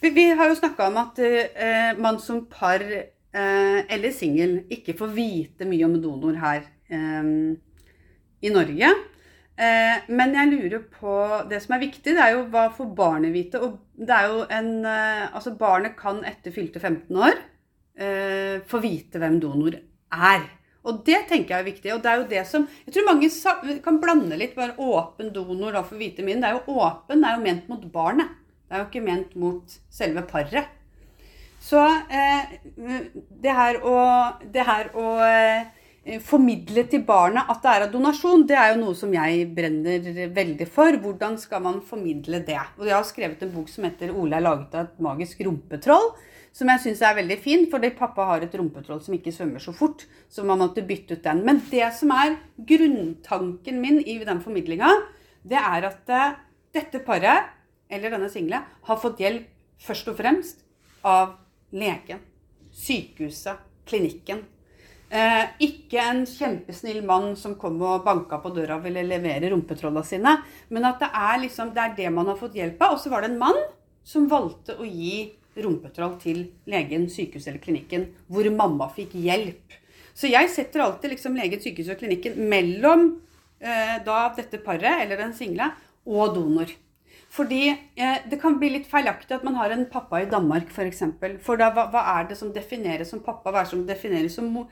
Vi, 0.00 0.10
vi 0.10 0.28
har 0.36 0.50
jo 0.50 0.58
snakka 0.58 0.88
om 0.90 0.98
at 1.00 1.20
uh, 1.24 1.90
man 2.02 2.18
som 2.20 2.44
par 2.50 2.82
uh, 2.84 3.80
eller 3.88 4.12
singel 4.12 4.58
ikke 4.72 4.96
får 4.98 5.14
vite 5.16 5.68
mye 5.68 5.86
om 5.86 5.96
donor 6.02 6.36
her 6.42 6.66
um, 6.92 7.54
i 8.44 8.52
Norge. 8.52 8.90
Eh, 9.54 10.02
men 10.10 10.32
jeg 10.34 10.50
lurer 10.50 10.80
på 10.90 11.12
Det 11.46 11.60
som 11.62 11.76
er 11.76 11.84
viktig, 11.84 12.16
det 12.16 12.18
er 12.18 12.32
jo 12.34 12.46
hva 12.50 12.64
får 12.74 12.88
barnet 12.98 13.30
vite? 13.30 13.60
Og 13.62 13.76
det 13.94 14.10
er 14.10 14.26
jo 14.26 14.40
en 14.50 14.70
eh, 14.82 15.28
Altså, 15.30 15.54
barnet 15.58 15.94
kan 15.98 16.24
etter 16.26 16.54
fylte 16.54 16.82
15 16.82 17.14
år 17.14 17.38
eh, 17.94 18.56
få 18.66 18.80
vite 18.82 19.22
hvem 19.22 19.38
donor 19.42 19.76
er. 19.78 20.48
Og 20.84 21.04
det 21.06 21.22
tenker 21.30 21.54
jeg 21.54 21.62
er 21.62 21.68
viktig. 21.68 21.92
Og 21.94 22.02
det 22.02 22.10
er 22.10 22.18
jo 22.18 22.30
det 22.32 22.46
som 22.50 22.66
Jeg 22.82 22.96
tror 22.96 23.06
mange 23.12 23.78
kan 23.84 24.00
blande 24.02 24.38
litt 24.40 24.56
bare 24.58 24.74
åpen 24.74 25.30
donor 25.34 25.78
da 25.78 25.84
for 25.86 26.02
vite 26.02 26.26
min. 26.26 26.42
Det 26.42 26.50
er 26.50 26.58
jo 26.58 26.80
åpen, 26.80 27.22
det 27.22 27.30
er 27.30 27.38
jo 27.38 27.46
ment 27.46 27.70
mot 27.70 27.86
barnet. 27.94 28.34
Det 28.64 28.74
er 28.74 28.82
jo 28.82 28.88
ikke 28.90 29.06
ment 29.06 29.38
mot 29.38 29.78
selve 29.92 30.26
paret. 30.26 30.66
Så 31.64 31.80
det 33.40 33.54
her 33.56 33.78
å, 33.80 33.94
det 34.52 34.66
her 34.68 34.90
å 35.00 35.06
formidle 36.20 36.84
til 36.90 37.00
barna 37.06 37.46
at 37.48 37.62
det 37.64 37.70
er 37.70 37.86
av 37.86 37.92
donasjon, 37.94 38.44
det 38.48 38.56
er 38.60 38.74
jo 38.74 38.80
noe 38.82 38.96
som 38.98 39.12
jeg 39.14 39.46
brenner 39.56 40.28
veldig 40.36 40.66
for. 40.68 40.98
Hvordan 41.00 41.38
skal 41.40 41.64
man 41.64 41.80
formidle 41.86 42.42
det? 42.44 42.60
Og 42.76 42.86
jeg 42.88 42.96
har 42.96 43.06
skrevet 43.08 43.42
en 43.42 43.54
bok 43.54 43.72
som 43.72 43.86
heter 43.88 44.12
'Ole 44.12 44.36
er 44.36 44.44
laget 44.44 44.74
av 44.74 44.84
et 44.84 45.00
magisk 45.00 45.40
rumpetroll'. 45.40 46.12
Som 46.52 46.68
jeg 46.68 46.80
syns 46.84 47.00
er 47.02 47.16
veldig 47.16 47.38
fin, 47.42 47.66
fordi 47.70 47.90
pappa 47.90 48.24
har 48.28 48.44
et 48.44 48.54
rumpetroll 48.54 49.00
som 49.02 49.14
ikke 49.14 49.32
svømmer 49.32 49.58
så 49.58 49.72
fort. 49.74 50.06
Så 50.30 50.44
man 50.44 50.58
måtte 50.58 50.86
bytte 50.86 51.16
ut 51.16 51.24
den. 51.24 51.44
Men 51.44 51.58
det 51.70 51.92
som 51.94 52.10
er 52.10 52.36
grunntanken 52.58 53.80
min 53.80 53.98
i 53.98 54.22
den 54.22 54.40
formidlinga, 54.40 54.90
det 55.42 55.58
er 55.58 55.88
at 55.88 56.08
eh, 56.08 56.36
dette 56.72 57.00
paret, 57.00 57.50
eller 57.90 58.10
denne 58.10 58.30
single, 58.30 58.62
har 58.82 58.96
fått 58.96 59.18
hjelp 59.18 59.48
først 59.82 60.08
og 60.08 60.16
fremst 60.16 60.62
av 61.02 61.34
legen, 61.72 62.20
sykehuset, 62.70 63.58
klinikken. 63.84 64.44
Eh, 65.14 65.44
ikke 65.62 66.02
en 66.02 66.24
kjempesnill 66.26 67.04
mann 67.06 67.36
som 67.38 67.54
kom 67.58 67.76
og 67.86 68.02
banka 68.02 68.40
på 68.42 68.50
døra 68.56 68.80
og 68.80 68.86
ville 68.88 69.04
levere 69.06 69.52
rumpetrolla 69.52 70.02
sine. 70.06 70.32
Men 70.74 70.88
at 70.88 70.98
det 71.04 71.10
er, 71.14 71.38
liksom, 71.44 71.70
det 71.76 71.82
er 71.84 71.96
det 72.00 72.10
man 72.10 72.32
har 72.32 72.40
fått 72.40 72.58
hjelp 72.58 72.82
av. 72.82 72.96
Og 72.96 73.02
så 73.02 73.12
var 73.12 73.22
det 73.22 73.30
en 73.30 73.40
mann 73.42 73.60
som 74.04 74.26
valgte 74.30 74.74
å 74.74 74.88
gi 74.88 75.28
rumpetroll 75.62 76.16
til 76.18 76.40
legen, 76.66 77.06
sykehuset 77.06 77.52
eller 77.52 77.62
klinikken, 77.62 78.08
hvor 78.26 78.48
mamma 78.50 78.88
fikk 78.90 79.14
hjelp. 79.22 79.78
Så 80.18 80.30
jeg 80.30 80.50
setter 80.50 80.82
alltid 80.82 81.14
liksom 81.14 81.38
legen, 81.38 81.62
sykehuset 81.62 81.94
og 81.94 82.02
klinikken 82.02 82.40
mellom 82.50 83.06
eh, 83.62 84.00
da 84.02 84.18
dette 84.34 84.58
paret, 84.66 85.04
eller 85.04 85.22
den 85.22 85.34
single, 85.36 85.70
og 86.10 86.34
donor. 86.34 86.74
Fordi 87.34 87.62
eh, 87.72 88.18
det 88.30 88.38
kan 88.42 88.60
bli 88.60 88.70
litt 88.76 88.86
feilaktig 88.86 89.34
at 89.34 89.44
man 89.46 89.56
har 89.58 89.72
en 89.74 89.86
pappa 89.90 90.20
i 90.22 90.28
Danmark. 90.30 90.68
For, 90.74 90.86
eksempel. 90.86 91.38
for 91.42 91.58
da, 91.58 91.72
hva, 91.74 91.88
hva 91.90 92.04
er 92.16 92.28
det 92.30 92.38
som 92.38 92.52
defineres 92.54 93.10
som 93.10 93.22
pappa, 93.24 93.50
hva 93.50 93.62
er 93.62 93.66
det 93.66 93.74
som 93.74 93.86
defineres 93.88 94.36
som 94.38 94.50
mor? 94.54 94.68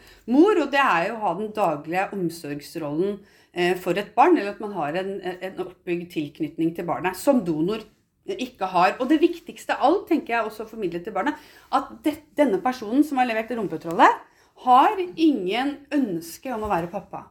Og 0.62 0.68
det 0.70 0.82
er 0.82 1.08
jo 1.08 1.16
å 1.16 1.22
ha 1.24 1.32
den 1.40 1.50
daglige 1.56 2.06
omsorgsrollen 2.14 3.16
eh, 3.50 3.74
for 3.82 3.98
et 3.98 4.14
barn, 4.14 4.38
eller 4.38 4.54
at 4.54 4.62
man 4.62 4.76
har 4.78 5.00
en, 5.00 5.16
en 5.32 5.64
oppbygd 5.66 6.12
tilknytning 6.14 6.70
til 6.76 6.86
barnet, 6.86 7.18
som 7.18 7.42
donor 7.42 7.82
ikke 8.30 8.68
har. 8.70 8.94
Og 9.00 9.08
det 9.10 9.18
viktigste 9.24 9.74
av 9.74 9.88
alt, 9.88 10.06
tenker 10.12 10.36
jeg 10.36 10.46
også 10.46 10.62
å 10.62 10.70
formidle 10.70 11.02
til 11.02 11.14
barnet, 11.16 11.40
at 11.74 11.90
det, 12.06 12.20
denne 12.38 12.62
personen 12.62 13.02
som 13.06 13.18
har 13.18 13.26
levert 13.26 13.50
rumpetrollet, 13.58 14.22
har 14.62 15.00
ingen 15.16 15.74
ønske 15.90 16.52
om 16.54 16.62
å 16.62 16.70
være 16.70 16.90
pappa. 16.92 17.26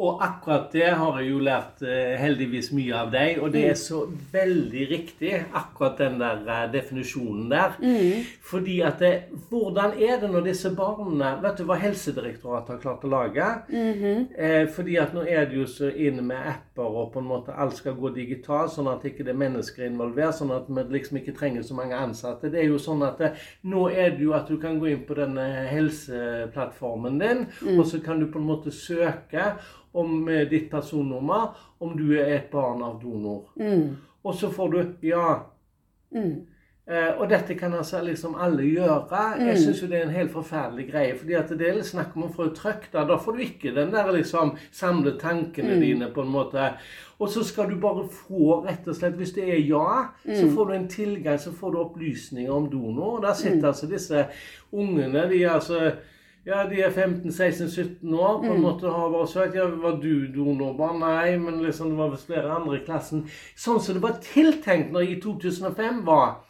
Og 0.00 0.22
akkurat 0.24 0.70
det 0.72 0.86
har 0.96 1.18
jeg 1.20 1.28
jo 1.28 1.38
lært 1.44 1.82
eh, 1.84 2.14
heldigvis 2.16 2.70
mye 2.72 2.94
av 2.96 3.10
deg, 3.12 3.36
og 3.44 3.50
det 3.52 3.66
er 3.68 3.74
så 3.76 3.98
veldig 4.32 4.84
riktig, 4.88 5.34
akkurat 5.52 5.98
den 6.00 6.14
der 6.22 6.40
eh, 6.48 6.62
definisjonen 6.72 7.50
der. 7.52 7.74
Fordi 8.48 8.78
at 8.86 9.02
det, 9.02 9.10
Hvordan 9.50 9.92
er 10.00 10.16
det 10.22 10.30
når 10.32 10.46
disse 10.46 10.70
barna 10.76 11.34
Vet 11.42 11.58
du 11.60 11.66
hva 11.68 11.76
Helsedirektoratet 11.82 12.72
har 12.72 12.80
klart 12.80 13.04
å 13.04 13.10
lage? 13.12 13.48
eh, 14.40 14.64
fordi 14.72 14.96
at 15.02 15.12
nå 15.14 15.26
er 15.28 15.44
det 15.50 15.58
jo 15.60 15.66
så 15.68 15.90
inne 15.92 16.24
med 16.24 16.48
apper, 16.54 16.88
og 16.88 17.12
på 17.12 17.20
en 17.20 17.28
måte 17.28 17.52
alt 17.52 17.76
skal 17.76 17.98
gå 18.00 18.08
digitalt, 18.16 18.72
sånn 18.72 18.88
at 18.88 19.04
ikke 19.04 19.26
det 19.26 19.34
er 19.34 19.42
mennesker 19.42 19.84
involvert, 19.90 20.38
sånn 20.40 20.54
at 20.56 20.70
vi 20.72 20.86
liksom 20.96 21.20
ikke 21.20 21.36
trenger 21.36 21.62
så 21.68 21.76
mange 21.76 21.98
ansatte. 22.00 22.48
Det 22.48 22.62
er 22.64 22.70
jo 22.72 22.80
sånn 22.80 23.04
at 23.04 23.20
det, 23.20 23.34
Nå 23.68 23.84
er 23.92 24.14
det 24.16 24.24
jo 24.24 24.32
at 24.32 24.48
du 24.48 24.56
kan 24.62 24.80
gå 24.80 24.88
inn 24.94 25.04
på 25.04 25.18
denne 25.20 25.44
helseplattformen 25.68 27.20
din, 27.20 27.44
og 27.76 27.84
så 27.86 28.00
kan 28.00 28.20
du 28.20 28.30
på 28.32 28.40
en 28.40 28.48
måte 28.48 28.72
søke 28.72 29.52
om 29.92 30.28
eh, 30.28 30.46
ditt 30.50 30.70
personnummer, 30.70 31.56
om 31.80 31.96
du 31.98 32.12
er 32.18 32.36
et 32.36 32.50
barn 32.52 32.82
av 32.82 33.00
donor. 33.02 33.50
Og 34.22 34.34
så 34.34 34.50
får 34.52 34.68
du 34.68 34.80
ja. 35.08 35.26
Eh, 36.90 37.12
og 37.20 37.28
dette 37.30 37.54
kan 37.54 37.74
altså 37.78 38.00
liksom 38.02 38.34
alle 38.34 38.64
gjøre. 38.66 39.18
Jeg 39.38 39.58
syns 39.62 39.82
jo 39.82 39.88
det 39.90 40.00
er 40.00 40.08
en 40.08 40.16
helt 40.16 40.32
forferdelig 40.32 40.88
greie. 40.90 41.14
fordi 41.18 41.36
at 41.38 41.52
det 41.54 41.68
er 41.68 41.76
litt 41.76 41.86
snakk 41.86 42.16
om 42.16 42.24
å 42.26 42.32
få 42.34 42.48
trøkk 42.56 42.88
da. 42.92 43.04
Da 43.06 43.18
får 43.20 43.36
du 43.36 43.42
ikke 43.44 43.74
den 43.76 43.92
der 43.94 44.10
liksom 44.12 44.56
samle 44.74 45.14
tankene 45.20 45.78
dine 45.80 46.10
på 46.10 46.24
en 46.24 46.32
måte. 46.34 46.72
Og 47.20 47.28
så 47.28 47.44
skal 47.44 47.70
du 47.70 47.76
bare 47.78 48.08
få, 48.08 48.64
rett 48.64 48.88
og 48.88 48.96
slett, 48.96 49.14
hvis 49.20 49.34
det 49.36 49.44
er 49.44 49.60
ja, 49.60 50.08
så 50.24 50.48
får 50.54 50.66
du 50.66 50.72
en 50.74 50.88
tilgang, 50.88 51.38
så 51.38 51.52
får 51.52 51.72
du 51.72 51.78
opplysninger 51.82 52.52
om 52.52 52.70
donor. 52.72 53.18
Og 53.18 53.22
der 53.22 53.36
sitter 53.38 53.68
altså 53.68 53.86
disse 53.86 54.26
ungene. 54.72 55.28
de 55.28 55.42
er 55.44 55.50
altså 55.50 55.92
ja, 56.44 56.62
de 56.70 56.80
er 56.80 56.90
15-16-17 56.90 58.14
år. 58.16 58.38
på 58.40 58.52
en 58.54 58.62
måte 58.62 58.88
har 58.88 59.10
bare 59.12 59.28
søkt. 59.28 59.56
Ja, 59.58 59.66
var 59.82 59.98
du 60.02 60.26
donorbarn? 60.32 61.02
Nei, 61.02 61.36
men 61.38 61.60
liksom 61.62 61.92
det 61.92 61.98
var 61.98 62.14
visst 62.14 62.30
flere 62.30 62.54
andre 62.54 62.78
i 62.78 62.84
klassen. 62.84 63.26
Sånn 63.56 63.80
som 63.80 63.98
det 63.98 64.04
var 64.04 64.16
tiltenkt 64.24 64.94
når 64.94 65.08
i 65.08 65.18
2005 65.20 66.00
var 66.08 66.40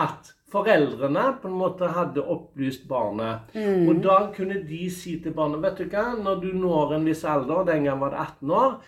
at 0.00 0.32
foreldrene 0.54 1.24
på 1.42 1.50
en 1.50 1.58
måte 1.58 1.88
hadde 1.92 2.24
opplyst 2.30 2.86
barnet. 2.88 3.50
Mm. 3.54 3.88
Og 3.90 4.04
da 4.04 4.18
kunne 4.34 4.62
de 4.68 4.84
si 4.92 5.18
til 5.22 5.34
barnet 5.36 5.62
vet 5.64 5.82
du 5.82 5.88
hva, 5.90 6.12
når 6.18 6.40
du 6.42 6.52
når 6.56 6.96
en 6.98 7.08
viss 7.10 7.24
alder, 7.28 7.66
den 7.68 7.88
gang 7.88 8.00
var 8.00 8.14
det 8.14 8.22
18 8.22 8.54
år, 8.54 8.78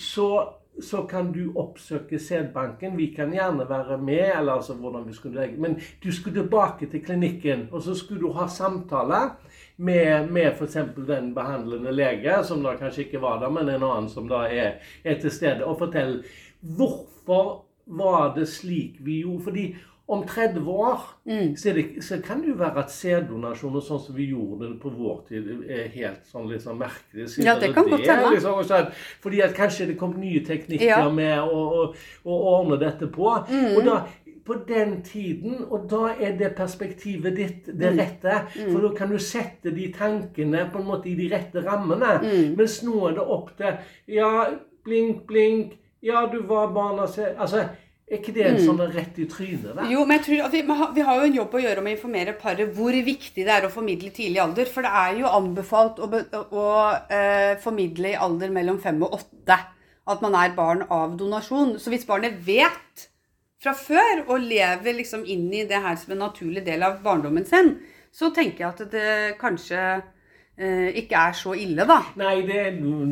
så, 0.00 0.28
så 0.82 1.02
kan 1.10 1.32
du 1.34 1.50
oppsøke 1.58 2.20
sædbanken. 2.22 2.96
Vi 2.96 3.10
kan 3.16 3.34
gjerne 3.34 3.68
være 3.68 3.98
med, 3.98 4.30
eller 4.38 4.60
altså 4.60 4.78
hvordan 4.78 5.06
vi 5.08 5.16
skulle 5.16 5.40
legge 5.40 5.60
Men 5.60 5.78
du 6.02 6.12
skulle 6.12 6.40
tilbake 6.40 6.88
til 6.90 7.04
klinikken, 7.04 7.68
og 7.72 7.82
så 7.82 7.94
skulle 7.94 8.22
du 8.22 8.32
ha 8.38 8.48
samtale 8.48 9.22
med, 9.76 10.30
med 10.32 10.52
f.eks. 10.56 10.76
den 11.08 11.34
behandlende 11.34 11.92
lege, 11.92 12.38
som 12.44 12.62
da 12.64 12.76
kanskje 12.80 13.04
ikke 13.06 13.20
var 13.20 13.40
der, 13.42 13.50
men 13.52 13.68
en 13.68 13.82
annen 13.84 14.08
som 14.08 14.28
da 14.28 14.46
er, 14.48 14.78
er 15.04 15.18
til 15.20 15.30
stede, 15.30 15.64
og 15.64 15.78
fortelle 15.78 16.22
hvorfor 16.76 17.64
var 17.86 18.32
det 18.36 18.48
slik 18.48 18.96
vi 19.04 19.20
gjorde. 19.22 19.42
Fordi 19.44 19.66
om 20.08 20.22
30 20.26 20.68
år 20.70 21.00
Mm. 21.26 21.56
så, 21.56 21.72
det, 21.74 22.04
så 22.04 22.20
kan 22.22 22.40
det 22.42 22.48
jo 22.48 22.54
være 22.60 22.78
at 22.78 22.90
sæddonasjoner 22.94 23.80
sånn 23.82 23.98
som 24.04 24.14
vi 24.14 24.28
gjorde 24.30 24.68
det 24.68 24.76
på 24.80 24.92
vår 24.94 25.24
tid, 25.28 25.48
er 25.66 25.88
helt 25.90 26.20
sånn 26.30 26.46
liksom 26.46 26.78
merkelig. 26.78 27.26
Ja, 27.42 27.56
det 27.58 27.72
kan 27.74 27.82
kan 27.82 27.90
godt 27.90 28.06
hende. 28.06 28.30
Liksom, 28.36 28.92
fordi 29.24 29.40
at 29.42 29.54
kanskje 29.56 29.86
det 29.90 29.96
kom 29.98 30.14
nye 30.20 30.44
teknikker 30.46 30.86
Ja. 30.86 31.08
med 31.10 31.40
å, 31.42 31.64
å, 31.82 31.88
å 32.24 32.36
ordne 32.52 32.78
dette 32.78 33.08
på. 33.10 33.32
Mm. 33.50 33.74
Og 33.76 33.82
da 33.88 33.96
på 34.46 34.54
den 34.68 35.02
tiden, 35.02 35.64
og 35.70 35.88
da 35.90 36.12
er 36.20 36.36
det 36.38 36.52
perspektivet 36.56 37.34
ditt 37.36 37.66
det 37.66 37.92
Mm. 37.92 37.98
rette. 37.98 38.36
For 38.72 38.80
da 38.88 38.94
kan 38.96 39.10
du 39.10 39.18
sette 39.18 39.74
de 39.74 39.88
tankene 39.92 40.70
på 40.72 40.78
en 40.78 40.86
måte 40.86 41.06
i 41.10 41.14
de 41.18 41.28
rette 41.34 41.64
rammene. 41.66 42.20
Mm. 42.22 42.56
Mens 42.56 42.82
nå 42.86 43.08
er 43.08 43.14
det 43.18 43.26
opp 43.26 43.50
til 43.56 43.76
Ja, 44.08 44.46
blink, 44.84 45.26
blink. 45.26 45.72
Ja, 46.02 46.26
du 46.26 46.42
var 46.46 46.68
barna 46.72 47.02
Altså, 47.02 47.68
er 48.08 48.18
ikke 48.20 48.32
det 48.34 48.46
en 48.46 48.58
sånn 48.62 48.78
rett 48.94 49.18
i 49.18 49.24
trynet? 49.26 49.74
da? 49.74 49.82
Mm. 49.82 49.90
Jo, 49.90 50.04
men 50.06 50.18
jeg 50.20 50.26
tror 50.26 50.44
at 50.46 50.52
vi, 50.52 50.62
vi 50.94 51.00
har- 51.02 51.16
jo 51.18 51.24
en 51.26 51.34
jobb 51.34 51.50
å 51.54 51.62
gjøre 51.64 51.82
med 51.82 51.96
å 51.96 51.98
informere 51.98 52.38
paret 52.38 52.72
hvor 52.76 52.92
viktig 52.92 53.34
det 53.44 53.48
er 53.48 53.66
å 53.66 53.70
formidle 53.70 54.10
tidlig 54.10 54.38
alder. 54.38 54.64
For 54.66 54.82
det 54.82 54.92
er 54.92 55.18
jo 55.18 55.26
anbefalt 55.26 55.98
å, 55.98 56.06
å 56.52 57.00
eh, 57.10 57.56
formidle 57.56 58.12
i 58.12 58.14
alder 58.14 58.50
mellom 58.50 58.78
fem 58.80 59.02
og 59.02 59.10
åtte 59.18 59.58
at 60.06 60.22
man 60.22 60.34
er 60.36 60.54
barn 60.54 60.84
av 60.88 61.16
donasjon. 61.18 61.80
Så 61.80 61.90
hvis 61.90 62.06
barnet 62.06 62.38
vet 62.46 63.08
fra 63.66 63.74
før 63.74 64.24
og 64.30 64.44
lever 64.46 64.94
liksom 65.00 65.24
inn 65.26 65.48
i 65.54 65.64
det 65.68 65.80
her 65.82 65.96
som 65.98 66.14
en 66.14 66.22
naturlig 66.28 66.62
del 66.66 66.84
av 66.86 67.00
barndommen 67.04 67.46
sin, 67.48 67.74
så 68.14 68.30
tenker 68.34 68.64
jeg 68.64 68.72
at 68.72 68.92
det 68.92 69.14
kanskje 69.40 69.80
eh, 70.56 70.88
ikke 71.02 71.18
er 71.28 71.36
så 71.36 71.52
ille, 71.58 71.84
da. 71.88 71.98
Nei, 72.20 72.38
det, 72.48 72.62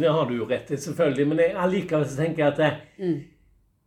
det 0.01 0.13
har 0.15 0.31
du 0.31 0.37
jo 0.39 0.49
rett 0.49 0.71
i, 0.73 0.79
selvfølgelig. 0.81 1.27
Men 1.29 1.61
allikevel 1.67 2.07
så 2.09 2.21
tenker 2.23 2.45
jeg 2.47 2.53
at 2.55 2.63
det, 2.63 2.73
Mm. 2.95 3.17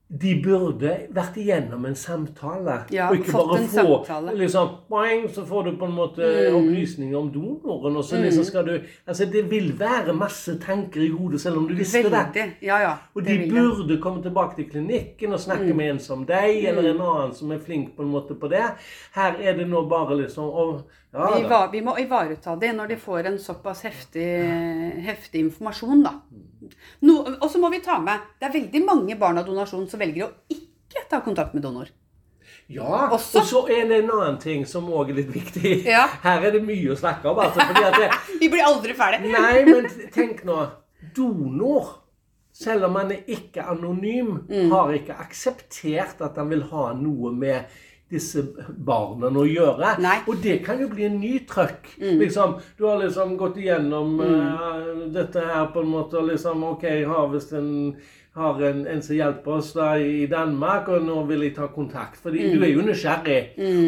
De 0.09 0.41
burde 0.43 0.91
vært 1.11 1.35
igjennom 1.35 1.83
en 1.85 1.95
samtale. 1.95 2.77
Ja, 2.95 3.09
og 3.09 3.17
ikke 3.17 3.33
bare 3.33 3.57
en 3.59 3.65
få 3.67 4.05
samtale. 4.05 4.35
liksom, 4.39 4.69
boing, 4.89 5.25
så 5.35 5.43
får 5.45 5.63
du 5.65 5.71
på 5.77 5.85
en 5.85 5.91
måte 5.97 6.21
Mm. 6.47 6.55
opplysninger 6.55 7.17
om 7.17 7.31
donoren. 7.31 7.97
Og 7.97 8.03
så 8.03 8.15
liksom 8.21 8.43
skal 8.43 8.65
du 8.65 8.79
Altså, 9.07 9.25
det 9.31 9.49
vil 9.51 9.73
være 9.79 10.13
masse 10.13 10.59
tanker 10.59 11.01
i 11.01 11.09
hodet, 11.09 11.41
selv 11.41 11.57
om 11.57 11.67
du 11.67 11.73
visste 11.75 12.03
det. 12.03 12.11
Veldig. 12.11 12.53
Ja, 12.61 12.77
ja. 12.79 12.93
Og 13.15 13.25
det 13.25 13.39
de 13.39 13.49
burde 13.51 13.93
jeg. 13.93 14.01
komme 14.01 14.21
tilbake 14.23 14.55
til 14.55 14.69
klinikken 14.69 15.33
og 15.33 15.39
snakke 15.39 15.73
med 15.75 15.89
en 15.91 15.99
som 15.99 16.25
deg, 16.25 16.63
eller 16.65 16.89
en 16.93 17.01
annen 17.01 17.33
som 17.33 17.51
er 17.51 17.59
flink 17.59 17.95
på 17.97 18.01
en 18.03 18.09
måte 18.11 18.33
på 18.39 18.47
det. 18.49 18.63
Her 19.15 19.35
er 19.41 19.57
det 19.57 19.67
nå 19.67 19.89
bare 19.89 20.15
liksom 20.21 20.43
å, 20.43 20.81
ja, 21.17 21.29
Vi, 21.37 21.43
var, 21.49 21.67
vi 21.73 21.81
må 21.81 21.95
ivareta 22.01 22.55
det 22.61 22.73
når 22.77 22.87
de 22.93 22.97
får 23.01 23.25
en 23.31 23.37
såpass 23.41 23.81
heftig, 23.87 24.27
heftig 25.05 25.41
informasjon, 25.47 26.03
da. 26.05 26.13
No, 27.01 27.19
og 27.41 27.47
så 27.51 27.59
må 27.61 27.69
vi 27.71 27.79
ta 27.85 27.99
med 28.01 28.19
Det 28.41 28.47
er 28.49 28.55
veldig 28.57 28.81
mange 28.85 29.15
barn 29.19 29.37
av 29.39 29.45
donasjon 29.47 29.85
som 29.89 29.99
velger 30.01 30.25
å 30.25 30.31
ikke 30.51 31.03
ta 31.09 31.19
kontakt 31.25 31.53
med 31.55 31.63
donor. 31.63 31.89
Ja, 32.67 33.07
Også- 33.15 33.39
og 33.39 33.45
så 33.47 33.61
er 33.71 33.87
det 33.87 34.01
en 34.03 34.09
annen 34.11 34.37
ting 34.43 34.65
som 34.67 34.89
òg 34.91 35.09
er 35.13 35.19
litt 35.21 35.29
viktig. 35.31 35.85
Ja. 35.87 36.05
Her 36.23 36.43
er 36.49 36.51
det 36.57 36.63
mye 36.65 36.91
å 36.91 36.97
snakke 36.99 37.29
om. 37.31 37.39
altså, 37.39 37.61
fordi 37.63 37.83
at 37.87 37.95
det, 38.01 38.09
Vi 38.41 38.49
blir 38.51 38.65
aldri 38.67 38.93
ferdig. 38.97 39.31
Nei, 39.31 39.63
men 39.65 39.87
tenk 40.11 40.43
nå. 40.47 40.57
Donor, 41.15 41.93
selv 42.51 42.87
om 42.89 42.95
han 42.99 43.11
er 43.15 43.23
ikke 43.27 43.63
anonym, 43.71 44.33
Mm. 44.49 44.71
har 44.71 44.91
ikke 44.97 45.15
akseptert 45.19 46.21
at 46.25 46.35
han 46.35 46.49
vil 46.49 46.63
ha 46.71 46.91
noe 46.93 47.31
med 47.31 47.65
disse 48.09 48.43
barna 48.87 49.27
å 49.27 49.43
gjøre. 49.47 49.95
Nei. 49.99 50.17
Mm. 50.21 50.27
Og 50.31 50.43
det 50.43 50.59
kan 50.65 50.79
jo 50.79 50.87
bli 50.93 51.03
en 51.09 51.19
ny 51.19 51.39
trøkk. 51.49 51.89
Liksom, 51.99 52.53
du 52.77 52.85
har 52.87 53.01
liksom 53.03 53.35
gått 53.37 53.57
igjennom 53.59 54.19
eh, 54.23 54.93
dette 55.11 55.43
her 55.43 55.65
på 55.73 55.83
en 55.83 55.91
måte, 55.91 56.17
og 56.21 56.29
liksom 56.31 56.63
OK, 56.71 56.85
har 57.09 57.27
visst 57.33 57.51
en 57.57 57.97
har 58.37 58.59
en, 58.61 58.83
en 58.85 58.99
som 59.01 59.15
hjelper 59.17 59.49
oss 59.49 59.71
da 59.73 59.95
i 59.97 60.27
Danmark, 60.29 60.91
og 60.93 61.01
nå 61.07 61.23
vil 61.25 61.41
jeg 61.47 61.55
ta 61.55 61.65
kontakt. 61.73 62.19
Fordi 62.21 62.43
Mm. 62.45 62.51
du 62.53 62.65
er 62.67 62.69
jo 62.69 62.83
nysgjerrig. 62.85 63.39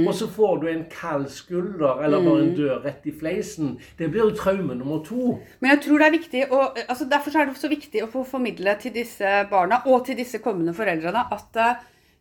Og 0.07 0.13
så 0.17 0.25
får 0.27 0.55
du 0.63 0.67
en 0.71 0.85
kald 0.89 1.27
skulder, 1.29 2.01
eller 2.01 2.17
bare 2.25 2.39
Mm. 2.41 2.47
en 2.47 2.55
dør 2.57 2.79
rett 2.83 3.05
i 3.05 3.11
fleisen. 3.11 3.75
Det 3.99 4.09
blir 4.09 4.23
jo 4.25 4.31
traume 4.35 4.73
nummer 4.75 5.03
to. 5.05 5.37
Men 5.61 5.69
jeg 5.75 5.81
tror 5.85 5.99
det 5.99 6.07
er 6.07 6.17
viktig 6.17 6.41
å, 6.49 6.63
altså 6.89 7.05
Derfor 7.07 7.37
er 7.37 7.45
det 7.45 7.57
så 7.61 7.69
viktig 7.69 8.01
å 8.03 8.09
få 8.09 8.25
formidle 8.25 8.73
til 8.81 8.91
disse 8.91 9.35
barna 9.51 9.83
og 9.85 10.05
til 10.07 10.15
disse 10.17 10.39
kommende 10.41 10.73
foreldrene 10.73 11.27
at 11.31 11.61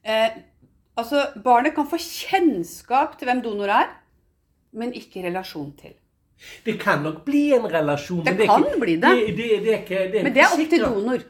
eh, 0.04 0.28
altså 0.98 1.24
barnet 1.44 1.74
kan 1.76 1.88
få 1.88 2.00
kjennskap 2.02 3.16
til 3.18 3.30
hvem 3.30 3.40
donor 3.44 3.72
er, 3.72 3.88
men 4.78 4.92
ikke 4.96 5.24
relasjon 5.24 5.72
til. 5.78 5.96
Det 6.66 6.76
kan 6.80 7.02
nok 7.02 7.24
bli 7.26 7.48
en 7.56 7.66
relasjon. 7.70 8.22
Det 8.26 8.34
er 8.34 8.46
kan 8.46 8.66
ikke, 8.66 8.80
bli 8.80 8.94
det. 9.02 9.14
Det, 9.16 9.34
det, 9.36 9.48
det 9.64 9.72
er 9.72 9.80
ikke, 9.82 10.04
det 10.12 10.22
Men 10.26 10.34
det 10.34 10.44
er 10.44 10.52
opp 10.54 10.70
til 10.70 10.84
donor. 10.84 11.24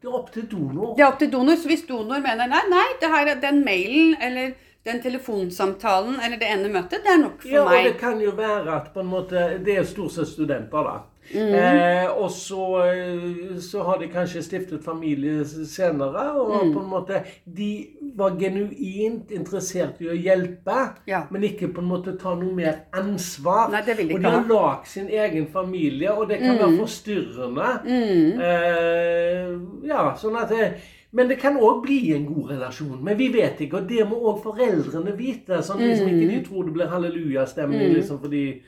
Det 0.00 0.08
er 0.08 0.16
opp 0.16 0.32
til 0.32 0.48
donor. 0.50 0.96
Det 0.96 1.04
er 1.04 1.10
opp 1.10 1.20
til 1.20 1.30
donor. 1.30 1.60
Så 1.60 1.70
hvis 1.70 1.86
donor 1.86 2.24
mener 2.24 2.50
nei, 2.50 2.64
nei, 2.72 2.88
det 3.02 3.12
her 3.12 3.30
er 3.34 3.40
den 3.42 3.62
mailen 3.66 4.16
eller 4.18 4.56
den 4.88 5.02
telefonsamtalen 5.04 6.20
eller 6.24 6.40
det 6.40 6.48
ene 6.48 6.70
møtet, 6.72 7.04
det 7.04 7.12
er 7.12 7.20
nok 7.20 7.42
for 7.42 7.52
Ja, 7.52 7.64
og 7.66 7.84
det 7.84 7.96
kan 8.00 8.20
jo 8.22 8.32
være 8.36 8.76
at 8.78 8.92
på 8.94 9.02
en 9.04 9.10
måte, 9.12 9.42
det 9.64 9.76
er 9.76 9.88
stort 9.88 10.14
sett 10.14 10.30
studenter, 10.30 10.86
da. 10.88 11.19
Mhm. 11.34 11.54
Eh, 11.54 12.10
og 12.22 12.30
så, 12.30 12.64
eh, 12.90 13.58
så 13.62 13.82
har 13.82 13.98
de 13.98 14.08
kanskje 14.08 14.42
stiftet 14.42 14.84
familie 14.84 15.44
senere, 15.46 16.32
og 16.40 16.66
mm. 16.66 16.72
på 16.74 16.80
en 16.80 16.90
måte 16.90 17.22
De 17.46 17.86
var 18.16 18.30
genuint 18.40 19.30
interessert 19.30 20.00
i 20.00 20.08
å 20.10 20.16
hjelpe, 20.16 20.78
Ja. 21.06 21.22
men 21.30 21.42
ikke 21.42 21.68
på 21.72 21.80
en 21.80 21.88
måte 21.88 22.16
ta 22.18 22.34
noe 22.34 22.52
mer 22.54 22.74
ansvar. 22.92 23.70
Nei, 23.70 23.80
og 24.14 24.20
de 24.20 24.24
har 24.24 24.40
ha. 24.40 24.48
lagd 24.48 24.86
sin 24.86 25.08
egen 25.08 25.46
familie, 25.46 26.10
og 26.10 26.28
det 26.28 26.38
kan 26.40 26.58
være 26.58 26.78
forstyrrende. 26.78 27.68
Mm. 27.86 28.40
Eh, 28.40 29.88
ja, 29.88 30.14
sånn 30.16 30.36
at 30.42 30.48
det, 30.48 30.72
Men 31.12 31.26
det 31.26 31.40
kan 31.40 31.56
òg 31.58 31.82
bli 31.82 32.12
en 32.14 32.24
god 32.26 32.50
relasjon. 32.52 33.00
Men 33.02 33.16
vi 33.18 33.28
vet 33.32 33.58
ikke, 33.60 33.78
og 33.80 33.88
det 33.88 34.04
må 34.08 34.14
òg 34.30 34.44
foreldrene 34.44 35.16
vite. 35.18 35.58
Sånn 35.58 35.78
liksom 35.82 36.06
ikke 36.06 36.26
Mm. 36.26 36.30
de 36.30 36.44
tror 36.48 36.64
det 36.64 36.72
blir 36.72 36.86
hallelujastemning 36.86 37.94
liksom 37.94 38.20
fordi 38.20 38.60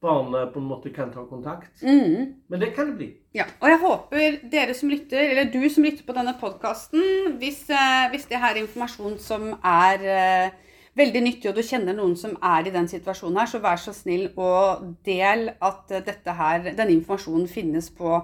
barnet 0.00 0.52
på 0.52 0.60
en 0.60 0.68
måte 0.68 0.90
kan 0.94 1.12
ta 1.12 1.24
kontakt. 1.28 1.82
Mm. 1.82 2.34
Men 2.48 2.60
det 2.60 2.72
kan 2.74 2.90
det 2.90 2.96
bli. 2.96 3.10
Ja, 3.36 3.44
og 3.60 3.68
jeg 3.68 3.80
håper 3.82 4.38
dere 4.52 4.74
som 4.74 4.90
lytter, 4.90 5.20
eller 5.20 5.52
du 5.52 5.60
som 5.70 5.84
lytter 5.84 6.06
på 6.06 6.16
denne 6.16 6.34
podkasten, 6.40 7.36
hvis, 7.38 7.62
eh, 7.70 8.08
hvis 8.10 8.26
det 8.30 8.40
her 8.40 8.54
er 8.54 8.62
informasjon 8.62 9.18
som 9.20 9.50
er 9.60 10.06
eh, 10.16 10.50
veldig 10.96 11.22
nyttig, 11.22 11.50
og 11.50 11.56
du 11.56 11.62
kjenner 11.62 11.96
noen 11.96 12.16
som 12.16 12.36
er 12.42 12.66
i 12.66 12.74
den 12.74 12.88
situasjonen 12.88 13.42
her, 13.42 13.50
så 13.50 13.60
vær 13.62 13.80
så 13.80 13.94
snill 13.94 14.30
og 14.36 14.96
del 15.06 15.50
at 15.60 15.92
eh, 15.92 16.04
dette 16.06 16.36
her, 16.40 16.70
denne 16.70 16.96
informasjonen 16.96 17.48
finnes 17.48 17.90
på 17.92 18.22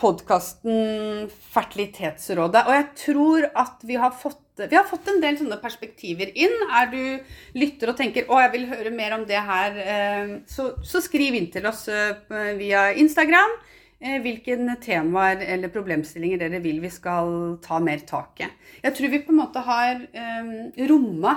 podkasten 0.00 1.28
Fertilitetsrådet. 1.54 2.64
Og 2.66 2.74
jeg 2.74 2.88
tror 3.00 3.46
at 3.54 3.84
vi 3.86 3.98
har 4.00 4.14
fått 4.16 4.40
vi 4.54 4.76
har 4.76 4.84
fått 4.86 5.08
en 5.10 5.18
del 5.18 5.34
sånne 5.34 5.56
perspektiver 5.58 6.28
inn. 6.38 6.52
Er 6.78 6.86
du 6.92 7.58
lytter 7.58 7.90
og 7.90 7.96
tenker 7.98 8.28
å, 8.30 8.38
jeg 8.38 8.52
vil 8.52 8.68
høre 8.70 8.92
mer 8.94 9.16
om 9.16 9.24
det 9.26 9.40
her, 9.42 9.78
eh, 9.82 10.34
så, 10.46 10.68
så 10.86 11.02
skriv 11.02 11.34
inn 11.34 11.48
til 11.50 11.66
oss 11.66 11.88
eh, 11.90 12.12
via 12.54 12.84
Instagram 12.94 13.56
eh, 13.98 14.20
hvilke 14.22 14.54
temaer 14.84 15.42
eller 15.56 15.74
problemstillinger 15.74 16.44
dere 16.44 16.62
vil 16.62 16.78
vi 16.84 16.92
skal 16.94 17.58
ta 17.66 17.80
mer 17.82 18.06
tak 18.06 18.44
i. 18.46 18.50
Jeg 18.84 18.94
tror 18.94 19.14
vi 19.16 19.22
på 19.26 19.34
en 19.34 19.42
måte 19.42 19.66
har 19.66 20.06
eh, 20.06 20.54
romma 20.86 21.34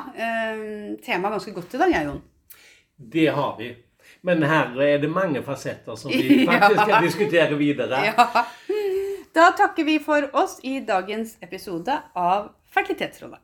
temaet 1.01 1.39
ganske 1.39 1.57
godt 1.57 1.73
i 1.73 1.81
dag, 1.81 1.97
jeg, 1.97 2.11
Jon. 2.11 2.23
Det 3.17 3.29
har 3.33 3.57
vi. 3.57 3.73
Men 4.27 4.43
her 4.43 4.75
er 4.83 4.99
det 4.99 5.09
mange 5.11 5.39
fasetter 5.43 5.95
som 5.95 6.11
vi 6.11 6.43
faktisk 6.49 6.81
skal 6.83 7.03
diskutere 7.05 7.59
videre. 7.59 8.03
Ja. 8.09 8.45
Da 9.37 9.51
takker 9.55 9.85
vi 9.87 9.99
for 10.03 10.27
oss 10.35 10.57
i 10.67 10.79
dagens 10.83 11.37
episode 11.45 11.95
av 12.17 12.49
Fertilitetsrådet. 12.73 13.39